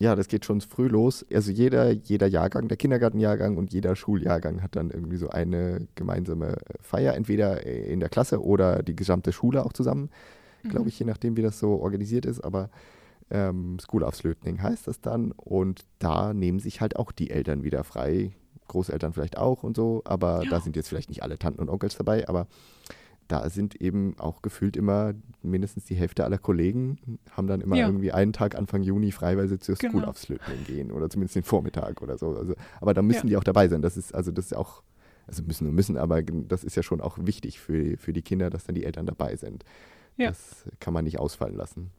Ja, 0.00 0.14
das 0.14 0.28
geht 0.28 0.44
schon 0.44 0.60
früh 0.60 0.86
los. 0.86 1.26
Also 1.32 1.50
jeder, 1.50 1.90
jeder 1.90 2.28
Jahrgang, 2.28 2.68
der 2.68 2.76
Kindergartenjahrgang 2.76 3.56
und 3.56 3.72
jeder 3.72 3.96
Schuljahrgang 3.96 4.62
hat 4.62 4.76
dann 4.76 4.90
irgendwie 4.90 5.16
so 5.16 5.28
eine 5.28 5.88
gemeinsame 5.96 6.56
Feier, 6.80 7.14
entweder 7.14 7.66
in 7.66 7.98
der 7.98 8.08
Klasse 8.08 8.42
oder 8.42 8.82
die 8.82 8.94
gesamte 8.94 9.32
Schule 9.32 9.64
auch 9.64 9.72
zusammen, 9.72 10.10
mhm. 10.62 10.68
glaube 10.68 10.88
ich, 10.88 10.98
je 10.98 11.06
nachdem, 11.06 11.36
wie 11.36 11.42
das 11.42 11.58
so 11.58 11.80
organisiert 11.80 12.26
ist. 12.26 12.40
Aber 12.40 12.70
ähm, 13.30 13.78
School 13.80 14.04
of 14.04 14.14
Slötning 14.14 14.62
heißt 14.62 14.86
das 14.86 15.00
dann. 15.00 15.32
Und 15.32 15.84
da 15.98 16.32
nehmen 16.32 16.60
sich 16.60 16.80
halt 16.80 16.96
auch 16.96 17.10
die 17.10 17.30
Eltern 17.30 17.64
wieder 17.64 17.82
frei. 17.82 18.32
Großeltern 18.68 19.12
vielleicht 19.12 19.36
auch 19.36 19.62
und 19.62 19.76
so, 19.76 20.02
aber 20.04 20.44
ja. 20.44 20.50
da 20.50 20.60
sind 20.60 20.76
jetzt 20.76 20.88
vielleicht 20.88 21.08
nicht 21.08 21.22
alle 21.22 21.38
Tanten 21.38 21.60
und 21.60 21.68
Onkels 21.68 21.96
dabei, 21.96 22.28
aber 22.28 22.46
da 23.28 23.50
sind 23.50 23.80
eben 23.80 24.18
auch 24.18 24.40
gefühlt 24.40 24.76
immer 24.76 25.12
mindestens 25.42 25.84
die 25.84 25.94
Hälfte 25.94 26.24
aller 26.24 26.38
Kollegen 26.38 27.18
haben 27.30 27.46
dann 27.46 27.60
immer 27.60 27.76
ja. 27.76 27.86
irgendwie 27.86 28.10
einen 28.10 28.32
Tag 28.32 28.56
Anfang 28.56 28.82
Juni 28.82 29.12
frei, 29.12 29.36
weil 29.36 29.48
sie 29.48 29.58
zur 29.58 29.76
genau. 29.76 29.92
School 29.92 30.04
of 30.04 30.18
Slötning 30.18 30.64
gehen 30.66 30.90
oder 30.90 31.10
zumindest 31.10 31.36
den 31.36 31.42
Vormittag 31.42 32.00
oder 32.00 32.16
so. 32.16 32.36
Also, 32.36 32.54
aber 32.80 32.94
da 32.94 33.02
müssen 33.02 33.26
ja. 33.26 33.30
die 33.30 33.36
auch 33.36 33.44
dabei 33.44 33.68
sein. 33.68 33.82
Das 33.82 33.98
ist 33.98 34.14
also 34.14 34.32
das 34.32 34.46
ist 34.46 34.56
auch 34.56 34.82
also 35.26 35.42
müssen 35.42 35.68
und 35.68 35.74
müssen, 35.74 35.98
aber 35.98 36.22
das 36.22 36.64
ist 36.64 36.74
ja 36.74 36.82
schon 36.82 37.02
auch 37.02 37.18
wichtig 37.20 37.60
für, 37.60 37.98
für 37.98 38.14
die 38.14 38.22
Kinder, 38.22 38.48
dass 38.48 38.64
dann 38.64 38.74
die 38.74 38.84
Eltern 38.84 39.04
dabei 39.04 39.36
sind. 39.36 39.62
Ja. 40.16 40.28
Das 40.28 40.64
kann 40.80 40.94
man 40.94 41.04
nicht 41.04 41.18
ausfallen 41.18 41.54
lassen. 41.54 41.90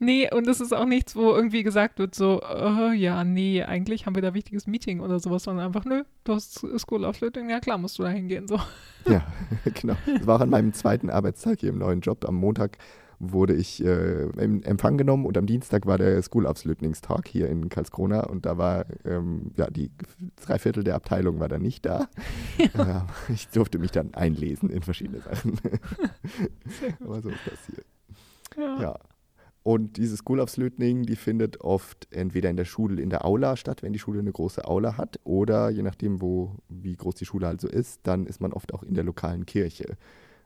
Nee, 0.00 0.32
und 0.32 0.46
es 0.46 0.60
ist 0.60 0.72
auch 0.72 0.86
nichts, 0.86 1.16
wo 1.16 1.32
irgendwie 1.32 1.64
gesagt 1.64 1.98
wird, 1.98 2.14
so, 2.14 2.40
oh, 2.40 2.92
ja, 2.92 3.24
nee, 3.24 3.62
eigentlich 3.64 4.06
haben 4.06 4.14
wir 4.14 4.22
da 4.22 4.32
wichtiges 4.32 4.68
Meeting 4.68 5.00
oder 5.00 5.18
sowas, 5.18 5.42
sondern 5.42 5.66
einfach, 5.66 5.84
nö, 5.84 6.04
du 6.22 6.34
hast 6.34 6.64
School 6.78 7.04
of 7.04 7.16
Flirting, 7.16 7.50
ja 7.50 7.58
klar, 7.58 7.78
musst 7.78 7.98
du 7.98 8.04
da 8.04 8.10
hingehen, 8.10 8.46
so. 8.46 8.60
Ja, 9.08 9.26
genau. 9.74 9.96
Das 10.06 10.26
war 10.26 10.36
auch 10.36 10.40
an 10.40 10.50
meinem 10.50 10.72
zweiten 10.72 11.10
Arbeitstag 11.10 11.60
hier 11.60 11.70
im 11.70 11.78
neuen 11.78 12.00
Job. 12.00 12.24
Am 12.28 12.36
Montag 12.36 12.78
wurde 13.18 13.54
ich 13.54 13.84
äh, 13.84 14.26
im 14.36 14.62
Empfang 14.62 14.96
genommen 14.96 15.26
und 15.26 15.36
am 15.36 15.46
Dienstag 15.46 15.86
war 15.86 15.98
der 15.98 16.22
School 16.22 16.46
of 16.46 16.58
Slötnings-Tag 16.58 17.26
hier 17.26 17.48
in 17.48 17.68
Karlskrona 17.68 18.20
und 18.20 18.46
da 18.46 18.56
war, 18.58 18.86
ähm, 19.04 19.50
ja, 19.56 19.68
die 19.68 19.90
drei 20.40 20.60
Viertel 20.60 20.84
der 20.84 20.94
Abteilung 20.94 21.40
war 21.40 21.48
dann 21.48 21.62
nicht 21.62 21.84
da. 21.84 22.08
Ja. 22.74 23.06
Äh, 23.28 23.32
ich 23.32 23.48
durfte 23.48 23.78
mich 23.78 23.90
dann 23.90 24.14
einlesen 24.14 24.70
in 24.70 24.82
verschiedene 24.82 25.20
Sachen. 25.20 25.58
Aber 27.04 27.20
so 27.20 27.30
ist 27.30 27.40
das 27.46 27.58
hier. 27.66 28.62
ja. 28.62 28.82
ja. 28.82 28.98
Und 29.68 29.98
diese 29.98 30.16
School 30.16 30.40
of 30.40 30.48
Slötning, 30.48 31.02
die 31.02 31.14
findet 31.14 31.60
oft 31.60 32.08
entweder 32.10 32.48
in 32.48 32.56
der 32.56 32.64
Schule, 32.64 33.02
in 33.02 33.10
der 33.10 33.26
Aula 33.26 33.54
statt, 33.54 33.82
wenn 33.82 33.92
die 33.92 33.98
Schule 33.98 34.20
eine 34.20 34.32
große 34.32 34.66
Aula 34.66 34.96
hat, 34.96 35.20
oder 35.24 35.68
je 35.68 35.82
nachdem, 35.82 36.22
wo, 36.22 36.56
wie 36.70 36.96
groß 36.96 37.16
die 37.16 37.26
Schule 37.26 37.46
halt 37.46 37.60
so 37.60 37.68
ist, 37.68 38.00
dann 38.04 38.24
ist 38.24 38.40
man 38.40 38.54
oft 38.54 38.72
auch 38.72 38.82
in 38.82 38.94
der 38.94 39.04
lokalen 39.04 39.44
Kirche. 39.44 39.98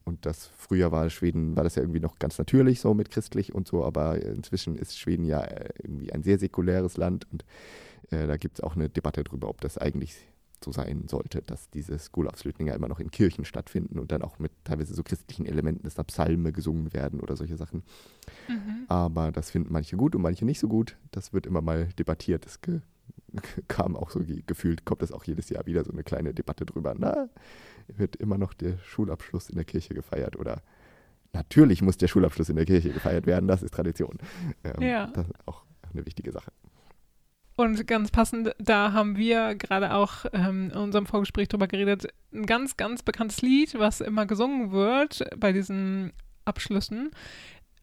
Und 0.02 0.26
das 0.26 0.48
früher 0.56 0.90
war 0.90 1.08
Schweden, 1.08 1.54
war 1.54 1.62
das 1.62 1.76
ja 1.76 1.84
irgendwie 1.84 2.00
noch 2.00 2.18
ganz 2.18 2.36
natürlich 2.36 2.80
so 2.80 2.94
mit 2.94 3.12
christlich 3.12 3.54
und 3.54 3.68
so, 3.68 3.84
aber 3.84 4.20
inzwischen 4.20 4.74
ist 4.74 4.98
Schweden 4.98 5.24
ja 5.24 5.40
äh, 5.42 5.68
irgendwie 5.84 6.12
ein 6.12 6.24
sehr 6.24 6.40
säkuläres 6.40 6.96
Land 6.96 7.28
und 7.30 7.44
äh, 8.10 8.26
da 8.26 8.36
gibt 8.36 8.58
es 8.58 8.64
auch 8.64 8.74
eine 8.74 8.88
Debatte 8.88 9.22
darüber, 9.22 9.48
ob 9.50 9.60
das 9.60 9.78
eigentlich 9.78 10.16
so 10.62 10.72
sein 10.72 11.08
sollte, 11.08 11.42
dass 11.42 11.70
diese 11.70 11.98
School 11.98 12.26
of 12.26 12.36
Slötninger 12.38 12.74
immer 12.74 12.88
noch 12.88 13.00
in 13.00 13.10
Kirchen 13.10 13.44
stattfinden 13.44 13.98
und 13.98 14.12
dann 14.12 14.22
auch 14.22 14.38
mit 14.38 14.52
teilweise 14.64 14.94
so 14.94 15.02
christlichen 15.02 15.46
Elementen, 15.46 15.84
dass 15.84 15.94
da 15.94 16.02
Psalme 16.02 16.52
gesungen 16.52 16.92
werden 16.92 17.20
oder 17.20 17.36
solche 17.36 17.56
Sachen. 17.56 17.82
Mhm. 18.48 18.84
Aber 18.88 19.32
das 19.32 19.50
finden 19.50 19.72
manche 19.72 19.96
gut 19.96 20.14
und 20.14 20.22
manche 20.22 20.44
nicht 20.44 20.60
so 20.60 20.68
gut. 20.68 20.96
Das 21.10 21.32
wird 21.32 21.46
immer 21.46 21.60
mal 21.60 21.88
debattiert. 21.98 22.46
Es 22.46 22.60
kam 23.68 23.96
auch 23.96 24.10
so 24.10 24.20
gefühlt, 24.46 24.84
kommt 24.84 25.02
das 25.02 25.12
auch 25.12 25.24
jedes 25.24 25.48
Jahr 25.48 25.66
wieder 25.66 25.84
so 25.84 25.92
eine 25.92 26.04
kleine 26.04 26.34
Debatte 26.34 26.66
drüber. 26.66 26.94
Na, 26.96 27.28
wird 27.88 28.16
immer 28.16 28.38
noch 28.38 28.54
der 28.54 28.78
Schulabschluss 28.78 29.48
in 29.50 29.56
der 29.56 29.64
Kirche 29.64 29.94
gefeiert 29.94 30.36
oder 30.36 30.62
natürlich 31.32 31.82
muss 31.82 31.96
der 31.96 32.08
Schulabschluss 32.08 32.48
in 32.48 32.56
der 32.56 32.66
Kirche 32.66 32.90
gefeiert 32.90 33.26
werden, 33.26 33.48
das 33.48 33.62
ist 33.62 33.74
Tradition. 33.74 34.18
Ähm, 34.64 34.82
ja. 34.82 35.06
Das 35.08 35.26
ist 35.26 35.34
auch 35.46 35.64
eine 35.92 36.04
wichtige 36.06 36.32
Sache. 36.32 36.52
Und 37.54 37.86
ganz 37.86 38.10
passend, 38.10 38.54
da 38.58 38.92
haben 38.92 39.16
wir 39.16 39.54
gerade 39.54 39.94
auch 39.94 40.24
ähm, 40.32 40.70
in 40.70 40.76
unserem 40.76 41.06
Vorgespräch 41.06 41.48
drüber 41.48 41.66
geredet, 41.66 42.08
ein 42.32 42.46
ganz, 42.46 42.76
ganz 42.76 43.02
bekanntes 43.02 43.42
Lied, 43.42 43.78
was 43.78 44.00
immer 44.00 44.26
gesungen 44.26 44.72
wird 44.72 45.22
bei 45.36 45.52
diesen 45.52 46.12
Abschlüssen, 46.44 47.10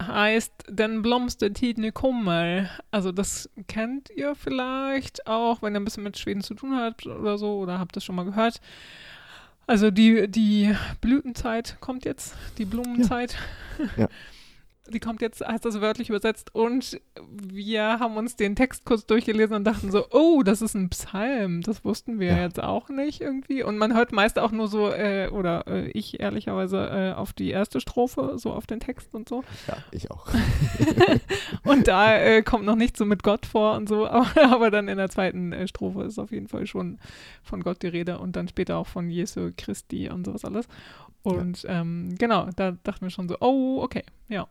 heißt 0.01 0.65
Den 0.69 1.01
blomster 1.01 1.53
Tidne 1.53 1.91
kommer. 1.91 2.69
Also 2.89 3.11
das 3.11 3.49
kennt 3.67 4.09
ihr 4.09 4.33
vielleicht 4.33 5.27
auch, 5.27 5.61
wenn 5.61 5.75
ihr 5.75 5.79
ein 5.79 5.85
bisschen 5.85 6.03
mit 6.03 6.17
Schweden 6.17 6.41
zu 6.41 6.55
tun 6.55 6.75
habt 6.75 7.05
oder 7.05 7.37
so, 7.37 7.59
oder 7.59 7.79
habt 7.79 7.95
das 7.95 8.03
schon 8.03 8.15
mal 8.15 8.25
gehört. 8.25 8.61
Also 9.67 9.91
die, 9.91 10.27
die 10.27 10.75
Blütenzeit 10.99 11.77
kommt 11.79 12.05
jetzt, 12.05 12.35
die 12.57 12.65
Blumenzeit. 12.65 13.37
Ja. 13.77 14.03
ja. 14.03 14.09
die 14.89 14.99
kommt 14.99 15.21
jetzt, 15.21 15.45
heißt 15.45 15.65
das 15.65 15.81
wörtlich 15.81 16.09
übersetzt. 16.09 16.53
Und 16.53 16.99
wir 17.31 17.99
haben 17.99 18.17
uns 18.17 18.35
den 18.35 18.55
Text 18.55 18.85
kurz 18.85 19.05
durchgelesen 19.05 19.55
und 19.55 19.63
dachten 19.63 19.91
so, 19.91 20.05
oh, 20.11 20.43
das 20.43 20.61
ist 20.61 20.75
ein 20.75 20.89
Psalm. 20.89 21.61
Das 21.61 21.83
wussten 21.85 22.19
wir 22.19 22.29
ja. 22.29 22.41
jetzt 22.41 22.61
auch 22.61 22.89
nicht 22.89 23.21
irgendwie. 23.21 23.63
Und 23.63 23.77
man 23.77 23.95
hört 23.95 24.11
meist 24.11 24.39
auch 24.39 24.51
nur 24.51 24.67
so, 24.67 24.91
äh, 24.91 25.29
oder 25.31 25.67
äh, 25.67 25.89
ich 25.91 26.19
ehrlicherweise, 26.19 26.77
äh, 26.87 27.13
auf 27.13 27.33
die 27.33 27.49
erste 27.49 27.79
Strophe, 27.79 28.33
so 28.37 28.51
auf 28.51 28.67
den 28.67 28.79
Text 28.79 29.13
und 29.13 29.29
so. 29.29 29.43
Ja, 29.67 29.77
ich 29.91 30.11
auch. 30.11 30.27
und 31.63 31.87
da 31.87 32.17
äh, 32.17 32.41
kommt 32.41 32.65
noch 32.65 32.75
nicht 32.75 32.97
so 32.97 33.05
mit 33.05 33.23
Gott 33.23 33.45
vor 33.45 33.75
und 33.75 33.87
so, 33.89 34.07
aber, 34.09 34.29
aber 34.43 34.71
dann 34.71 34.87
in 34.87 34.97
der 34.97 35.09
zweiten 35.09 35.53
äh, 35.53 35.67
Strophe 35.67 36.03
ist 36.03 36.19
auf 36.19 36.31
jeden 36.31 36.47
Fall 36.47 36.67
schon 36.67 36.99
von 37.43 37.61
Gott 37.61 37.81
die 37.81 37.87
Rede 37.87 38.19
und 38.19 38.35
dann 38.35 38.47
später 38.47 38.77
auch 38.77 38.87
von 38.87 39.09
Jesu 39.09 39.51
Christi 39.55 40.09
und 40.09 40.25
sowas 40.25 40.45
alles. 40.45 40.67
Und 41.21 41.63
ja. 41.63 41.81
ähm, 41.81 42.15
genau, 42.17 42.47
da 42.55 42.71
dachten 42.71 43.05
wir 43.05 43.09
schon 43.09 43.27
so, 43.27 43.37
oh, 43.39 43.81
okay, 43.81 44.03
ja. 44.27 44.47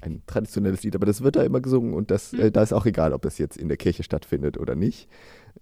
Ein 0.00 0.22
traditionelles 0.26 0.82
Lied, 0.82 0.94
aber 0.94 1.06
das 1.06 1.22
wird 1.22 1.36
da 1.36 1.42
immer 1.42 1.60
gesungen 1.60 1.94
und 1.94 2.10
das, 2.10 2.32
mhm. 2.32 2.40
äh, 2.40 2.50
da 2.50 2.62
ist 2.62 2.72
auch 2.72 2.86
egal, 2.86 3.12
ob 3.12 3.22
das 3.22 3.38
jetzt 3.38 3.56
in 3.56 3.68
der 3.68 3.76
Kirche 3.76 4.02
stattfindet 4.02 4.58
oder 4.58 4.74
nicht. 4.74 5.08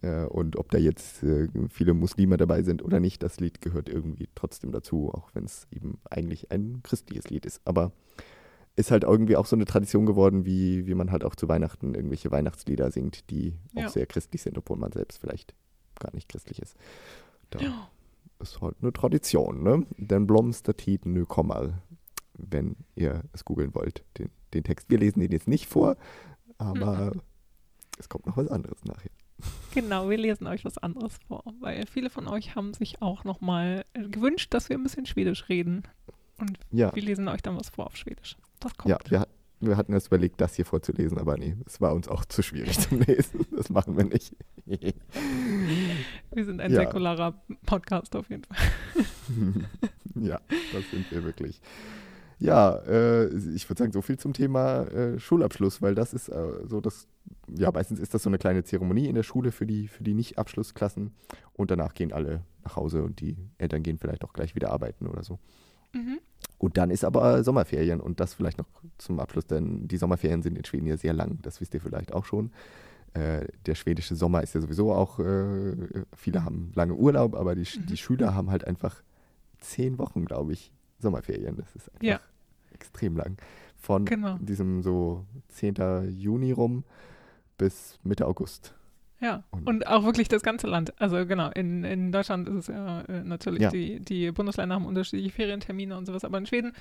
Äh, 0.03 0.25
und 0.25 0.57
ob 0.57 0.71
da 0.71 0.79
jetzt 0.79 1.23
äh, 1.23 1.49
viele 1.71 1.95
Muslime 1.95 2.37
dabei 2.37 2.63
sind 2.63 2.83
oder 2.83 3.01
nicht, 3.01 3.23
das 3.23 3.41
Lied 3.41 3.61
gehört 3.61 3.89
irgendwie 3.89 4.29
trotzdem 4.35 4.73
dazu, 4.73 5.11
auch 5.13 5.31
wenn 5.35 5.45
es 5.45 5.67
eben 5.71 5.99
eigentlich 6.11 6.51
ein 6.51 6.81
christliches 6.83 7.31
Lied 7.31 7.47
ist. 7.47 7.61
Aber 7.65 7.93
ist 8.77 8.91
halt 8.91 9.05
irgendwie 9.05 9.37
auch 9.37 9.47
so 9.47 9.57
eine 9.57 9.65
Tradition 9.65 10.05
geworden, 10.05 10.45
wie, 10.45 10.87
wie 10.87 10.95
man 10.95 11.11
halt 11.11 11.25
auch 11.25 11.35
zu 11.35 11.49
Weihnachten 11.49 11.95
irgendwelche 11.95 12.31
Weihnachtslieder 12.31 12.91
singt, 12.91 13.31
die 13.31 13.55
ja. 13.73 13.87
auch 13.87 13.91
sehr 13.91 14.07
christlich 14.07 14.43
sind, 14.43 14.59
obwohl 14.59 14.77
man 14.77 14.93
selbst 14.93 15.19
vielleicht 15.19 15.55
gar 15.99 16.15
nicht 16.15 16.29
christlich 16.29 16.61
ist. 16.61 16.77
Da 17.49 17.59
ja. 17.61 17.89
ist 18.39 18.61
halt 18.61 18.77
eine 18.83 18.93
Tradition, 18.93 19.63
ne? 19.63 19.87
Den 19.97 20.27
Blomstertit 20.27 21.07
nu 21.07 21.25
kommer, 21.25 21.83
wenn 22.39 22.77
ihr 22.95 23.25
es 23.33 23.45
googeln 23.45 23.75
wollt, 23.75 24.05
den, 24.19 24.31
den 24.55 24.65
Text. 24.65 24.91
Wir 24.91 24.99
lesen 24.99 25.21
den 25.21 25.33
jetzt 25.33 25.49
nicht 25.49 25.67
vor, 25.67 25.97
aber 26.59 27.15
mhm. 27.15 27.23
es 27.99 28.09
kommt 28.09 28.27
noch 28.27 28.37
was 28.37 28.49
anderes 28.49 28.85
nachher. 28.85 29.11
Genau, 29.75 30.09
wir 30.09 30.17
lesen 30.17 30.47
euch 30.47 30.65
was 30.65 30.79
anderes 30.79 31.19
vor, 31.29 31.45
weil 31.61 31.87
viele 31.87 32.09
von 32.09 32.27
euch 32.27 32.55
haben 32.55 32.73
sich 32.73 33.03
auch 33.03 33.25
nochmal 33.25 33.85
äh, 33.93 34.09
gewünscht, 34.09 34.55
dass 34.55 34.71
wir 34.71 34.79
ein 34.79 34.83
bisschen 34.83 35.05
Schwedisch 35.05 35.49
reden. 35.49 35.83
Und 36.39 36.59
ja. 36.71 36.95
wir 36.95 37.03
lesen 37.03 37.29
euch 37.29 37.43
dann 37.43 37.57
was 37.57 37.69
vor 37.71 37.87
auf 37.87 37.97
Schwedisch. 37.97 38.37
Das 38.61 38.77
kommt. 38.77 38.91
Ja, 38.91 38.99
wir, 39.11 39.27
wir 39.61 39.77
hatten 39.77 39.93
uns 39.95 40.07
überlegt, 40.07 40.41
das 40.41 40.55
hier 40.55 40.65
vorzulesen, 40.65 41.19
aber 41.19 41.37
nee, 41.37 41.57
es 41.67 41.81
war 41.81 41.95
uns 41.95 42.09
auch 42.09 42.25
zu 42.25 42.43
schwierig 42.43 42.79
zum 42.79 43.01
Lesen. 43.01 43.47
Das 43.57 43.71
machen 43.71 43.97
wir 43.97 44.05
nicht. 44.05 44.35
wir 44.67 46.45
sind 46.45 46.61
ein 46.61 46.71
ja. 46.71 46.81
säkularer 46.81 47.43
Podcast 47.65 48.15
auf 48.17 48.29
jeden 48.29 48.45
Fall. 48.45 48.57
ja, 50.15 50.41
das 50.73 50.91
sind 50.91 51.11
wir 51.11 51.25
wirklich. 51.25 51.61
Ja, 52.39 52.77
äh, 52.87 53.29
ich 53.29 53.69
würde 53.69 53.79
sagen, 53.79 53.93
so 53.93 54.03
viel 54.03 54.19
zum 54.19 54.35
Thema 54.35 54.83
äh, 54.89 55.19
Schulabschluss, 55.19 55.81
weil 55.81 55.95
das 55.95 56.13
ist 56.13 56.29
äh, 56.29 56.67
so 56.67 56.81
das, 56.81 57.09
ja, 57.49 57.71
meistens 57.73 57.99
ist 57.99 58.13
das 58.13 58.23
so 58.23 58.29
eine 58.29 58.39
kleine 58.39 58.63
Zeremonie 58.63 59.07
in 59.07 59.15
der 59.15 59.23
Schule 59.23 59.53
für 59.53 59.67
die, 59.67 59.89
für 59.89 60.05
die 60.05 60.13
Nicht-Abschlussklassen 60.13 61.15
und 61.55 61.71
danach 61.71 61.95
gehen 61.95 62.13
alle 62.13 62.43
nach 62.63 62.77
Hause 62.77 63.03
und 63.05 63.21
die 63.21 63.37
Eltern 63.57 63.83
gehen 63.83 63.97
vielleicht 63.99 64.23
auch 64.25 64.35
gleich 64.35 64.55
wieder 64.55 64.71
arbeiten 64.71 65.07
oder 65.07 65.23
so. 65.23 65.39
Mhm. 65.93 66.19
Und 66.59 66.77
dann 66.77 66.91
ist 66.91 67.05
aber 67.05 67.43
Sommerferien 67.43 68.01
und 68.01 68.21
das 68.21 68.35
vielleicht 68.35 68.59
noch 68.59 68.69
zum 68.99 69.19
Abschluss, 69.19 69.47
denn 69.47 69.89
die 69.89 69.97
Sommerferien 69.97 70.43
sind 70.43 70.59
in 70.59 70.65
Schweden 70.65 70.87
ja 70.87 70.97
sehr 70.99 71.15
lang, 71.15 71.39
das 71.43 71.61
wisst 71.61 71.73
ihr 71.73 71.81
vielleicht 71.81 72.13
auch 72.13 72.27
schon. 72.27 72.51
Äh, 73.15 73.47
der 73.65 73.75
schwedische 73.75 74.15
Sommer 74.15 74.43
ist 74.43 74.55
ja 74.55 74.61
sowieso 74.61 74.93
auch, 74.93 75.19
äh, 75.21 75.75
viele 76.15 76.45
haben 76.45 76.71
lange 76.75 76.95
Urlaub, 76.95 77.35
aber 77.35 77.55
die, 77.55 77.63
mhm. 77.63 77.87
die 77.87 77.97
Schüler 77.97 78.35
haben 78.35 78.51
halt 78.51 78.67
einfach 78.67 79.03
zehn 79.59 79.97
Wochen, 79.97 80.27
glaube 80.27 80.53
ich, 80.53 80.73
Sommerferien. 81.07 81.57
Das 81.57 81.75
ist 81.77 81.89
einfach 81.93 82.03
ja. 82.03 82.21
extrem 82.75 83.17
lang. 83.17 83.37
Von 83.77 84.05
genau. 84.05 84.37
diesem 84.41 84.83
so 84.83 85.25
10. 85.51 86.11
Juni 86.19 86.51
rum 86.51 86.83
bis 87.57 88.01
Mitte 88.03 88.27
August. 88.27 88.75
Ja, 89.21 89.45
und, 89.51 89.67
und, 89.67 89.87
auch 89.87 90.05
wirklich 90.05 90.29
das 90.29 90.43
ganze 90.43 90.67
Land. 90.67 90.93
Also 91.01 91.25
genau, 91.25 91.51
in, 91.51 91.85
in 91.85 92.13
Deutschland 92.13 92.49
ist 92.49 92.55
es 92.55 92.67
ja 92.67 93.01
äh, 93.03 93.23
natürlich, 93.23 93.63
ja. 93.63 93.71
Die, 93.71 94.01
die 94.01 94.31
Bundesländer 94.31 94.75
haben 94.75 94.85
unterschiedliche 94.85 95.31
Ferientermine 95.31 95.97
und 95.97 96.05
sowas, 96.07 96.25
aber 96.25 96.37
in 96.37 96.47
Schweden 96.47 96.73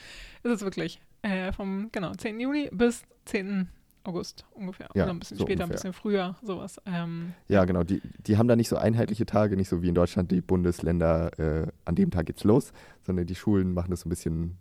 ist 0.44 0.52
es 0.52 0.62
wirklich 0.62 1.00
äh, 1.22 1.54
vom 1.54 1.90
genau 1.94 2.14
10. 2.14 2.40
Juni 2.40 2.70
bis 2.74 3.04
10. 3.26 3.70
August 4.06 4.46
ungefähr. 4.54 4.90
Ja, 4.94 5.04
Oder 5.04 5.14
ein 5.14 5.20
bisschen 5.20 5.38
so 5.38 5.46
später, 5.46 5.64
ungefähr. 5.64 5.66
ein 5.66 5.92
bisschen 5.92 5.94
früher, 5.94 6.36
sowas. 6.42 6.80
Ähm, 6.86 7.34
ja, 7.48 7.66
genau. 7.66 7.84
Die, 7.84 8.02
die 8.20 8.38
haben 8.38 8.48
da 8.48 8.56
nicht 8.56 8.70
so 8.70 8.78
einheitliche 8.78 9.26
Tage, 9.26 9.56
nicht 9.56 9.70
so 9.70 9.82
wie 9.82 9.90
in 9.90 9.96
Deutschland 9.96 10.32
die 10.32 10.42
Bundesländer, 10.42 11.40
äh, 11.40 11.68
an 11.86 11.96
dem 11.96 12.12
Tag 12.12 12.28
geht's 12.28 12.44
los, 12.44 12.72
sondern 13.04 13.26
die 13.26 13.36
Schulen 13.36 13.74
machen 13.74 13.92
das 13.92 14.02
so 14.02 14.08
ein 14.08 14.10
bisschen 14.10 14.58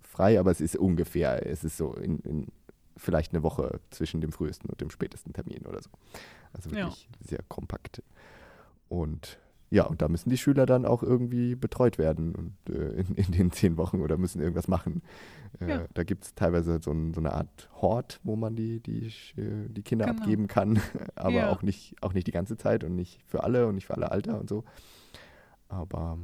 frei, 0.00 0.40
aber 0.40 0.50
es 0.50 0.60
ist 0.60 0.76
ungefähr, 0.76 1.46
es 1.46 1.64
ist 1.64 1.76
so 1.76 1.94
in, 1.94 2.18
in 2.20 2.46
vielleicht 2.96 3.32
eine 3.32 3.42
Woche 3.42 3.80
zwischen 3.90 4.20
dem 4.20 4.32
frühesten 4.32 4.68
und 4.68 4.80
dem 4.80 4.90
spätesten 4.90 5.32
Termin 5.32 5.64
oder 5.66 5.80
so. 5.80 5.90
Also 6.52 6.70
wirklich 6.70 7.08
ja. 7.10 7.26
sehr 7.28 7.40
kompakt. 7.48 8.02
Und 8.88 9.38
ja, 9.70 9.84
und 9.84 10.00
da 10.00 10.08
müssen 10.08 10.30
die 10.30 10.38
Schüler 10.38 10.64
dann 10.64 10.86
auch 10.86 11.02
irgendwie 11.02 11.54
betreut 11.54 11.98
werden 11.98 12.34
und, 12.34 12.74
äh, 12.74 13.00
in, 13.00 13.14
in, 13.14 13.32
den 13.32 13.50
zehn 13.50 13.76
Wochen 13.76 14.00
oder 14.00 14.16
müssen 14.16 14.40
irgendwas 14.40 14.68
machen. 14.68 15.02
Äh, 15.60 15.68
ja. 15.68 15.84
Da 15.92 16.04
gibt 16.04 16.24
es 16.24 16.34
teilweise 16.34 16.80
so, 16.82 16.90
ein, 16.90 17.12
so, 17.12 17.20
eine 17.20 17.32
Art 17.34 17.68
Hort, 17.74 18.20
wo 18.22 18.34
man 18.36 18.56
die, 18.56 18.80
die, 18.80 19.06
äh, 19.36 19.68
die 19.68 19.82
Kinder 19.82 20.06
genau. 20.06 20.18
abgeben 20.18 20.46
kann, 20.46 20.80
aber 21.14 21.32
ja. 21.32 21.50
auch, 21.50 21.62
nicht, 21.62 21.96
auch 22.00 22.14
nicht 22.14 22.26
die 22.26 22.32
ganze 22.32 22.56
Zeit 22.56 22.82
und 22.82 22.94
nicht 22.94 23.20
für 23.26 23.44
alle 23.44 23.66
und 23.66 23.74
nicht 23.74 23.86
für 23.86 23.94
alle 23.94 24.10
Alter 24.10 24.40
und 24.40 24.48
so. 24.48 24.64
Aber 25.68 26.18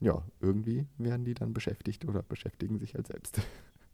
ja, 0.00 0.22
irgendwie 0.40 0.86
werden 0.96 1.24
die 1.24 1.34
dann 1.34 1.52
beschäftigt 1.52 2.06
oder 2.06 2.22
beschäftigen 2.22 2.78
sich 2.78 2.94
halt 2.94 3.06
selbst. 3.06 3.40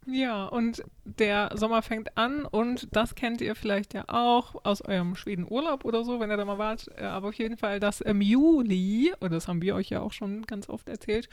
Ja, 0.06 0.44
und 0.46 0.82
der 1.04 1.50
Sommer 1.54 1.82
fängt 1.82 2.16
an 2.16 2.44
und 2.44 2.88
das 2.92 3.14
kennt 3.14 3.40
ihr 3.40 3.54
vielleicht 3.54 3.94
ja 3.94 4.04
auch 4.08 4.64
aus 4.64 4.82
eurem 4.82 5.16
Schweden-Urlaub 5.16 5.84
oder 5.84 6.04
so, 6.04 6.20
wenn 6.20 6.30
ihr 6.30 6.36
da 6.36 6.44
mal 6.44 6.58
wart. 6.58 6.88
Äh, 6.96 7.04
aber 7.04 7.28
auf 7.28 7.34
jeden 7.34 7.56
Fall, 7.56 7.80
dass 7.80 8.00
im 8.00 8.20
Juli, 8.20 9.12
und 9.20 9.32
das 9.32 9.48
haben 9.48 9.62
wir 9.62 9.74
euch 9.74 9.88
ja 9.90 10.00
auch 10.00 10.12
schon 10.12 10.42
ganz 10.42 10.68
oft 10.68 10.88
erzählt, 10.88 11.28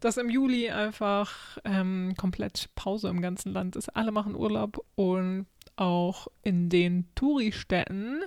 dass 0.00 0.16
im 0.16 0.30
Juli 0.30 0.70
einfach 0.70 1.58
ähm, 1.64 2.14
komplett 2.16 2.70
Pause 2.74 3.08
im 3.08 3.20
ganzen 3.20 3.52
Land 3.52 3.76
ist. 3.76 3.88
Alle 3.96 4.12
machen 4.12 4.36
Urlaub 4.36 4.84
und 4.94 5.46
auch 5.76 6.28
in 6.42 6.68
den 6.68 7.06
Touristädten 7.14 8.24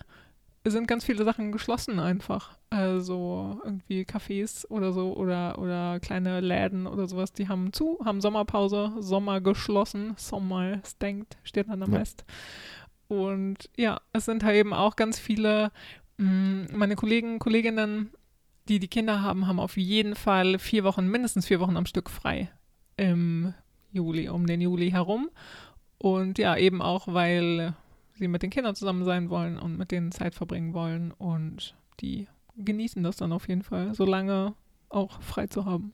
sind 0.65 0.87
ganz 0.87 1.05
viele 1.05 1.23
Sachen 1.23 1.51
geschlossen 1.51 1.99
einfach. 1.99 2.57
Also 2.69 3.59
irgendwie 3.63 4.03
Cafés 4.03 4.67
oder 4.67 4.91
so 4.91 5.15
oder, 5.15 5.57
oder 5.57 5.99
kleine 5.99 6.41
Läden 6.41 6.85
oder 6.85 7.07
sowas, 7.07 7.33
die 7.33 7.47
haben 7.47 7.73
zu, 7.73 7.99
haben 8.03 8.21
Sommerpause, 8.21 8.93
Sommer 8.99 9.41
geschlossen, 9.41 10.13
Sommer 10.17 10.79
stängt, 10.85 11.37
steht 11.43 11.69
dann 11.69 11.83
am 11.83 11.93
ja. 11.93 11.99
Rest. 11.99 12.25
Und 13.07 13.69
ja, 13.75 14.01
es 14.13 14.25
sind 14.25 14.43
halt 14.43 14.55
eben 14.55 14.73
auch 14.73 14.95
ganz 14.95 15.17
viele, 15.17 15.71
mh, 16.17 16.27
mm, 16.27 16.67
meine 16.73 16.95
Kollegen, 16.95 17.39
Kolleginnen, 17.39 18.11
die 18.67 18.79
die 18.79 18.87
Kinder 18.87 19.21
haben, 19.21 19.47
haben 19.47 19.59
auf 19.59 19.77
jeden 19.77 20.15
Fall 20.15 20.59
vier 20.59 20.83
Wochen, 20.83 21.07
mindestens 21.07 21.47
vier 21.47 21.59
Wochen 21.59 21.75
am 21.75 21.87
Stück 21.87 22.09
frei 22.09 22.51
im 22.97 23.53
Juli, 23.91 24.29
um 24.29 24.45
den 24.45 24.61
Juli 24.61 24.91
herum. 24.91 25.29
Und 25.97 26.37
ja, 26.37 26.55
eben 26.55 26.81
auch, 26.81 27.07
weil 27.07 27.73
sie 28.19 28.27
mit 28.27 28.43
den 28.43 28.49
Kindern 28.49 28.75
zusammen 28.75 29.03
sein 29.03 29.29
wollen 29.29 29.57
und 29.57 29.77
mit 29.77 29.91
denen 29.91 30.11
Zeit 30.11 30.35
verbringen 30.35 30.73
wollen 30.73 31.11
und 31.11 31.75
die 31.99 32.27
genießen 32.57 33.01
das 33.03 33.17
dann 33.17 33.31
auf 33.31 33.47
jeden 33.47 33.63
Fall, 33.63 33.95
solange 33.95 34.53
auch 34.89 35.21
frei 35.21 35.47
zu 35.47 35.65
haben. 35.65 35.93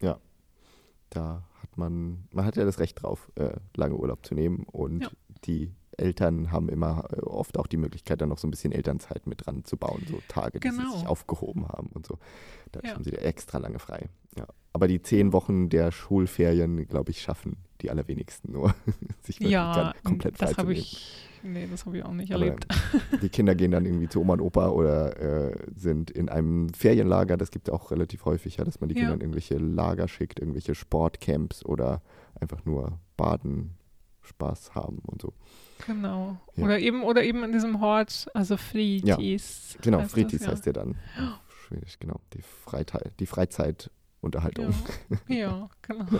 Ja, 0.00 0.18
da 1.10 1.44
hat 1.60 1.76
man, 1.76 2.28
man 2.32 2.44
hat 2.44 2.56
ja 2.56 2.64
das 2.64 2.78
Recht 2.78 3.02
drauf, 3.02 3.30
äh, 3.34 3.56
lange 3.76 3.96
Urlaub 3.96 4.24
zu 4.24 4.34
nehmen 4.34 4.64
und 4.70 5.02
ja. 5.02 5.10
die 5.44 5.72
Eltern 5.98 6.52
haben 6.52 6.68
immer 6.68 7.08
äh, 7.12 7.20
oft 7.20 7.58
auch 7.58 7.66
die 7.66 7.76
Möglichkeit, 7.76 8.20
dann 8.20 8.28
noch 8.28 8.38
so 8.38 8.46
ein 8.46 8.50
bisschen 8.50 8.72
Elternzeit 8.72 9.26
mit 9.26 9.46
dran 9.46 9.64
zu 9.64 9.76
bauen, 9.76 10.04
so 10.08 10.20
Tage, 10.28 10.60
die 10.60 10.68
genau. 10.68 10.90
sie 10.90 10.98
sich 10.98 11.06
aufgehoben 11.06 11.68
haben 11.68 11.88
und 11.94 12.06
so. 12.06 12.18
Da 12.72 12.80
ja. 12.84 12.94
haben 12.94 13.04
sie 13.04 13.10
da 13.10 13.18
extra 13.18 13.58
lange 13.58 13.78
frei. 13.78 14.08
Ja. 14.36 14.46
Aber 14.72 14.88
die 14.88 15.00
zehn 15.00 15.32
Wochen 15.32 15.68
der 15.68 15.92
Schulferien, 15.92 16.88
glaube 16.88 17.12
ich, 17.12 17.22
schaffen 17.22 17.56
die 17.80 17.90
allerwenigsten 17.90 18.52
nur, 18.52 18.74
sich 19.22 19.38
wirklich 19.38 19.52
ja, 19.52 19.94
komplett 20.02 20.36
frei 20.36 20.46
das 20.46 20.54
zu 20.56 20.62
nehmen. 20.62 20.72
Ich, 20.72 21.28
nee, 21.42 21.68
das 21.70 21.86
habe 21.86 21.98
ich 21.98 22.04
auch 22.04 22.12
nicht 22.12 22.32
Aber 22.32 22.44
erlebt. 22.44 22.66
Die 23.22 23.28
Kinder 23.28 23.54
gehen 23.54 23.70
dann 23.70 23.84
irgendwie 23.84 24.08
zu 24.08 24.20
Oma 24.20 24.32
und 24.32 24.40
Opa 24.40 24.68
oder 24.68 25.52
äh, 25.52 25.56
sind 25.76 26.10
in 26.10 26.28
einem 26.28 26.72
Ferienlager. 26.74 27.36
Das 27.36 27.50
gibt 27.50 27.68
es 27.68 27.74
auch 27.74 27.90
relativ 27.90 28.24
häufig, 28.24 28.56
ja, 28.56 28.64
dass 28.64 28.80
man 28.80 28.88
die 28.88 28.94
Kinder 28.94 29.14
in 29.14 29.20
irgendwelche 29.20 29.58
Lager 29.58 30.08
schickt, 30.08 30.40
irgendwelche 30.40 30.74
Sportcamps 30.74 31.64
oder 31.64 32.02
einfach 32.40 32.64
nur 32.64 32.98
baden, 33.16 33.74
Spaß 34.24 34.74
haben 34.74 34.98
und 35.06 35.22
so. 35.22 35.32
Genau. 35.86 36.38
Ja. 36.56 36.64
Oder 36.64 36.78
eben 36.78 37.02
oder 37.02 37.22
eben 37.22 37.44
in 37.44 37.52
diesem 37.52 37.80
Hort, 37.80 38.26
also 38.34 38.56
Fritis. 38.56 39.74
Ja, 39.74 39.80
genau, 39.82 40.00
Fritis 40.08 40.40
das, 40.40 40.46
ja. 40.46 40.52
heißt 40.52 40.66
der 40.66 40.72
dann. 40.72 40.96
Schwedisch, 41.48 41.98
genau. 41.98 42.20
Die, 42.32 42.42
Freizeit, 42.42 43.12
die 43.20 43.26
Freizeitunterhaltung. 43.26 44.74
Ja, 45.28 45.36
ja 45.36 45.70
genau. 45.82 46.06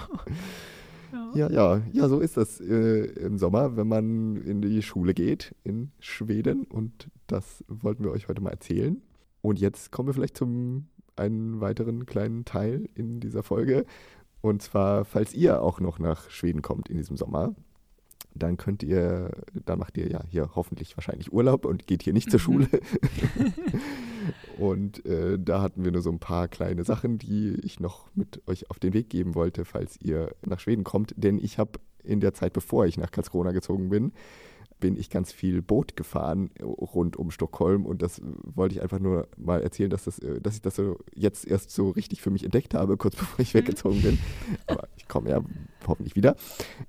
Ja. 1.35 1.49
ja, 1.49 1.83
ja, 1.93 2.09
so 2.09 2.19
ist 2.19 2.37
das 2.37 2.61
äh, 2.61 3.05
im 3.05 3.39
Sommer, 3.39 3.77
wenn 3.77 3.87
man 3.87 4.37
in 4.37 4.61
die 4.61 4.83
Schule 4.83 5.15
geht 5.15 5.55
in 5.63 5.93
Schweden. 6.01 6.65
Und 6.65 7.09
das 7.29 7.65
wollten 7.69 8.03
wir 8.03 8.11
euch 8.11 8.27
heute 8.27 8.41
mal 8.43 8.51
erzählen. 8.51 9.01
Und 9.41 9.61
jetzt 9.61 9.93
kommen 9.93 10.09
wir 10.09 10.15
vielleicht 10.15 10.37
zum 10.37 10.89
einen 11.17 11.61
weiteren 11.61 12.07
kleinen 12.07 12.45
Teil 12.45 12.89
in 12.95 13.21
dieser 13.21 13.45
Folge. 13.45 13.87
Und 14.41 14.63
zwar, 14.63 15.05
falls 15.05 15.33
ihr 15.35 15.63
auch 15.63 15.81
noch 15.81 15.99
nach 15.99 16.29
Schweden 16.31 16.63
kommt 16.63 16.89
in 16.89 16.97
diesem 16.97 17.17
Sommer, 17.17 17.55
dann 18.35 18.57
könnt 18.57 18.83
ihr, 18.83 19.31
dann 19.65 19.79
macht 19.79 19.97
ihr 19.97 20.09
ja 20.09 20.23
hier 20.29 20.51
hoffentlich 20.55 20.97
wahrscheinlich 20.97 21.33
Urlaub 21.33 21.65
und 21.65 21.87
geht 21.87 22.03
hier 22.03 22.13
nicht 22.13 22.31
zur 22.31 22.41
Schule. 22.41 22.69
und 24.59 25.05
äh, 25.07 25.39
da 25.39 25.63
hatten 25.63 25.85
wir 25.85 25.93
nur 25.93 26.03
so 26.03 26.11
ein 26.11 26.19
paar 26.19 26.49
kleine 26.49 26.85
Sachen, 26.85 27.19
die 27.19 27.55
ich 27.63 27.81
noch 27.81 28.09
mit 28.15 28.43
euch 28.47 28.71
auf 28.71 28.79
den 28.79 28.93
Weg 28.93 29.09
geben 29.09 29.35
wollte, 29.35 29.65
falls 29.65 29.99
ihr 30.01 30.35
nach 30.45 30.61
Schweden 30.61 30.85
kommt. 30.85 31.15
Denn 31.17 31.39
ich 31.39 31.59
habe 31.59 31.79
in 32.03 32.21
der 32.21 32.35
Zeit, 32.35 32.53
bevor 32.53 32.87
ich 32.87 32.99
nach 32.99 33.11
Karlskrona 33.11 33.53
gezogen 33.53 33.89
bin, 33.89 34.13
bin 34.81 34.97
ich 34.97 35.11
ganz 35.11 35.33
viel 35.33 35.63
Boot 35.63 35.97
gefahren 35.97 36.51
rund 36.61 37.17
um 37.17 37.31
Stockholm 37.31 37.87
und 37.87 38.03
das 38.03 38.21
wollte 38.43 38.75
ich 38.75 38.83
einfach 38.83 38.99
nur 38.99 39.29
mal 39.37 39.63
erzählen, 39.63 39.91
dass, 39.91 40.05
das, 40.05 40.19
äh, 40.19 40.41
dass 40.41 40.57
ich 40.57 40.63
das 40.63 40.77
so 40.77 40.99
jetzt 41.15 41.47
erst 41.47 41.71
so 41.71 41.91
richtig 41.91 42.21
für 42.21 42.31
mich 42.31 42.45
entdeckt 42.45 42.75
habe, 42.75 42.97
kurz 42.99 43.17
bevor 43.17 43.41
ich 43.41 43.55
mhm. 43.55 43.59
weggezogen 43.59 44.03
bin. 44.03 44.19
Aber 44.67 44.89
ich 44.97 45.09
komme 45.09 45.31
ja 45.31 45.41
hoffentlich 45.87 46.17
wieder. 46.17 46.37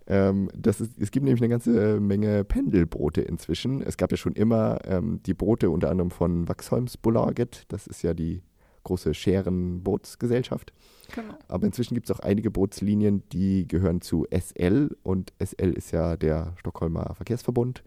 Ähm, 0.08 0.50
das 0.56 0.82
ist, 0.82 1.00
es 1.00 1.12
gibt 1.12 1.26
nämlich 1.26 1.42
eine 1.42 1.50
ganze 1.50 2.00
Menge 2.00 2.44
Pendelboote 2.44 3.22
inzwischen. 3.22 3.82
Es 3.82 3.98
gab 3.98 4.12
ja 4.12 4.18
schon 4.18 4.34
immer 4.34 4.80
ähm, 4.86 5.22
die 5.26 5.34
Boote 5.34 5.70
unter 5.70 5.90
anderem 5.90 6.12
von 6.12 6.48
Vaxholms 6.48 6.98
Bolaget, 6.98 7.64
das 7.70 7.88
ist 7.88 8.02
ja 8.02 8.14
die 8.14 8.42
große 8.84 9.14
Scherenbootsgesellschaft. 9.14 10.74
Genau. 11.14 11.36
Aber 11.48 11.66
inzwischen 11.66 11.94
gibt 11.94 12.10
es 12.10 12.16
auch 12.16 12.22
einige 12.22 12.52
Bootslinien, 12.52 13.24
die 13.32 13.68
gehören 13.68 14.02
zu 14.02 14.26
SL 14.32 14.96
und 15.04 15.34
SL 15.44 15.74
ist 15.74 15.92
ja 15.92 16.18
der 16.18 16.54
Stockholmer 16.58 17.14
Verkehrsverbund, 17.16 17.84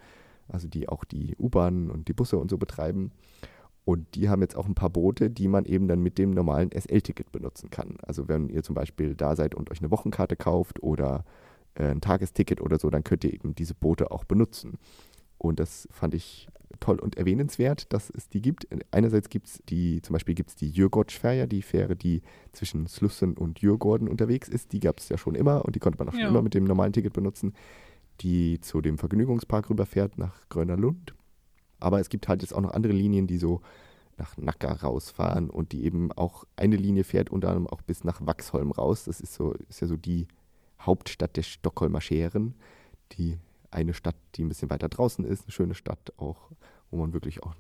also 0.48 0.68
die 0.68 0.88
auch 0.88 1.04
die 1.04 1.36
U-Bahnen 1.38 1.90
und 1.90 2.08
die 2.08 2.12
Busse 2.12 2.38
und 2.38 2.50
so 2.50 2.58
betreiben. 2.58 3.12
Und 3.84 4.14
die 4.16 4.28
haben 4.28 4.42
jetzt 4.42 4.54
auch 4.54 4.66
ein 4.66 4.74
paar 4.74 4.90
Boote, 4.90 5.30
die 5.30 5.48
man 5.48 5.64
eben 5.64 5.88
dann 5.88 6.02
mit 6.02 6.18
dem 6.18 6.30
normalen 6.32 6.70
SL-Ticket 6.72 7.32
benutzen 7.32 7.70
kann. 7.70 7.96
Also 8.02 8.28
wenn 8.28 8.50
ihr 8.50 8.62
zum 8.62 8.74
Beispiel 8.74 9.14
da 9.14 9.34
seid 9.34 9.54
und 9.54 9.70
euch 9.70 9.80
eine 9.80 9.90
Wochenkarte 9.90 10.36
kauft 10.36 10.82
oder 10.82 11.24
äh, 11.74 11.84
ein 11.84 12.02
Tagesticket 12.02 12.60
oder 12.60 12.78
so, 12.78 12.90
dann 12.90 13.02
könnt 13.02 13.24
ihr 13.24 13.32
eben 13.32 13.54
diese 13.54 13.74
Boote 13.74 14.10
auch 14.10 14.24
benutzen. 14.24 14.78
Und 15.38 15.60
das 15.60 15.88
fand 15.90 16.14
ich 16.14 16.48
toll 16.80 16.98
und 16.98 17.16
erwähnenswert, 17.16 17.92
dass 17.92 18.10
es 18.10 18.28
die 18.28 18.40
gibt. 18.40 18.66
Einerseits 18.90 19.30
gibt 19.30 19.46
es 19.46 19.62
die, 19.68 20.02
zum 20.02 20.12
Beispiel 20.12 20.34
gibt 20.34 20.50
es 20.50 20.56
die 20.56 20.70
Djurgårdsfärja, 20.70 21.46
die 21.46 21.62
Fähre, 21.62 21.96
die 21.96 22.22
zwischen 22.52 22.86
Slussen 22.86 23.36
und 23.36 23.60
Djurgården 23.60 24.08
unterwegs 24.08 24.48
ist. 24.48 24.72
Die 24.72 24.80
gab 24.80 24.98
es 24.98 25.08
ja 25.08 25.18
schon 25.18 25.34
immer 25.34 25.64
und 25.64 25.74
die 25.74 25.80
konnte 25.80 25.98
man 25.98 26.08
auch 26.08 26.14
ja. 26.14 26.20
schon 26.20 26.28
immer 26.28 26.42
mit 26.42 26.54
dem 26.54 26.64
normalen 26.64 26.92
Ticket 26.92 27.12
benutzen, 27.12 27.54
die 28.20 28.60
zu 28.60 28.80
dem 28.80 28.98
Vergnügungspark 28.98 29.70
rüberfährt 29.70 30.18
nach 30.18 30.48
Gröner 30.48 30.76
Lund. 30.76 31.14
Aber 31.80 32.00
es 32.00 32.08
gibt 32.08 32.28
halt 32.28 32.42
jetzt 32.42 32.52
auch 32.52 32.60
noch 32.60 32.72
andere 32.72 32.92
Linien, 32.92 33.26
die 33.26 33.38
so 33.38 33.60
nach 34.16 34.36
Nacka 34.36 34.72
rausfahren 34.72 35.48
und 35.48 35.72
die 35.72 35.84
eben 35.84 36.10
auch 36.12 36.44
eine 36.56 36.76
Linie 36.76 37.04
fährt 37.04 37.30
unter 37.30 37.48
anderem 37.48 37.68
auch 37.68 37.82
bis 37.82 38.02
nach 38.02 38.24
Waxholm 38.26 38.72
raus. 38.72 39.04
Das 39.04 39.20
ist 39.20 39.34
so, 39.34 39.54
ist 39.68 39.80
ja 39.80 39.86
so 39.86 39.96
die 39.96 40.26
Hauptstadt 40.80 41.36
der 41.36 41.42
Stockholmer 41.42 42.00
Scheren, 42.00 42.54
die 43.12 43.38
eine 43.70 43.94
Stadt, 43.94 44.16
die 44.34 44.44
ein 44.44 44.48
bisschen 44.48 44.70
weiter 44.70 44.88
draußen 44.88 45.24
ist, 45.24 45.44
eine 45.44 45.52
schöne 45.52 45.74
Stadt 45.74 46.12
auch, 46.16 46.50
wo 46.90 46.96
man 46.96 47.12
wirklich 47.12 47.42
auch 47.42 47.54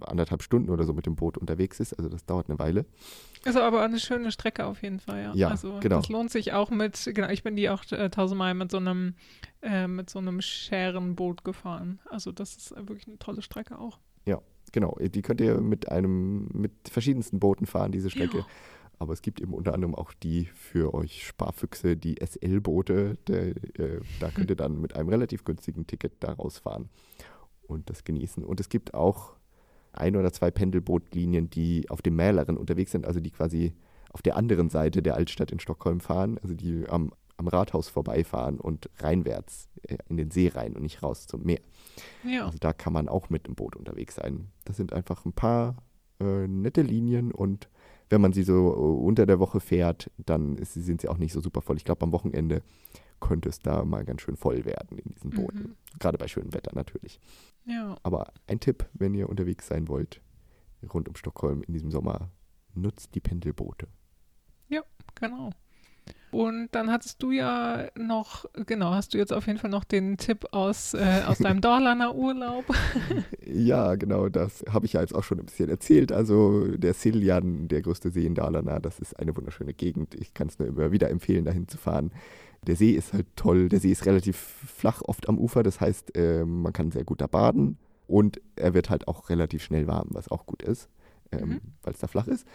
anderthalb 0.00 0.42
Stunden 0.42 0.70
oder 0.70 0.84
so 0.84 0.94
mit 0.94 1.06
dem 1.06 1.16
Boot 1.16 1.36
unterwegs 1.36 1.78
ist. 1.80 1.92
Also 1.94 2.08
das 2.08 2.24
dauert 2.24 2.48
eine 2.48 2.58
Weile. 2.58 2.86
Also 3.44 3.60
aber 3.60 3.82
eine 3.82 4.00
schöne 4.00 4.32
Strecke 4.32 4.66
auf 4.66 4.82
jeden 4.82 4.98
Fall, 4.98 5.22
ja. 5.22 5.34
Ja, 5.34 5.48
also 5.48 5.78
genau. 5.80 5.96
Das 5.96 6.08
lohnt 6.08 6.30
sich 6.30 6.52
auch 6.52 6.70
mit, 6.70 7.10
genau, 7.14 7.28
ich 7.28 7.42
bin 7.42 7.56
die 7.56 7.68
auch 7.68 7.84
äh, 7.92 8.08
tausendmal 8.10 8.54
mit 8.54 8.70
so 8.70 8.78
einem, 8.78 9.14
äh, 9.62 9.86
mit 9.86 10.10
so 10.10 10.18
einem 10.18 10.40
Schärenboot 10.40 11.44
gefahren. 11.44 12.00
Also 12.10 12.32
das 12.32 12.56
ist 12.56 12.70
wirklich 12.76 13.06
eine 13.06 13.18
tolle 13.18 13.42
Strecke 13.42 13.78
auch. 13.78 13.98
Ja, 14.24 14.40
genau. 14.72 14.96
Die 15.00 15.22
könnt 15.22 15.40
ihr 15.40 15.60
mit 15.60 15.90
einem, 15.90 16.48
mit 16.52 16.72
verschiedensten 16.90 17.38
Booten 17.38 17.66
fahren, 17.66 17.92
diese 17.92 18.10
Strecke. 18.10 18.38
Ja. 18.38 18.46
Aber 18.98 19.12
es 19.12 19.22
gibt 19.22 19.40
eben 19.40 19.54
unter 19.54 19.74
anderem 19.74 19.94
auch 19.94 20.12
die 20.12 20.46
für 20.46 20.92
euch 20.94 21.26
Sparfüchse, 21.26 21.96
die 21.96 22.16
SL-Boote. 22.20 23.16
Äh, 23.28 24.00
da 24.20 24.30
könnt 24.30 24.50
ihr 24.50 24.56
dann 24.56 24.80
mit 24.80 24.96
einem 24.96 25.08
relativ 25.08 25.44
günstigen 25.44 25.86
Ticket 25.86 26.14
da 26.20 26.32
rausfahren 26.32 26.88
und 27.62 27.90
das 27.90 28.04
genießen. 28.04 28.44
Und 28.44 28.60
es 28.60 28.68
gibt 28.68 28.94
auch 28.94 29.36
ein 29.92 30.16
oder 30.16 30.32
zwei 30.32 30.50
Pendelbootlinien, 30.50 31.50
die 31.50 31.88
auf 31.90 32.02
dem 32.02 32.16
Mäleren 32.16 32.56
unterwegs 32.56 32.92
sind, 32.92 33.06
also 33.06 33.20
die 33.20 33.30
quasi 33.30 33.72
auf 34.10 34.22
der 34.22 34.36
anderen 34.36 34.70
Seite 34.70 35.02
der 35.02 35.14
Altstadt 35.14 35.52
in 35.52 35.60
Stockholm 35.60 36.00
fahren, 36.00 36.38
also 36.42 36.54
die 36.54 36.86
am, 36.88 37.12
am 37.36 37.48
Rathaus 37.48 37.88
vorbeifahren 37.88 38.58
und 38.58 38.90
reinwärts 38.98 39.68
äh, 39.82 39.98
in 40.08 40.16
den 40.16 40.30
See 40.30 40.48
rein 40.48 40.74
und 40.74 40.82
nicht 40.82 41.02
raus 41.02 41.26
zum 41.26 41.44
Meer. 41.44 41.60
Ja. 42.24 42.46
Also 42.46 42.58
da 42.58 42.72
kann 42.72 42.92
man 42.92 43.08
auch 43.08 43.30
mit 43.30 43.46
dem 43.46 43.54
Boot 43.54 43.76
unterwegs 43.76 44.16
sein. 44.16 44.48
Das 44.64 44.76
sind 44.76 44.92
einfach 44.92 45.24
ein 45.24 45.32
paar 45.32 45.76
äh, 46.20 46.48
nette 46.48 46.82
Linien 46.82 47.32
und 47.32 47.68
wenn 48.10 48.20
man 48.20 48.32
sie 48.32 48.42
so 48.42 48.54
äh, 48.54 49.06
unter 49.06 49.26
der 49.26 49.38
Woche 49.38 49.60
fährt, 49.60 50.10
dann 50.18 50.56
ist, 50.56 50.74
sind 50.74 51.00
sie 51.00 51.08
auch 51.08 51.18
nicht 51.18 51.32
so 51.32 51.40
super 51.40 51.62
voll. 51.62 51.76
Ich 51.76 51.84
glaube, 51.84 52.02
am 52.02 52.12
Wochenende 52.12 52.62
könnte 53.20 53.48
es 53.48 53.58
da 53.58 53.84
mal 53.84 54.04
ganz 54.04 54.22
schön 54.22 54.36
voll 54.36 54.64
werden 54.64 54.98
in 54.98 55.12
diesen 55.12 55.30
Booten. 55.30 55.60
Mhm. 55.60 55.76
Gerade 55.98 56.18
bei 56.18 56.28
schönem 56.28 56.54
Wetter 56.54 56.72
natürlich. 56.74 57.20
Ja. 57.64 57.96
Aber 58.02 58.32
ein 58.46 58.60
Tipp, 58.60 58.88
wenn 58.92 59.14
ihr 59.14 59.28
unterwegs 59.28 59.66
sein 59.66 59.88
wollt, 59.88 60.20
rund 60.92 61.08
um 61.08 61.16
Stockholm 61.16 61.62
in 61.62 61.74
diesem 61.74 61.90
Sommer, 61.90 62.30
nutzt 62.74 63.14
die 63.14 63.20
Pendelboote. 63.20 63.88
Ja, 64.68 64.82
genau. 65.14 65.50
Und 66.30 66.68
dann 66.72 66.90
hattest 66.90 67.22
du 67.22 67.30
ja 67.30 67.88
noch, 67.96 68.44
genau, 68.66 68.90
hast 68.90 69.14
du 69.14 69.18
jetzt 69.18 69.32
auf 69.32 69.46
jeden 69.46 69.58
Fall 69.58 69.70
noch 69.70 69.84
den 69.84 70.18
Tipp 70.18 70.46
aus, 70.52 70.92
äh, 70.92 71.22
aus 71.26 71.38
deinem 71.38 71.60
Dorlaner 71.62 72.14
Urlaub. 72.14 72.64
ja, 73.46 73.94
genau, 73.94 74.28
das 74.28 74.64
habe 74.70 74.84
ich 74.86 74.92
ja 74.92 75.00
jetzt 75.00 75.14
auch 75.14 75.24
schon 75.24 75.38
ein 75.38 75.46
bisschen 75.46 75.70
erzählt. 75.70 76.12
Also 76.12 76.66
der 76.76 76.92
Siljan, 76.92 77.68
der 77.68 77.80
größte 77.80 78.10
See 78.10 78.26
in 78.26 78.34
Dalarna, 78.34 78.78
das 78.78 78.98
ist 78.98 79.18
eine 79.18 79.34
wunderschöne 79.36 79.72
Gegend. 79.72 80.14
Ich 80.14 80.34
kann 80.34 80.48
es 80.48 80.58
nur 80.58 80.68
immer 80.68 80.92
wieder 80.92 81.08
empfehlen, 81.08 81.46
dahin 81.46 81.66
zu 81.66 81.78
fahren. 81.78 82.12
Der 82.66 82.76
See 82.76 82.90
ist 82.90 83.14
halt 83.14 83.26
toll. 83.36 83.68
Der 83.70 83.80
See 83.80 83.90
ist 83.90 84.04
relativ 84.04 84.36
flach 84.36 85.00
oft 85.02 85.28
am 85.28 85.38
Ufer, 85.38 85.62
das 85.62 85.80
heißt, 85.80 86.14
äh, 86.16 86.44
man 86.44 86.72
kann 86.72 86.90
sehr 86.90 87.04
gut 87.04 87.20
da 87.20 87.26
baden 87.26 87.78
und 88.06 88.40
er 88.56 88.74
wird 88.74 88.90
halt 88.90 89.08
auch 89.08 89.30
relativ 89.30 89.62
schnell 89.62 89.86
warm, 89.86 90.08
was 90.10 90.30
auch 90.30 90.44
gut 90.44 90.62
ist, 90.62 90.88
ähm, 91.32 91.48
mhm. 91.48 91.60
weil 91.82 91.94
es 91.94 92.00
da 92.00 92.06
flach 92.06 92.26
ist. 92.26 92.46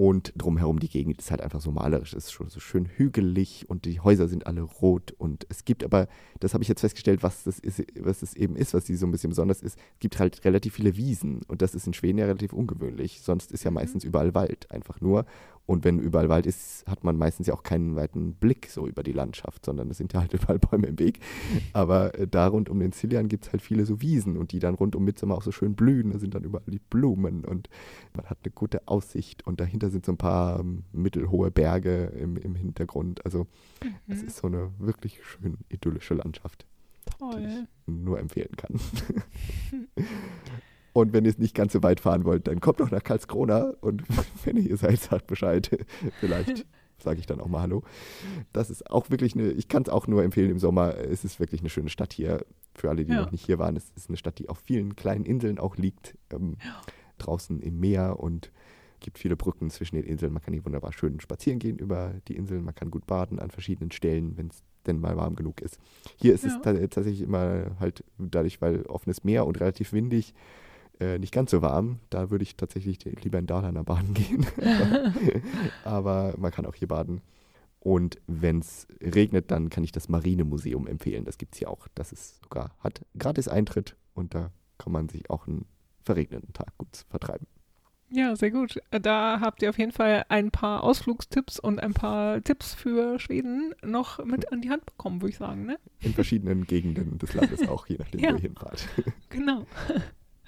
Und 0.00 0.32
drumherum 0.34 0.80
die 0.80 0.88
Gegend 0.88 1.18
ist 1.18 1.30
halt 1.30 1.42
einfach 1.42 1.60
so 1.60 1.72
malerisch, 1.72 2.14
es 2.14 2.24
ist 2.24 2.32
schon 2.32 2.48
so 2.48 2.58
schön 2.58 2.86
hügelig 2.86 3.66
und 3.68 3.84
die 3.84 4.00
Häuser 4.00 4.28
sind 4.28 4.46
alle 4.46 4.62
rot. 4.62 5.12
Und 5.18 5.44
es 5.50 5.66
gibt 5.66 5.84
aber, 5.84 6.08
das 6.38 6.54
habe 6.54 6.62
ich 6.62 6.70
jetzt 6.70 6.80
festgestellt, 6.80 7.22
was 7.22 7.44
das, 7.44 7.58
ist, 7.58 7.82
was 8.00 8.20
das 8.20 8.32
eben 8.32 8.56
ist, 8.56 8.72
was 8.72 8.86
die 8.86 8.96
so 8.96 9.04
ein 9.04 9.10
bisschen 9.12 9.28
besonders 9.28 9.60
ist, 9.60 9.76
es 9.76 9.98
gibt 9.98 10.18
halt 10.18 10.42
relativ 10.46 10.72
viele 10.72 10.96
Wiesen. 10.96 11.42
Und 11.48 11.60
das 11.60 11.74
ist 11.74 11.86
in 11.86 11.92
Schweden 11.92 12.16
ja 12.16 12.24
relativ 12.24 12.54
ungewöhnlich. 12.54 13.20
Sonst 13.20 13.52
ist 13.52 13.62
ja 13.62 13.70
meistens 13.70 14.02
überall 14.02 14.34
Wald, 14.34 14.70
einfach 14.70 15.02
nur. 15.02 15.26
Und 15.70 15.84
wenn 15.84 16.00
überall 16.00 16.28
Wald 16.28 16.46
ist, 16.46 16.84
hat 16.88 17.04
man 17.04 17.16
meistens 17.16 17.46
ja 17.46 17.54
auch 17.54 17.62
keinen 17.62 17.94
weiten 17.94 18.34
Blick 18.34 18.66
so 18.68 18.88
über 18.88 19.04
die 19.04 19.12
Landschaft, 19.12 19.64
sondern 19.64 19.88
es 19.88 19.98
sind 19.98 20.12
ja 20.12 20.20
halt 20.20 20.32
überall 20.34 20.58
Bäume 20.58 20.88
im 20.88 20.98
Weg. 20.98 21.20
Aber 21.72 22.18
äh, 22.18 22.26
da 22.26 22.48
rund 22.48 22.68
um 22.68 22.80
den 22.80 22.90
Zillian 22.90 23.28
gibt 23.28 23.44
es 23.44 23.52
halt 23.52 23.62
viele 23.62 23.86
so 23.86 24.00
Wiesen 24.00 24.36
und 24.36 24.50
die 24.50 24.58
dann 24.58 24.74
rund 24.74 24.96
um 24.96 25.04
Mitsommer 25.04 25.36
auch 25.36 25.44
so 25.44 25.52
schön 25.52 25.76
blühen. 25.76 26.10
Da 26.10 26.18
sind 26.18 26.34
dann 26.34 26.42
überall 26.42 26.64
die 26.66 26.80
Blumen 26.80 27.44
und 27.44 27.68
man 28.16 28.26
hat 28.26 28.38
eine 28.42 28.50
gute 28.50 28.88
Aussicht 28.88 29.46
und 29.46 29.60
dahinter 29.60 29.90
sind 29.90 30.04
so 30.04 30.10
ein 30.10 30.18
paar 30.18 30.58
ähm, 30.58 30.82
mittelhohe 30.90 31.52
Berge 31.52 32.06
im, 32.18 32.36
im 32.36 32.56
Hintergrund. 32.56 33.24
Also 33.24 33.46
es 34.08 34.22
mhm. 34.22 34.26
ist 34.26 34.38
so 34.38 34.48
eine 34.48 34.72
wirklich 34.80 35.20
schön 35.24 35.58
idyllische 35.68 36.14
Landschaft. 36.14 36.66
Toll. 37.16 37.42
Die 37.42 37.46
ich 37.46 37.68
nur 37.86 38.18
empfehlen 38.18 38.56
kann. 38.56 38.74
Und 41.00 41.14
wenn 41.14 41.24
ihr 41.24 41.30
es 41.30 41.38
nicht 41.38 41.54
ganz 41.54 41.72
so 41.72 41.82
weit 41.82 42.00
fahren 42.00 42.24
wollt, 42.24 42.46
dann 42.46 42.60
kommt 42.60 42.80
doch 42.80 42.90
nach 42.90 43.02
Karlskrona 43.02 43.74
und 43.80 44.02
wenn 44.44 44.56
ihr 44.56 44.62
hier 44.62 44.76
seid, 44.76 45.00
sagt 45.00 45.26
Bescheid. 45.26 45.70
Vielleicht 46.20 46.66
sage 46.98 47.18
ich 47.18 47.26
dann 47.26 47.40
auch 47.40 47.48
mal 47.48 47.62
Hallo. 47.62 47.82
Das 48.52 48.68
ist 48.68 48.90
auch 48.90 49.08
wirklich 49.08 49.34
eine, 49.34 49.50
ich 49.52 49.68
kann 49.68 49.82
es 49.82 49.88
auch 49.88 50.06
nur 50.06 50.22
empfehlen 50.22 50.50
im 50.50 50.58
Sommer. 50.58 50.96
Es 50.98 51.24
ist 51.24 51.40
wirklich 51.40 51.60
eine 51.60 51.70
schöne 51.70 51.88
Stadt 51.88 52.12
hier. 52.12 52.44
Für 52.74 52.90
alle, 52.90 53.04
die 53.04 53.12
ja. 53.12 53.22
noch 53.22 53.32
nicht 53.32 53.46
hier 53.46 53.58
waren, 53.58 53.76
es 53.76 53.90
ist 53.96 54.08
eine 54.08 54.16
Stadt, 54.16 54.38
die 54.38 54.48
auf 54.48 54.58
vielen 54.58 54.94
kleinen 54.94 55.24
Inseln 55.24 55.58
auch 55.58 55.76
liegt. 55.76 56.18
Ähm, 56.30 56.56
ja. 56.62 56.80
Draußen 57.18 57.60
im 57.60 57.80
Meer 57.80 58.20
und 58.20 58.52
gibt 59.00 59.18
viele 59.18 59.36
Brücken 59.36 59.70
zwischen 59.70 59.96
den 59.96 60.04
Inseln. 60.04 60.32
Man 60.32 60.42
kann 60.42 60.52
hier 60.52 60.64
wunderbar 60.64 60.92
schön 60.92 61.20
spazieren 61.20 61.58
gehen 61.58 61.78
über 61.78 62.14
die 62.28 62.36
Inseln. 62.36 62.64
Man 62.64 62.74
kann 62.74 62.90
gut 62.90 63.06
baden 63.06 63.38
an 63.38 63.50
verschiedenen 63.50 63.90
Stellen, 63.90 64.36
wenn 64.36 64.48
es 64.48 64.62
denn 64.86 65.00
mal 65.00 65.16
warm 65.16 65.36
genug 65.36 65.60
ist. 65.60 65.78
Hier 66.16 66.34
ist 66.34 66.44
ja. 66.44 66.50
es 66.50 66.60
tatsächlich 66.90 67.22
immer 67.22 67.76
halt 67.80 68.04
dadurch, 68.18 68.60
weil 68.60 68.82
offenes 68.82 69.24
Meer 69.24 69.46
und 69.46 69.58
relativ 69.60 69.92
windig, 69.92 70.34
äh, 71.00 71.18
nicht 71.18 71.32
ganz 71.32 71.50
so 71.50 71.62
warm. 71.62 71.98
Da 72.10 72.30
würde 72.30 72.42
ich 72.42 72.56
tatsächlich 72.56 73.04
lieber 73.22 73.38
in 73.38 73.46
Dalarna 73.46 73.82
baden 73.82 74.14
gehen. 74.14 74.46
Aber 75.84 76.34
man 76.38 76.52
kann 76.52 76.66
auch 76.66 76.74
hier 76.74 76.88
baden. 76.88 77.22
Und 77.80 78.18
wenn 78.26 78.58
es 78.58 78.86
regnet, 79.00 79.50
dann 79.50 79.70
kann 79.70 79.84
ich 79.84 79.92
das 79.92 80.08
Marinemuseum 80.08 80.86
empfehlen. 80.86 81.24
Das 81.24 81.38
gibt 81.38 81.54
es 81.54 81.58
hier 81.58 81.70
auch. 81.70 81.88
Das 81.94 82.12
ist 82.12 82.42
sogar, 82.42 82.76
hat 82.80 83.04
gratis 83.18 83.48
Eintritt 83.48 83.96
und 84.14 84.34
da 84.34 84.50
kann 84.76 84.92
man 84.92 85.08
sich 85.08 85.30
auch 85.30 85.46
einen 85.46 85.64
verregneten 86.02 86.52
Tag 86.52 86.76
gut 86.76 87.04
vertreiben. 87.08 87.46
Ja, 88.12 88.34
sehr 88.34 88.50
gut. 88.50 88.80
Da 88.90 89.40
habt 89.40 89.62
ihr 89.62 89.70
auf 89.70 89.78
jeden 89.78 89.92
Fall 89.92 90.24
ein 90.28 90.50
paar 90.50 90.82
Ausflugstipps 90.82 91.60
und 91.60 91.80
ein 91.80 91.94
paar 91.94 92.42
Tipps 92.42 92.74
für 92.74 93.20
Schweden 93.20 93.72
noch 93.84 94.22
mit 94.24 94.52
an 94.52 94.60
die 94.60 94.70
Hand 94.70 94.84
bekommen, 94.84 95.22
würde 95.22 95.30
ich 95.30 95.38
sagen. 95.38 95.64
Ne? 95.64 95.78
In 96.00 96.12
verschiedenen 96.12 96.66
Gegenden 96.66 97.18
des 97.18 97.34
Landes 97.34 97.62
auch, 97.68 97.86
je 97.86 97.98
nachdem, 97.98 98.20
ja. 98.20 98.30
wo 98.32 98.34
ihr 98.34 98.40
hinfahrt. 98.40 98.88
Genau. 99.28 99.64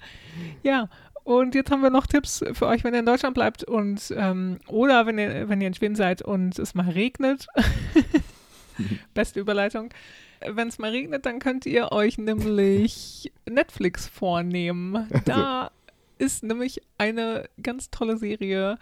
Ja, 0.63 0.89
und 1.23 1.55
jetzt 1.55 1.71
haben 1.71 1.81
wir 1.81 1.89
noch 1.89 2.05
Tipps 2.07 2.43
für 2.53 2.67
euch, 2.67 2.83
wenn 2.83 2.93
ihr 2.93 2.99
in 2.99 3.05
Deutschland 3.05 3.33
bleibt 3.33 3.63
und 3.63 4.13
ähm, 4.15 4.59
oder 4.67 5.05
wenn 5.05 5.17
ihr, 5.17 5.47
wenn 5.47 5.61
ihr 5.61 5.67
in 5.67 5.73
Schweden 5.73 5.95
seid 5.95 6.21
und 6.21 6.59
es 6.59 6.75
mal 6.75 6.89
regnet. 6.89 7.47
Beste 9.13 9.39
Überleitung. 9.39 9.89
wenn 10.45 10.67
es 10.67 10.79
mal 10.79 10.91
regnet, 10.91 11.25
dann 11.25 11.39
könnt 11.39 11.65
ihr 11.65 11.91
euch 11.91 12.17
nämlich 12.17 13.31
Netflix 13.49 14.07
vornehmen. 14.07 15.07
Da 15.25 15.71
ist 16.17 16.43
nämlich 16.43 16.81
eine 16.97 17.49
ganz 17.61 17.89
tolle 17.89 18.17
Serie, 18.17 18.77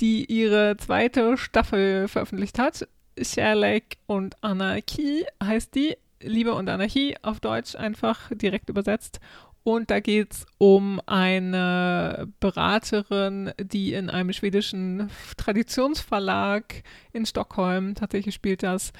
die 0.00 0.24
ihre 0.24 0.76
zweite 0.78 1.36
Staffel 1.36 2.08
veröffentlicht 2.08 2.58
hat. 2.58 2.88
Sherlock 3.20 3.82
und 4.06 4.42
Anarchie 4.42 5.24
heißt 5.42 5.74
die. 5.74 5.96
Liebe 6.20 6.54
und 6.54 6.70
Anarchie 6.70 7.16
auf 7.20 7.40
Deutsch 7.40 7.76
einfach 7.76 8.30
direkt 8.32 8.70
übersetzt. 8.70 9.20
Und 9.64 9.90
da 9.90 10.00
geht 10.00 10.32
es 10.32 10.46
um 10.58 11.00
eine 11.06 12.28
Beraterin, 12.38 13.50
die 13.58 13.94
in 13.94 14.10
einem 14.10 14.34
schwedischen 14.34 15.10
Traditionsverlag 15.38 16.82
in 17.12 17.24
Stockholm, 17.24 17.94
tatsächlich 17.94 18.34
spielt 18.34 18.62
das, 18.62 18.92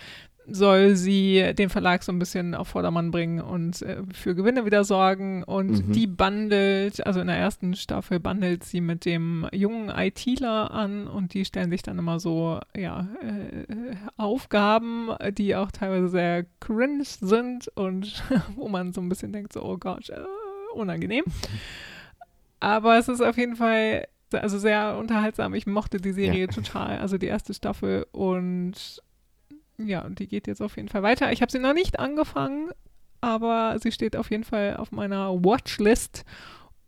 soll 0.46 0.94
sie 0.96 1.52
den 1.54 1.70
Verlag 1.70 2.02
so 2.02 2.12
ein 2.12 2.18
bisschen 2.18 2.54
auf 2.54 2.68
Vordermann 2.68 3.10
bringen 3.10 3.40
und 3.40 3.80
äh, 3.82 4.02
für 4.12 4.34
Gewinne 4.34 4.64
wieder 4.64 4.84
sorgen. 4.84 5.42
Und 5.42 5.88
mhm. 5.88 5.92
die 5.92 6.06
bandelt, 6.06 7.06
also 7.06 7.20
in 7.20 7.26
der 7.26 7.36
ersten 7.36 7.74
Staffel 7.74 8.20
bandelt 8.20 8.64
sie 8.64 8.80
mit 8.80 9.04
dem 9.04 9.46
jungen 9.52 9.90
ITler 9.90 10.70
an 10.70 11.06
und 11.06 11.34
die 11.34 11.44
stellen 11.44 11.70
sich 11.70 11.82
dann 11.82 11.98
immer 11.98 12.20
so, 12.20 12.60
ja, 12.76 13.08
äh, 13.22 13.94
Aufgaben, 14.16 15.10
die 15.32 15.56
auch 15.56 15.70
teilweise 15.70 16.08
sehr 16.08 16.46
cringe 16.60 17.04
sind 17.04 17.68
und 17.74 18.22
wo 18.56 18.68
man 18.68 18.92
so 18.92 19.00
ein 19.00 19.08
bisschen 19.08 19.32
denkt, 19.32 19.52
so, 19.52 19.62
oh 19.62 19.78
Gott, 19.78 20.10
äh, 20.10 20.24
unangenehm. 20.74 21.24
Aber 22.60 22.98
es 22.98 23.08
ist 23.08 23.20
auf 23.20 23.36
jeden 23.36 23.56
Fall 23.56 24.06
also 24.32 24.58
sehr 24.58 24.96
unterhaltsam. 24.98 25.54
Ich 25.54 25.66
mochte 25.66 25.98
die 25.98 26.12
Serie 26.12 26.46
ja. 26.46 26.46
total, 26.46 26.98
also 26.98 27.18
die 27.18 27.26
erste 27.26 27.54
Staffel 27.54 28.06
und 28.12 29.02
ja, 29.76 30.02
und 30.04 30.18
die 30.18 30.28
geht 30.28 30.46
jetzt 30.46 30.62
auf 30.62 30.76
jeden 30.76 30.88
Fall 30.88 31.02
weiter. 31.02 31.32
Ich 31.32 31.42
habe 31.42 31.50
sie 31.50 31.58
noch 31.58 31.74
nicht 31.74 31.98
angefangen, 31.98 32.70
aber 33.20 33.76
sie 33.80 33.92
steht 33.92 34.16
auf 34.16 34.30
jeden 34.30 34.44
Fall 34.44 34.76
auf 34.76 34.92
meiner 34.92 35.32
Watchlist 35.44 36.24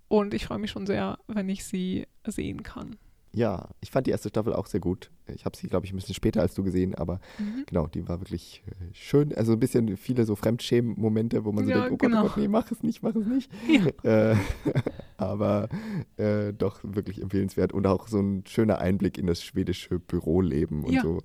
und 0.08 0.34
ich 0.34 0.46
freue 0.46 0.58
mich 0.58 0.70
schon 0.70 0.86
sehr, 0.86 1.18
wenn 1.26 1.48
ich 1.48 1.64
sie 1.64 2.06
sehen 2.26 2.62
kann. 2.62 2.96
Ja, 3.32 3.68
ich 3.80 3.90
fand 3.90 4.06
die 4.06 4.12
erste 4.12 4.28
Staffel 4.28 4.52
auch 4.52 4.66
sehr 4.66 4.80
gut. 4.80 5.10
Ich 5.34 5.44
habe 5.44 5.56
sie, 5.56 5.68
glaube 5.68 5.86
ich, 5.86 5.92
ein 5.92 5.96
bisschen 5.96 6.14
später 6.14 6.40
als 6.40 6.54
du 6.54 6.62
gesehen, 6.62 6.94
aber 6.94 7.20
mhm. 7.38 7.64
genau, 7.66 7.86
die 7.86 8.08
war 8.08 8.20
wirklich 8.20 8.62
äh, 8.66 8.72
schön. 8.92 9.34
Also 9.34 9.52
ein 9.52 9.60
bisschen 9.60 9.96
viele 9.96 10.24
so 10.24 10.36
Fremdschämen-Momente, 10.36 11.44
wo 11.44 11.52
man 11.52 11.64
so 11.64 11.70
ja, 11.70 11.80
denkt, 11.80 11.92
oh 11.92 11.96
genau. 11.96 12.22
Gott, 12.22 12.30
oh 12.30 12.34
Gott, 12.34 12.42
nee, 12.42 12.48
mach 12.48 12.70
es 12.70 12.82
nicht, 12.82 13.02
mach 13.02 13.14
es 13.14 13.26
nicht. 13.26 13.50
Ja. 13.68 14.32
Äh, 14.32 14.36
aber 15.16 15.68
äh, 16.16 16.52
doch 16.52 16.80
wirklich 16.82 17.22
empfehlenswert 17.22 17.72
und 17.72 17.86
auch 17.86 18.08
so 18.08 18.20
ein 18.20 18.44
schöner 18.46 18.78
Einblick 18.78 19.18
in 19.18 19.26
das 19.26 19.42
schwedische 19.42 19.98
Büroleben 19.98 20.84
und 20.84 20.92
ja. 20.92 21.02
so 21.02 21.22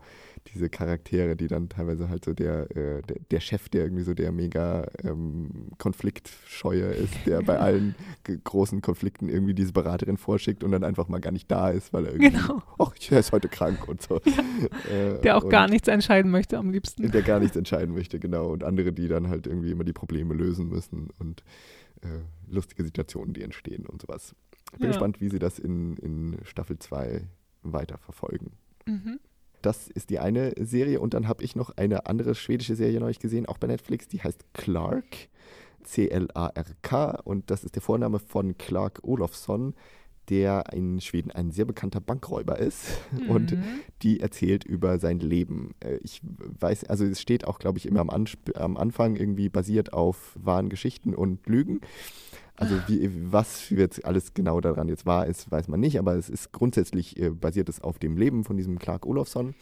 diese 0.48 0.70
Charaktere, 0.70 1.36
die 1.36 1.48
dann 1.48 1.70
teilweise 1.70 2.10
halt 2.10 2.26
so 2.26 2.34
der, 2.34 2.76
äh, 2.76 3.02
der, 3.04 3.18
der, 3.30 3.40
Chef, 3.40 3.70
der 3.70 3.84
irgendwie 3.84 4.04
so 4.04 4.14
der 4.14 4.32
mega 4.32 4.88
ähm, 5.04 5.70
Konfliktscheuer 5.78 6.92
ist, 6.92 7.14
der 7.26 7.42
bei 7.42 7.60
allen 7.60 7.96
großen 8.44 8.82
Konflikten 8.82 9.30
irgendwie 9.30 9.54
diese 9.54 9.72
Beraterin 9.72 10.18
vorschickt 10.18 10.64
und 10.64 10.72
dann 10.72 10.84
einfach 10.84 11.08
mal 11.08 11.20
gar 11.20 11.32
nicht 11.32 11.50
da 11.52 11.70
ist, 11.70 11.94
weil 11.94 12.06
er 12.06 12.14
irgendwie, 12.14 12.32
genau. 12.32 12.62
ach, 12.80 12.94
er 13.10 13.20
ist 13.20 13.32
heute 13.32 13.50
krank 13.50 13.88
und 13.92 14.02
so. 14.02 14.20
Ja. 14.90 15.16
Äh, 15.16 15.22
der 15.22 15.38
auch 15.38 15.50
gar 15.50 15.68
nichts 15.68 15.88
entscheiden 15.88 16.32
möchte 16.32 16.58
am 16.58 16.72
liebsten. 16.72 17.10
Der 17.12 17.22
gar 17.22 17.40
nichts 17.40 17.56
entscheiden 17.56 17.94
möchte, 17.94 18.20
genau. 18.20 18.52
Und 18.52 18.64
andere, 18.64 18.94
die 18.94 19.08
dann 19.08 19.28
halt 19.30 19.48
irgendwie 19.48 19.72
immer 19.72 19.84
die 19.84 19.94
Probleme 19.94 20.34
lösen 20.34 20.70
müssen 20.70 21.10
und 21.20 21.44
äh, 22.02 22.08
lustige 22.50 22.84
Situationen, 22.84 23.34
die 23.34 23.42
entstehen 23.42 23.86
und 23.86 24.02
sowas. 24.02 24.36
Bin 24.72 24.84
ja. 24.84 24.88
gespannt, 24.88 25.20
wie 25.20 25.30
sie 25.30 25.40
das 25.40 25.60
in, 25.60 25.98
in 25.98 26.38
Staffel 26.44 26.80
2 26.80 27.28
weiter 27.64 27.98
verfolgen. 27.98 28.54
Mhm. 28.86 29.20
Das 29.62 29.88
ist 29.88 30.10
die 30.10 30.20
eine 30.20 30.54
Serie. 30.60 31.00
Und 31.00 31.14
dann 31.14 31.28
habe 31.28 31.44
ich 31.44 31.56
noch 31.56 31.76
eine 31.78 32.06
andere 32.06 32.36
schwedische 32.36 32.76
Serie 32.76 33.00
neulich 33.00 33.20
gesehen, 33.20 33.46
auch 33.46 33.58
bei 33.58 33.68
Netflix, 33.68 34.08
die 34.08 34.22
heißt 34.22 34.46
Clark. 34.54 35.06
C-L-A-R-K. 35.84 37.22
Und 37.24 37.50
das 37.50 37.64
ist 37.64 37.76
der 37.76 37.82
Vorname 37.82 38.20
von 38.20 38.58
Clark 38.58 39.00
Olofsson, 39.04 39.74
der 40.30 40.66
in 40.72 41.02
Schweden 41.02 41.32
ein 41.32 41.52
sehr 41.52 41.66
bekannter 41.66 42.02
Bankräuber 42.02 42.58
ist. 42.58 42.86
Mhm. 43.12 43.30
Und 43.30 43.58
die 44.04 44.22
erzählt 44.22 44.64
über 44.64 44.98
sein 44.98 45.20
Leben. 45.20 45.76
Äh, 45.82 45.98
ich 45.98 46.22
weiß, 46.24 46.86
also 46.86 47.04
es 47.04 47.20
steht 47.20 47.46
auch, 47.46 47.60
glaube 47.60 47.78
ich, 47.78 47.86
immer 47.86 48.00
am, 48.00 48.10
am 48.56 48.78
Anfang 48.78 49.18
irgendwie 49.18 49.50
basiert 49.50 49.92
auf 49.92 50.38
wahren 50.42 50.70
Geschichten 50.70 51.14
und 51.14 51.46
Lügen. 51.46 51.82
Also 52.56 52.76
wie, 52.88 53.10
was 53.32 53.70
jetzt 53.70 54.06
alles 54.06 54.34
genau 54.34 54.62
daran 54.62 54.88
jetzt 54.88 55.06
wahr 55.06 55.26
ist, 55.26 55.52
weiß 55.52 55.68
man 55.68 55.80
nicht, 55.80 55.98
aber 55.98 56.16
es 56.16 56.30
ist 56.30 56.52
grundsätzlich 56.52 57.20
äh, 57.20 57.32
basiert 57.32 57.70
es 57.70 57.82
auf 57.82 58.00
dem 58.00 58.18
Leben 58.18 58.44
von 58.44 58.56
diesem 58.56 58.80
Clark 58.80 59.06
Olofsson. 59.06 59.56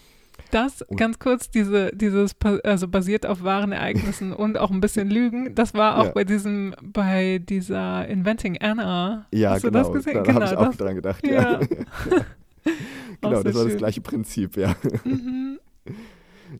Das, 0.52 0.82
und 0.82 0.98
ganz 0.98 1.20
kurz, 1.20 1.50
diese, 1.50 1.92
dieses, 1.94 2.36
also 2.64 2.88
basiert 2.88 3.26
auf 3.26 3.44
wahren 3.44 3.72
Ereignissen 3.72 4.34
und 4.34 4.58
auch 4.58 4.72
ein 4.72 4.80
bisschen 4.80 5.10
Lügen, 5.10 5.54
das 5.56 5.74
war 5.74 6.00
auch 6.00 6.06
ja. 6.06 6.12
bei 6.12 6.24
diesem, 6.24 6.76
bei 6.82 7.40
dieser 7.40 8.08
Inventing 8.08 8.58
Anna. 8.60 9.28
Ja, 9.32 9.52
Hast 9.52 9.62
genau, 9.62 9.80
du 9.80 9.84
das 9.86 9.94
gesehen? 9.94 10.14
Da 10.16 10.22
genau, 10.24 10.42
habe 10.42 10.54
ich 10.54 10.58
auch 10.58 10.76
dran 10.76 10.96
gedacht, 10.96 11.26
ja. 11.26 11.34
ja. 11.34 11.60
genau, 13.22 13.44
das 13.44 13.54
war 13.54 13.62
schön. 13.62 13.70
das 13.70 13.78
gleiche 13.78 14.02
Prinzip, 14.02 14.58
ja. 14.58 14.76
Mhm. 15.04 15.60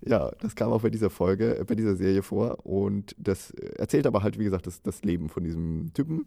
Ja, 0.06 0.32
das 0.40 0.56
kam 0.56 0.72
auch 0.72 0.82
bei 0.82 0.90
dieser 0.90 1.10
Folge, 1.10 1.58
äh, 1.58 1.64
bei 1.64 1.76
dieser 1.76 1.96
Serie 1.96 2.24
vor. 2.24 2.66
Und 2.66 3.16
das 3.18 3.52
äh, 3.52 3.76
erzählt 3.78 4.08
aber 4.08 4.24
halt, 4.24 4.40
wie 4.40 4.44
gesagt, 4.44 4.68
das, 4.68 4.82
das 4.82 5.04
Leben 5.04 5.30
von 5.30 5.44
diesem 5.44 5.92
Typen, 5.94 6.26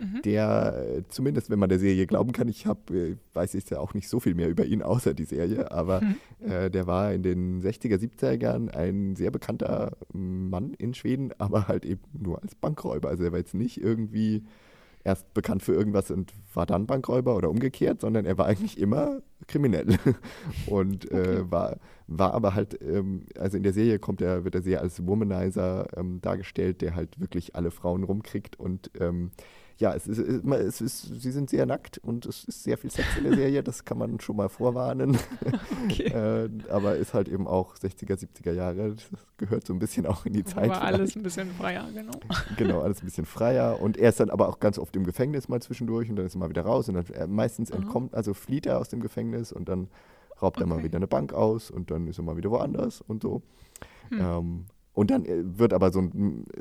mhm. 0.00 0.22
der 0.22 0.86
äh, 0.98 1.02
zumindest, 1.08 1.50
wenn 1.50 1.58
man 1.58 1.68
der 1.68 1.78
Serie 1.78 2.06
glauben 2.06 2.32
kann, 2.32 2.48
ich 2.48 2.66
habe, 2.66 3.16
weiß 3.34 3.54
ich 3.54 3.68
ja 3.70 3.78
auch 3.78 3.94
nicht 3.94 4.08
so 4.08 4.20
viel 4.20 4.34
mehr 4.34 4.48
über 4.48 4.64
ihn 4.64 4.82
außer 4.82 5.14
die 5.14 5.24
Serie, 5.24 5.70
aber 5.70 6.00
mhm. 6.00 6.50
äh, 6.50 6.70
der 6.70 6.86
war 6.86 7.12
in 7.12 7.22
den 7.22 7.62
60er, 7.62 7.98
70er 7.98 8.40
Jahren 8.40 8.68
ein 8.70 9.16
sehr 9.16 9.30
bekannter 9.30 9.96
Mann 10.12 10.74
in 10.74 10.94
Schweden, 10.94 11.32
aber 11.38 11.68
halt 11.68 11.84
eben 11.84 12.02
nur 12.12 12.42
als 12.42 12.54
Bankräuber. 12.54 13.08
Also 13.08 13.24
er 13.24 13.32
war 13.32 13.38
jetzt 13.38 13.54
nicht 13.54 13.80
irgendwie 13.80 14.44
erst 15.04 15.32
bekannt 15.34 15.62
für 15.62 15.74
irgendwas 15.74 16.10
und 16.10 16.32
war 16.54 16.66
dann 16.66 16.86
Bankräuber 16.86 17.36
oder 17.36 17.50
umgekehrt, 17.50 18.00
sondern 18.00 18.24
er 18.24 18.38
war 18.38 18.46
eigentlich 18.46 18.78
immer 18.78 19.20
kriminell 19.46 19.98
und 20.66 21.10
äh, 21.10 21.14
okay. 21.14 21.34
äh, 21.36 21.50
war, 21.50 21.76
war 22.06 22.34
aber 22.34 22.54
halt, 22.54 22.80
ähm, 22.82 23.26
also 23.38 23.56
in 23.56 23.62
der 23.62 23.72
Serie 23.72 23.98
kommt 23.98 24.20
er, 24.20 24.44
wird 24.44 24.54
er 24.54 24.62
sehr 24.62 24.80
als 24.80 25.06
Womanizer 25.06 25.88
ähm, 25.96 26.20
dargestellt, 26.20 26.82
der 26.82 26.94
halt 26.94 27.20
wirklich 27.20 27.56
alle 27.56 27.70
Frauen 27.70 28.04
rumkriegt 28.04 28.58
und 28.58 28.90
ähm, 29.00 29.30
ja, 29.78 29.94
es 29.94 30.06
ist, 30.06 30.18
es 30.18 30.80
ist, 30.80 31.20
sie 31.20 31.30
sind 31.30 31.50
sehr 31.50 31.66
nackt 31.66 31.98
und 31.98 32.26
es 32.26 32.44
ist 32.44 32.62
sehr 32.62 32.78
viel 32.78 32.90
Sex 32.90 33.06
in 33.18 33.24
der 33.24 33.34
Serie, 33.34 33.62
das 33.62 33.84
kann 33.84 33.98
man 33.98 34.20
schon 34.20 34.36
mal 34.36 34.48
vorwarnen. 34.48 35.18
Okay. 35.84 36.04
äh, 36.04 36.48
aber 36.70 36.96
ist 36.96 37.12
halt 37.12 37.28
eben 37.28 37.48
auch 37.48 37.74
60er, 37.76 38.14
70er 38.14 38.52
Jahre, 38.52 38.94
das 38.94 39.10
gehört 39.36 39.66
so 39.66 39.72
ein 39.72 39.78
bisschen 39.78 40.06
auch 40.06 40.24
in 40.26 40.32
die 40.32 40.44
Zeit. 40.44 40.70
War 40.70 40.82
alles 40.82 41.16
ein 41.16 41.22
bisschen 41.22 41.50
freier, 41.50 41.88
genau. 41.92 42.12
Genau, 42.56 42.80
alles 42.80 43.02
ein 43.02 43.06
bisschen 43.06 43.26
freier 43.26 43.80
und 43.80 43.96
er 43.96 44.10
ist 44.10 44.20
dann 44.20 44.30
aber 44.30 44.48
auch 44.48 44.60
ganz 44.60 44.78
oft 44.78 44.94
im 44.94 45.04
Gefängnis 45.04 45.48
mal 45.48 45.60
zwischendurch 45.60 46.08
und 46.08 46.16
dann 46.16 46.26
ist 46.26 46.36
er 46.36 46.38
mal 46.38 46.50
wieder 46.50 46.62
raus 46.62 46.88
und 46.88 46.94
dann 46.94 47.06
er 47.12 47.26
meistens 47.26 47.70
mhm. 47.70 47.82
entkommt, 47.82 48.14
also 48.14 48.32
flieht 48.32 48.66
er 48.66 48.78
aus 48.78 48.88
dem 48.88 49.00
Gefängnis 49.00 49.52
und 49.52 49.68
dann 49.68 49.88
raubt 50.40 50.58
okay. 50.58 50.64
er 50.64 50.66
mal 50.66 50.84
wieder 50.84 50.96
eine 50.96 51.08
Bank 51.08 51.32
aus 51.32 51.70
und 51.70 51.90
dann 51.90 52.06
ist 52.06 52.18
er 52.18 52.24
mal 52.24 52.36
wieder 52.36 52.50
woanders 52.50 53.00
und 53.00 53.22
so. 53.22 53.42
Hm. 54.10 54.20
Ähm, 54.20 54.64
und 54.94 55.10
dann 55.10 55.24
äh, 55.24 55.58
wird 55.58 55.72
aber 55.72 55.90
so 55.90 56.10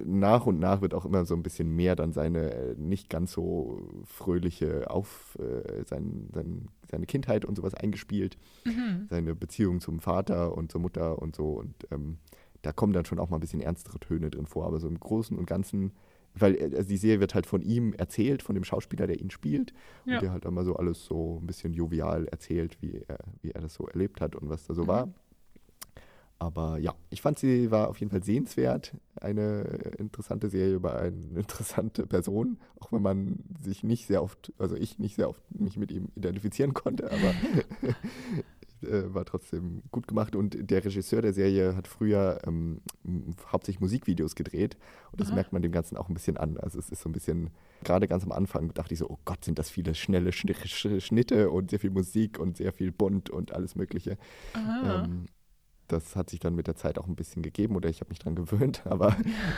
nach 0.06 0.46
und 0.46 0.60
nach 0.60 0.82
wird 0.82 0.94
auch 0.94 1.06
immer 1.06 1.26
so 1.26 1.36
ein 1.36 1.44
bisschen 1.44 1.76
mehr 1.76 1.96
dann 1.96 2.14
seine 2.14 2.52
äh, 2.52 2.76
nicht 2.78 3.10
ganz 3.10 3.34
so 3.34 3.88
fröhliche 4.06 4.90
auf 4.90 5.38
äh, 5.40 5.84
sein, 5.86 6.30
sein, 6.34 6.68
seine 6.90 7.06
Kindheit 7.06 7.46
und 7.46 7.56
sowas 7.56 7.74
eingespielt, 7.74 8.38
mhm. 8.66 9.08
seine 9.10 9.36
Beziehung 9.36 9.82
zum 9.82 10.00
Vater 10.00 10.56
und 10.56 10.72
zur 10.72 10.82
Mutter 10.82 11.22
und 11.22 11.36
so 11.36 11.52
und 11.52 11.74
ähm, 11.92 12.18
da 12.62 12.72
kommen 12.72 12.94
dann 12.94 13.06
schon 13.06 13.20
auch 13.20 13.30
mal 13.30 13.38
ein 13.38 13.42
bisschen 13.42 13.62
ernstere 13.62 14.00
Töne 14.00 14.30
drin 14.30 14.46
vor, 14.46 14.66
aber 14.66 14.80
so 14.80 14.88
im 14.88 15.00
Großen 15.00 15.38
und 15.38 15.46
Ganzen, 15.46 15.92
weil 16.36 16.56
äh, 16.56 16.76
also 16.76 16.88
die 16.88 16.98
Serie 16.98 17.20
wird 17.20 17.36
halt 17.36 17.46
von 17.46 17.62
ihm 17.62 17.94
erzählt, 17.94 18.44
von 18.44 18.56
dem 18.56 18.64
Schauspieler, 18.64 19.08
der 19.08 19.20
ihn 19.20 19.32
spielt 19.32 19.74
ja. 20.06 20.16
und 20.16 20.22
der 20.22 20.32
halt 20.32 20.46
immer 20.46 20.64
so 20.64 20.76
alles 20.76 21.06
so 21.06 21.40
ein 21.42 21.48
bisschen 21.48 21.74
jovial 21.74 22.26
erzählt, 22.28 22.82
wie 22.82 23.02
er, 23.08 23.20
wie 23.42 23.52
er 23.52 23.62
das 23.62 23.74
so 23.74 23.88
erlebt 23.88 24.22
hat 24.22 24.36
und 24.36 24.50
was 24.50 24.66
da 24.68 24.74
so 24.74 24.84
mhm. 24.84 24.88
war. 24.88 25.14
Aber 26.42 26.80
ja, 26.80 26.96
ich 27.12 27.22
fand 27.22 27.38
sie 27.38 27.70
war 27.70 27.88
auf 27.88 28.00
jeden 28.00 28.10
Fall 28.10 28.24
sehenswert. 28.24 28.96
Eine 29.14 29.62
interessante 30.00 30.50
Serie 30.50 30.74
über 30.74 30.98
eine 30.98 31.16
interessante 31.36 32.08
Person, 32.08 32.58
auch 32.80 32.92
wenn 32.92 33.04
man 33.04 33.44
sich 33.64 33.84
nicht 33.84 34.08
sehr 34.08 34.24
oft, 34.24 34.52
also 34.58 34.76
ich 34.76 34.98
nicht 34.98 35.18
sehr 35.18 35.30
oft 35.30 35.44
mich 35.52 35.78
mit 35.78 35.92
ihm 35.92 36.10
identifizieren 36.16 36.74
konnte, 36.74 37.12
aber 37.12 37.36
äh, 38.82 39.14
war 39.14 39.24
trotzdem 39.26 39.84
gut 39.92 40.08
gemacht. 40.08 40.36
Und 40.36 40.72
der 40.72 40.84
Regisseur 40.84 41.22
der 41.22 41.34
Serie 41.34 41.76
hat 41.76 41.88
früher 41.88 42.40
ähm, 42.48 42.82
hauptsächlich 43.52 43.80
Musikvideos 43.80 44.34
gedreht 44.34 44.78
und 45.12 45.22
das 45.22 45.28
Aha. 45.28 45.36
merkt 45.36 45.54
man 45.54 45.62
dem 45.62 45.72
Ganzen 45.72 45.96
auch 45.96 46.10
ein 46.10 46.16
bisschen 46.16 46.38
an. 46.38 46.58
Also 46.58 46.80
es 46.80 46.90
ist 46.90 47.04
so 47.04 47.10
ein 47.10 47.14
bisschen, 47.14 47.52
gerade 47.84 48.08
ganz 48.08 48.24
am 48.24 48.32
Anfang 48.32 48.74
dachte 48.74 48.96
ich 48.96 49.00
so, 49.00 49.08
oh 49.08 49.20
Gott, 49.26 49.46
sind 49.46 49.60
das 49.60 49.70
viele 49.70 49.94
schnelle 49.94 50.32
Schnitte 50.32 51.52
und 51.52 51.70
sehr 51.70 51.80
viel 51.80 51.92
Musik 51.92 52.40
und 52.40 52.58
sehr 52.58 52.74
viel 52.74 52.92
bunt 52.92 53.30
und 53.30 53.54
alles 53.54 53.76
Mögliche. 53.76 54.18
Ähm, 54.56 55.28
das 55.92 56.16
hat 56.16 56.30
sich 56.30 56.40
dann 56.40 56.56
mit 56.56 56.68
der 56.68 56.76
Zeit 56.76 56.98
auch 56.98 57.08
ein 57.08 57.16
bisschen 57.16 57.42
gegeben 57.42 57.76
oder 57.76 57.90
ich 57.90 58.00
habe 58.00 58.10
mich 58.10 58.20
dran 58.20 58.36
gewöhnt, 58.36 58.82
aber 58.86 59.16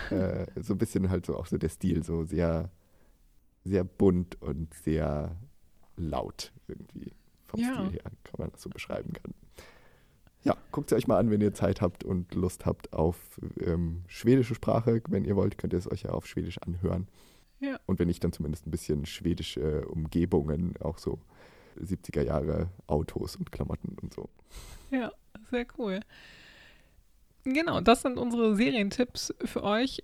äh, 0.09 0.45
so 0.61 0.73
ein 0.73 0.77
bisschen 0.77 1.09
halt 1.09 1.25
so 1.25 1.37
auch 1.37 1.45
so 1.45 1.57
der 1.57 1.69
Stil, 1.69 2.03
so 2.03 2.23
sehr, 2.23 2.69
sehr 3.63 3.83
bunt 3.83 4.41
und 4.41 4.73
sehr 4.73 5.35
laut 5.95 6.51
irgendwie 6.67 7.13
vom 7.47 7.59
ja. 7.59 7.73
Stil 7.73 7.91
her, 7.91 8.11
kann 8.23 8.39
man 8.39 8.51
das 8.51 8.61
so 8.61 8.69
beschreiben 8.69 9.13
kann. 9.13 9.33
ja, 10.43 10.57
guckt 10.71 10.91
es 10.91 10.97
euch 10.97 11.07
mal 11.07 11.19
an, 11.19 11.29
wenn 11.29 11.41
ihr 11.41 11.53
Zeit 11.53 11.81
habt 11.81 12.03
und 12.03 12.33
Lust 12.33 12.65
habt 12.65 12.93
auf 12.93 13.39
ähm, 13.59 14.03
schwedische 14.07 14.55
Sprache. 14.55 15.01
Wenn 15.07 15.25
ihr 15.25 15.35
wollt, 15.35 15.57
könnt 15.57 15.73
ihr 15.73 15.79
es 15.79 15.91
euch 15.91 16.03
ja 16.03 16.11
auf 16.11 16.25
Schwedisch 16.25 16.57
anhören. 16.59 17.07
Ja. 17.59 17.79
Und 17.85 17.99
wenn 17.99 18.07
nicht, 18.07 18.23
dann 18.23 18.33
zumindest 18.33 18.67
ein 18.67 18.71
bisschen 18.71 19.05
schwedische 19.05 19.87
Umgebungen, 19.87 20.75
auch 20.81 20.97
so 20.97 21.19
70er 21.79 22.21
Jahre 22.21 22.69
Autos 22.87 23.35
und 23.35 23.51
Klamotten 23.51 23.97
und 24.01 24.13
so. 24.13 24.29
Ja, 24.91 25.11
sehr 25.49 25.65
cool. 25.77 25.99
Genau, 27.43 27.81
das 27.81 28.01
sind 28.01 28.17
unsere 28.17 28.55
Serientipps 28.55 29.33
für 29.43 29.63
euch. 29.63 30.03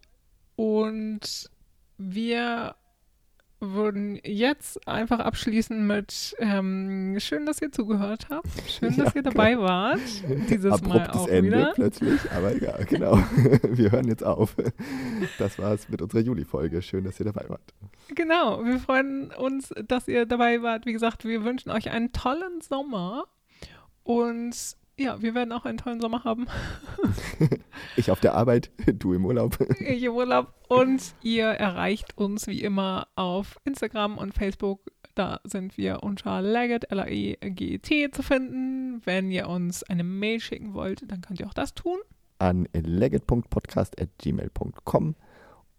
Und 0.56 1.50
wir 1.98 2.76
würden 3.62 4.20
jetzt 4.24 4.88
einfach 4.88 5.20
abschließen 5.20 5.86
mit 5.86 6.36
ähm, 6.40 7.18
schön, 7.20 7.46
dass 7.46 7.62
ihr 7.62 7.72
zugehört 7.72 8.28
habt. 8.30 8.48
Schön, 8.70 8.96
dass 8.96 9.08
Ja, 9.10 9.16
ihr 9.16 9.24
dabei 9.24 9.52
genau. 9.52 9.64
wart. 9.64 10.00
Dieses 10.50 10.72
Mal 10.82 11.02
Abruptes 11.02 11.22
auch 11.22 11.28
Ende 11.28 11.52
wieder. 11.58 11.72
plötzlich, 11.76 12.20
aber 12.32 12.56
egal, 12.56 12.86
genau. 12.86 13.18
Wir 13.70 13.92
hören 13.92 14.08
jetzt 14.08 14.24
auf. 14.24 14.56
Das 15.38 15.60
war's 15.60 15.90
mit 15.90 16.02
unserer 16.02 16.22
Juli-Folge. 16.22 16.82
Schön, 16.82 17.04
dass 17.04 17.20
ihr 17.20 17.26
dabei 17.26 17.46
wart. 17.50 17.74
Genau, 18.16 18.64
wir 18.66 18.80
freuen 18.80 19.32
uns, 19.32 19.74
dass 19.88 20.08
ihr 20.08 20.26
dabei 20.26 20.62
wart. 20.62 20.86
Wie 20.86 20.94
gesagt, 20.94 21.26
wir 21.26 21.44
wünschen 21.44 21.70
euch 21.70 21.92
einen 21.92 22.12
tollen 22.12 22.62
Sommer. 22.62 23.26
Und 24.04 24.56
ja, 25.00 25.22
wir 25.22 25.34
werden 25.34 25.52
auch 25.52 25.66
einen 25.66 25.78
tollen 25.78 26.02
Sommer 26.02 26.24
haben. 26.24 26.48
Ich 27.96 28.12
auf 28.12 28.20
der 28.20 28.36
Arbeit, 28.36 28.70
du 28.86 29.14
im 29.14 29.26
Urlaub. 29.26 29.58
Ich 29.80 30.04
im 30.04 30.14
Urlaub. 30.14 30.54
Und 30.68 31.16
ihr 31.22 31.48
erreicht 31.48 32.18
uns 32.18 32.46
wie 32.48 32.62
immer 32.62 33.08
auf 33.16 33.58
Instagram 33.64 34.18
und 34.18 34.34
Facebook. 34.34 34.82
Da 35.16 35.40
sind 35.44 35.78
wir 35.78 36.04
unter 36.04 36.42
Legget, 36.42 36.92
L-A-E-G-T 36.92 38.12
zu 38.12 38.22
finden. 38.22 39.02
Wenn 39.06 39.32
ihr 39.32 39.48
uns 39.50 39.84
eine 39.84 40.04
Mail 40.04 40.40
schicken 40.40 40.74
wollt, 40.74 41.12
dann 41.12 41.22
könnt 41.22 41.40
ihr 41.40 41.48
auch 41.48 41.54
das 41.54 41.74
tun. 41.74 41.98
an 42.38 42.68
legget.podcast.gmail.com 42.74 45.16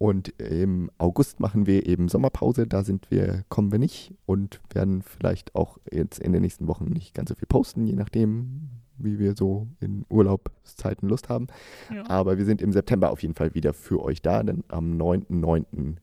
und 0.01 0.31
im 0.41 0.91
August 0.97 1.41
machen 1.41 1.67
wir 1.67 1.87
eben 1.87 2.09
Sommerpause, 2.09 2.67
da 2.67 2.85
sind 2.85 3.11
wir, 3.11 3.45
kommen 3.51 3.71
wir 3.71 3.79
nicht 3.79 4.15
und 4.25 4.63
werden 4.73 5.03
vielleicht 5.03 5.55
auch 5.55 5.77
jetzt 5.93 6.19
in 6.19 6.33
den 6.33 6.41
nächsten 6.41 6.69
Wochen 6.69 6.87
nicht 6.87 7.13
ganz 7.13 7.29
so 7.29 7.35
viel 7.35 7.47
posten, 7.47 7.87
je 7.87 7.97
nachdem, 7.97 8.71
wie 9.03 9.19
wir 9.19 9.35
so 9.37 9.67
in 9.81 10.05
Urlaubszeiten 10.09 11.09
Lust 11.09 11.29
haben. 11.29 11.47
Ja. 11.95 12.09
Aber 12.09 12.39
wir 12.39 12.45
sind 12.45 12.63
im 12.63 12.73
September 12.73 13.11
auf 13.11 13.23
jeden 13.23 13.35
Fall 13.35 13.55
wieder 13.55 13.73
für 13.75 14.03
euch 14.03 14.23
da, 14.23 14.43
denn 14.43 14.65
am 14.69 14.97
9.9. 14.99 15.97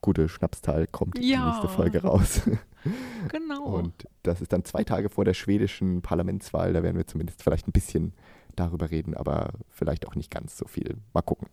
Gute 0.00 0.28
Schnapstal 0.28 0.86
kommt 0.86 1.18
die 1.18 1.28
Ja. 1.30 1.46
nächste 1.48 1.68
Folge 1.68 2.02
raus. 2.02 2.42
Genau. 3.32 3.64
Und 3.64 4.06
das 4.22 4.40
ist 4.40 4.52
dann 4.52 4.64
zwei 4.64 4.84
Tage 4.84 5.10
vor 5.10 5.24
der 5.24 5.34
schwedischen 5.34 6.00
Parlamentswahl. 6.00 6.72
Da 6.72 6.82
werden 6.84 6.96
wir 6.96 7.08
zumindest 7.08 7.42
vielleicht 7.42 7.66
ein 7.66 7.72
bisschen 7.72 8.12
darüber 8.54 8.90
reden, 8.90 9.14
aber 9.14 9.50
vielleicht 9.68 10.06
auch 10.06 10.14
nicht 10.14 10.30
ganz 10.30 10.56
so 10.56 10.66
viel. 10.68 10.96
Mal 11.12 11.22
gucken. 11.22 11.48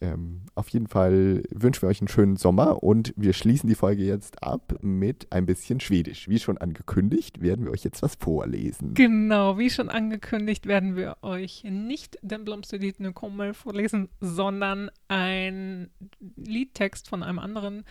Ähm, 0.00 0.42
auf 0.54 0.68
jeden 0.68 0.86
Fall 0.86 1.42
wünschen 1.50 1.82
wir 1.82 1.88
euch 1.88 2.00
einen 2.00 2.08
schönen 2.08 2.36
Sommer 2.36 2.82
und 2.82 3.14
wir 3.16 3.32
schließen 3.32 3.68
die 3.68 3.74
Folge 3.74 4.02
jetzt 4.02 4.42
ab 4.42 4.74
mit 4.82 5.28
ein 5.30 5.46
bisschen 5.46 5.80
Schwedisch. 5.80 6.28
Wie 6.28 6.38
schon 6.38 6.58
angekündigt, 6.58 7.40
werden 7.40 7.64
wir 7.64 7.72
euch 7.72 7.84
jetzt 7.84 8.02
was 8.02 8.16
vorlesen. 8.16 8.94
Genau, 8.94 9.58
wie 9.58 9.70
schon 9.70 9.88
angekündigt, 9.88 10.66
werden 10.66 10.96
wir 10.96 11.16
euch 11.22 11.64
nicht 11.64 12.18
den 12.22 12.44
Blomsterlied 12.44 13.00
nu 13.00 13.12
kommer 13.12 13.54
vorlesen, 13.54 14.08
sondern 14.20 14.90
ein 15.08 15.90
Liedtext 16.36 17.08
von 17.08 17.22
einem 17.22 17.38
anderen 17.38 17.84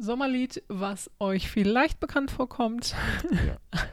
Sommerlied, 0.00 0.62
was 0.68 1.10
euch 1.18 1.50
vielleicht 1.50 1.98
bekannt 2.00 2.30
vorkommt. 2.30 2.94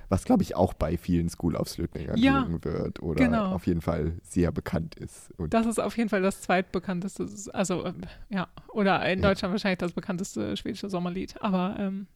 Was, 0.10 0.24
glaube 0.24 0.44
ich, 0.44 0.56
auch 0.56 0.74
bei 0.74 0.98
vielen 0.98 1.30
School-Aufslötningern 1.30 2.18
Ja, 2.18 2.40
gesungen 2.42 2.64
wird 2.64 3.02
oder 3.02 3.24
genau. 3.24 3.52
auf 3.54 3.66
jeden 3.66 3.82
Fall 3.82 4.14
sehr 4.22 4.52
bekannt 4.52 4.96
ist. 4.96 5.32
Und 5.38 5.54
Das 5.54 5.66
ist 5.66 5.80
auf 5.80 5.98
jeden 5.98 6.10
Fall 6.10 6.22
das 6.22 6.42
zweitbekannteste, 6.42 7.28
also 7.54 7.86
ähm, 7.86 8.02
ja, 8.30 8.48
oder 8.70 9.04
in 9.10 9.20
Ja. 9.22 9.30
Deutschland 9.30 9.52
wahrscheinlich 9.52 9.80
das 9.80 9.94
bekannteste 9.94 10.56
schwedische 10.58 10.90
Sommerlied. 10.90 11.42
Aber 11.42 11.76
ähm, 11.80 12.08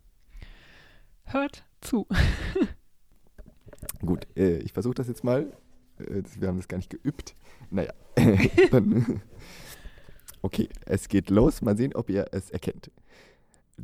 hört 1.25 1.63
zu. 1.81 2.07
Gut, 4.05 4.27
äh, 4.37 4.57
ich 4.59 4.73
versuche 4.73 4.95
das 4.95 5.07
jetzt 5.07 5.23
mal. 5.23 5.51
Äh, 5.99 6.21
wir 6.37 6.47
haben 6.47 6.57
das 6.57 6.67
gar 6.67 6.77
nicht 6.77 6.89
geübt. 6.89 7.35
Naja, 7.69 7.91
dann. 8.71 9.21
Okay, 10.41 10.69
es 10.85 11.09
geht 11.09 11.29
los. 11.29 11.61
Mal 11.61 11.75
sehen, 11.75 11.93
ob 11.93 12.09
ihr 12.09 12.27
es 12.31 12.49
erkennt. 12.49 12.89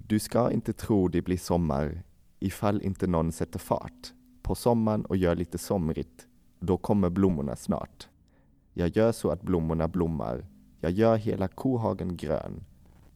Du 0.08 0.20
ska 0.20 0.52
inte 0.52 0.74
tro 0.74 1.08
det 1.08 1.22
blir 1.22 1.38
sommar 1.38 2.04
ifall 2.40 2.82
inte 2.82 3.08
någon 3.08 3.32
sätter 3.32 3.60
fart 3.60 4.14
på 4.42 4.56
sommaren 4.56 5.06
och 5.06 5.18
gör 5.18 5.36
lite 5.36 5.58
somrigt. 5.58 6.28
Då 6.60 6.78
kommer 6.78 7.10
blommorna 7.10 7.56
snart. 7.56 8.08
Jag 8.74 8.98
gör 8.98 9.12
så 9.12 9.30
att 9.30 9.42
blommorna 9.42 9.88
blommar. 9.88 10.46
Jag 10.80 10.92
gör 10.92 11.16
hela 11.16 11.48
kohagen 11.48 12.18
grön. 12.18 12.64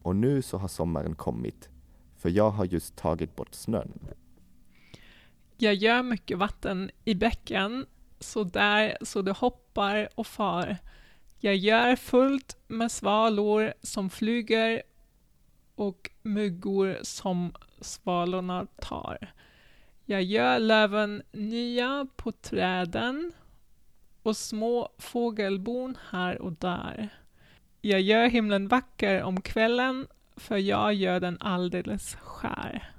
Och 0.02 0.16
nu 0.16 0.42
så 0.42 0.58
har 0.58 0.68
sommaren 0.68 1.14
kommit. 1.14 1.68
För 2.16 2.28
jag 2.28 2.50
har 2.50 2.64
just 2.64 2.96
tagit 2.96 3.36
bort 3.36 3.54
snön. 3.54 3.92
Jag 5.56 5.74
gör 5.74 6.02
mycket 6.02 6.38
vatten 6.38 6.90
i 7.04 7.14
bäcken, 7.14 7.86
så 8.20 8.44
där 8.44 8.96
så 9.02 9.22
det 9.22 9.32
hoppar 9.32 10.08
och 10.14 10.26
far. 10.26 10.76
Jag 11.38 11.56
gör 11.56 11.96
fullt 11.96 12.56
med 12.68 12.92
svalor 12.92 13.72
som 13.82 14.10
flyger 14.10 14.82
och 15.80 16.10
myggor 16.22 16.98
som 17.02 17.52
svalorna 17.80 18.66
tar. 18.80 19.32
Jag 20.04 20.22
gör 20.22 20.58
löven 20.58 21.22
nya 21.32 22.06
på 22.16 22.32
träden 22.32 23.32
och 24.22 24.36
små 24.36 24.88
fågelbon 24.98 25.96
här 26.10 26.42
och 26.42 26.52
där. 26.52 27.08
Jag 27.80 28.00
gör 28.00 28.28
himlen 28.28 28.68
vacker 28.68 29.22
om 29.22 29.40
kvällen, 29.40 30.06
för 30.36 30.56
jag 30.56 30.94
gör 30.94 31.20
den 31.20 31.38
alldeles 31.40 32.14
skär. 32.14 32.94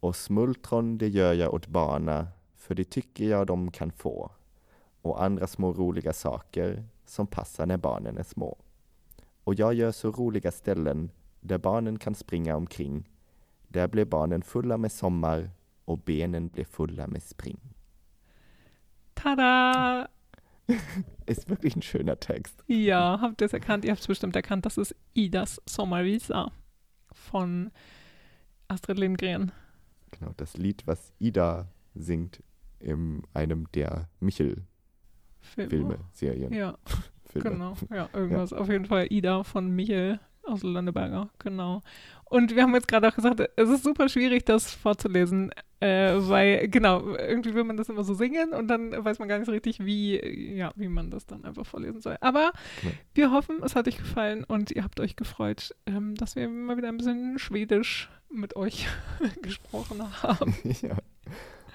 Och 0.00 0.16
smultron 0.16 0.98
det 0.98 1.08
gör 1.08 1.32
jag 1.32 1.54
åt 1.54 1.66
barna, 1.66 2.28
för 2.56 2.74
det 2.74 2.84
tycker 2.84 3.24
jag 3.24 3.46
de 3.46 3.70
kan 3.70 3.92
få. 3.92 4.30
Och 5.02 5.22
andra 5.22 5.46
små 5.46 5.72
roliga 5.72 6.12
saker 6.12 6.84
som 7.04 7.26
passar 7.26 7.66
när 7.66 7.76
barnen 7.76 8.18
är 8.18 8.22
små. 8.22 8.58
Och 9.44 9.54
jag 9.54 9.74
gör 9.74 9.92
så 9.92 10.10
roliga 10.10 10.52
ställen 10.52 11.10
där 11.46 11.58
barnen 11.58 11.98
kan 11.98 12.14
springa 12.14 12.56
omkring. 12.56 13.08
Där 13.68 13.88
blir 13.88 14.04
barnen 14.04 14.42
fulla 14.42 14.76
med 14.78 14.92
sommar 14.92 15.50
och 15.84 15.98
benen 15.98 16.48
blir 16.48 16.64
fulla 16.64 17.06
med 17.06 17.22
spring. 17.22 17.58
Tada! 19.14 20.08
Ist 21.26 21.48
wirklich 21.48 21.76
ein 21.76 21.82
schöner 21.82 22.16
Text. 22.20 22.62
Ja, 22.66 23.18
habt 23.20 23.40
ihr 23.40 23.46
es 23.46 23.52
erkannt? 23.52 23.84
Ihr 23.84 23.90
habt 23.92 24.00
es 24.00 24.06
bestimmt 24.08 24.36
erkannt. 24.36 24.66
Das 24.66 24.76
ist 24.78 24.94
Idas 25.14 25.60
Sommervisa 25.66 26.50
von 27.12 27.70
Astrid 28.68 28.98
Lindgren. 28.98 29.52
Genau, 30.10 30.32
das 30.36 30.56
Lied, 30.56 30.86
was 30.86 31.12
Ida 31.18 31.68
singt 31.94 32.42
in 32.80 33.22
einem 33.32 33.70
der 33.72 34.08
Michel-Filme, 34.20 35.68
Film. 35.68 35.94
Serien, 36.12 36.52
Ja, 36.52 36.76
Filme. 37.26 37.50
genau. 37.50 37.76
Ja, 37.90 38.08
irgendwas. 38.12 38.52
Auf 38.52 38.68
jeden 38.68 38.86
Fall 38.86 39.06
Ida 39.10 39.44
von 39.44 39.70
Michel 39.70 40.18
aus 40.46 40.62
Lönneberger. 40.62 41.28
Genau. 41.38 41.82
Und 42.24 42.56
wir 42.56 42.62
haben 42.64 42.74
jetzt 42.74 42.88
gerade 42.88 43.08
auch 43.08 43.14
gesagt, 43.14 43.40
es 43.56 43.68
ist 43.68 43.84
super 43.84 44.08
schwierig, 44.08 44.44
das 44.44 44.74
vorzulesen, 44.74 45.52
äh, 45.78 46.12
weil, 46.16 46.66
genau, 46.68 47.14
irgendwie 47.16 47.54
will 47.54 47.62
man 47.62 47.76
das 47.76 47.88
immer 47.88 48.02
so 48.02 48.14
singen 48.14 48.52
und 48.52 48.66
dann 48.68 48.92
weiß 49.04 49.20
man 49.20 49.28
gar 49.28 49.38
nicht 49.38 49.46
so 49.46 49.52
richtig, 49.52 49.84
wie, 49.84 50.18
ja, 50.56 50.72
wie 50.74 50.88
man 50.88 51.10
das 51.10 51.26
dann 51.26 51.44
einfach 51.44 51.64
vorlesen 51.64 52.00
soll. 52.00 52.16
Aber 52.20 52.50
Genau. 52.82 52.94
wir 53.14 53.30
hoffen, 53.30 53.62
es 53.62 53.76
hat 53.76 53.86
euch 53.86 53.98
gefallen 53.98 54.42
und 54.42 54.72
ihr 54.72 54.82
habt 54.82 54.98
euch 54.98 55.14
gefreut, 55.14 55.74
ähm, 55.86 56.16
dass 56.16 56.34
wir 56.34 56.48
mal 56.48 56.76
wieder 56.76 56.88
ein 56.88 56.96
bisschen 56.96 57.38
Schwedisch 57.38 58.10
mit 58.28 58.56
euch 58.56 58.88
gesprochen 59.42 60.02
haben. 60.22 60.56
ja. 60.82 60.96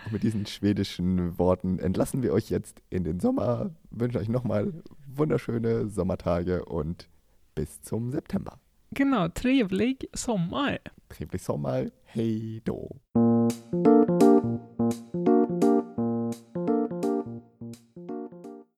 Und 0.06 0.12
mit 0.14 0.24
diesen 0.24 0.48
schwedischen 0.48 1.38
Worten 1.38 1.80
entlassen 1.80 2.24
wir 2.24 2.34
euch 2.34 2.50
jetzt 2.50 2.82
in 2.90 3.04
den 3.06 3.20
Sommer, 3.22 3.70
wünschen 3.92 4.18
euch 4.20 4.30
nochmal 4.30 4.74
wunderschöne 5.16 5.88
Sommertage 5.88 6.66
und 6.66 7.08
bis 7.56 7.82
zum 7.82 8.12
September. 8.12 8.60
Genau, 8.92 9.30
trevlig 9.30 10.10
sommar. 10.14 10.80
Trevlig 11.08 11.42
Sommer. 11.42 11.92
Hej 12.06 12.62
då. 12.66 12.98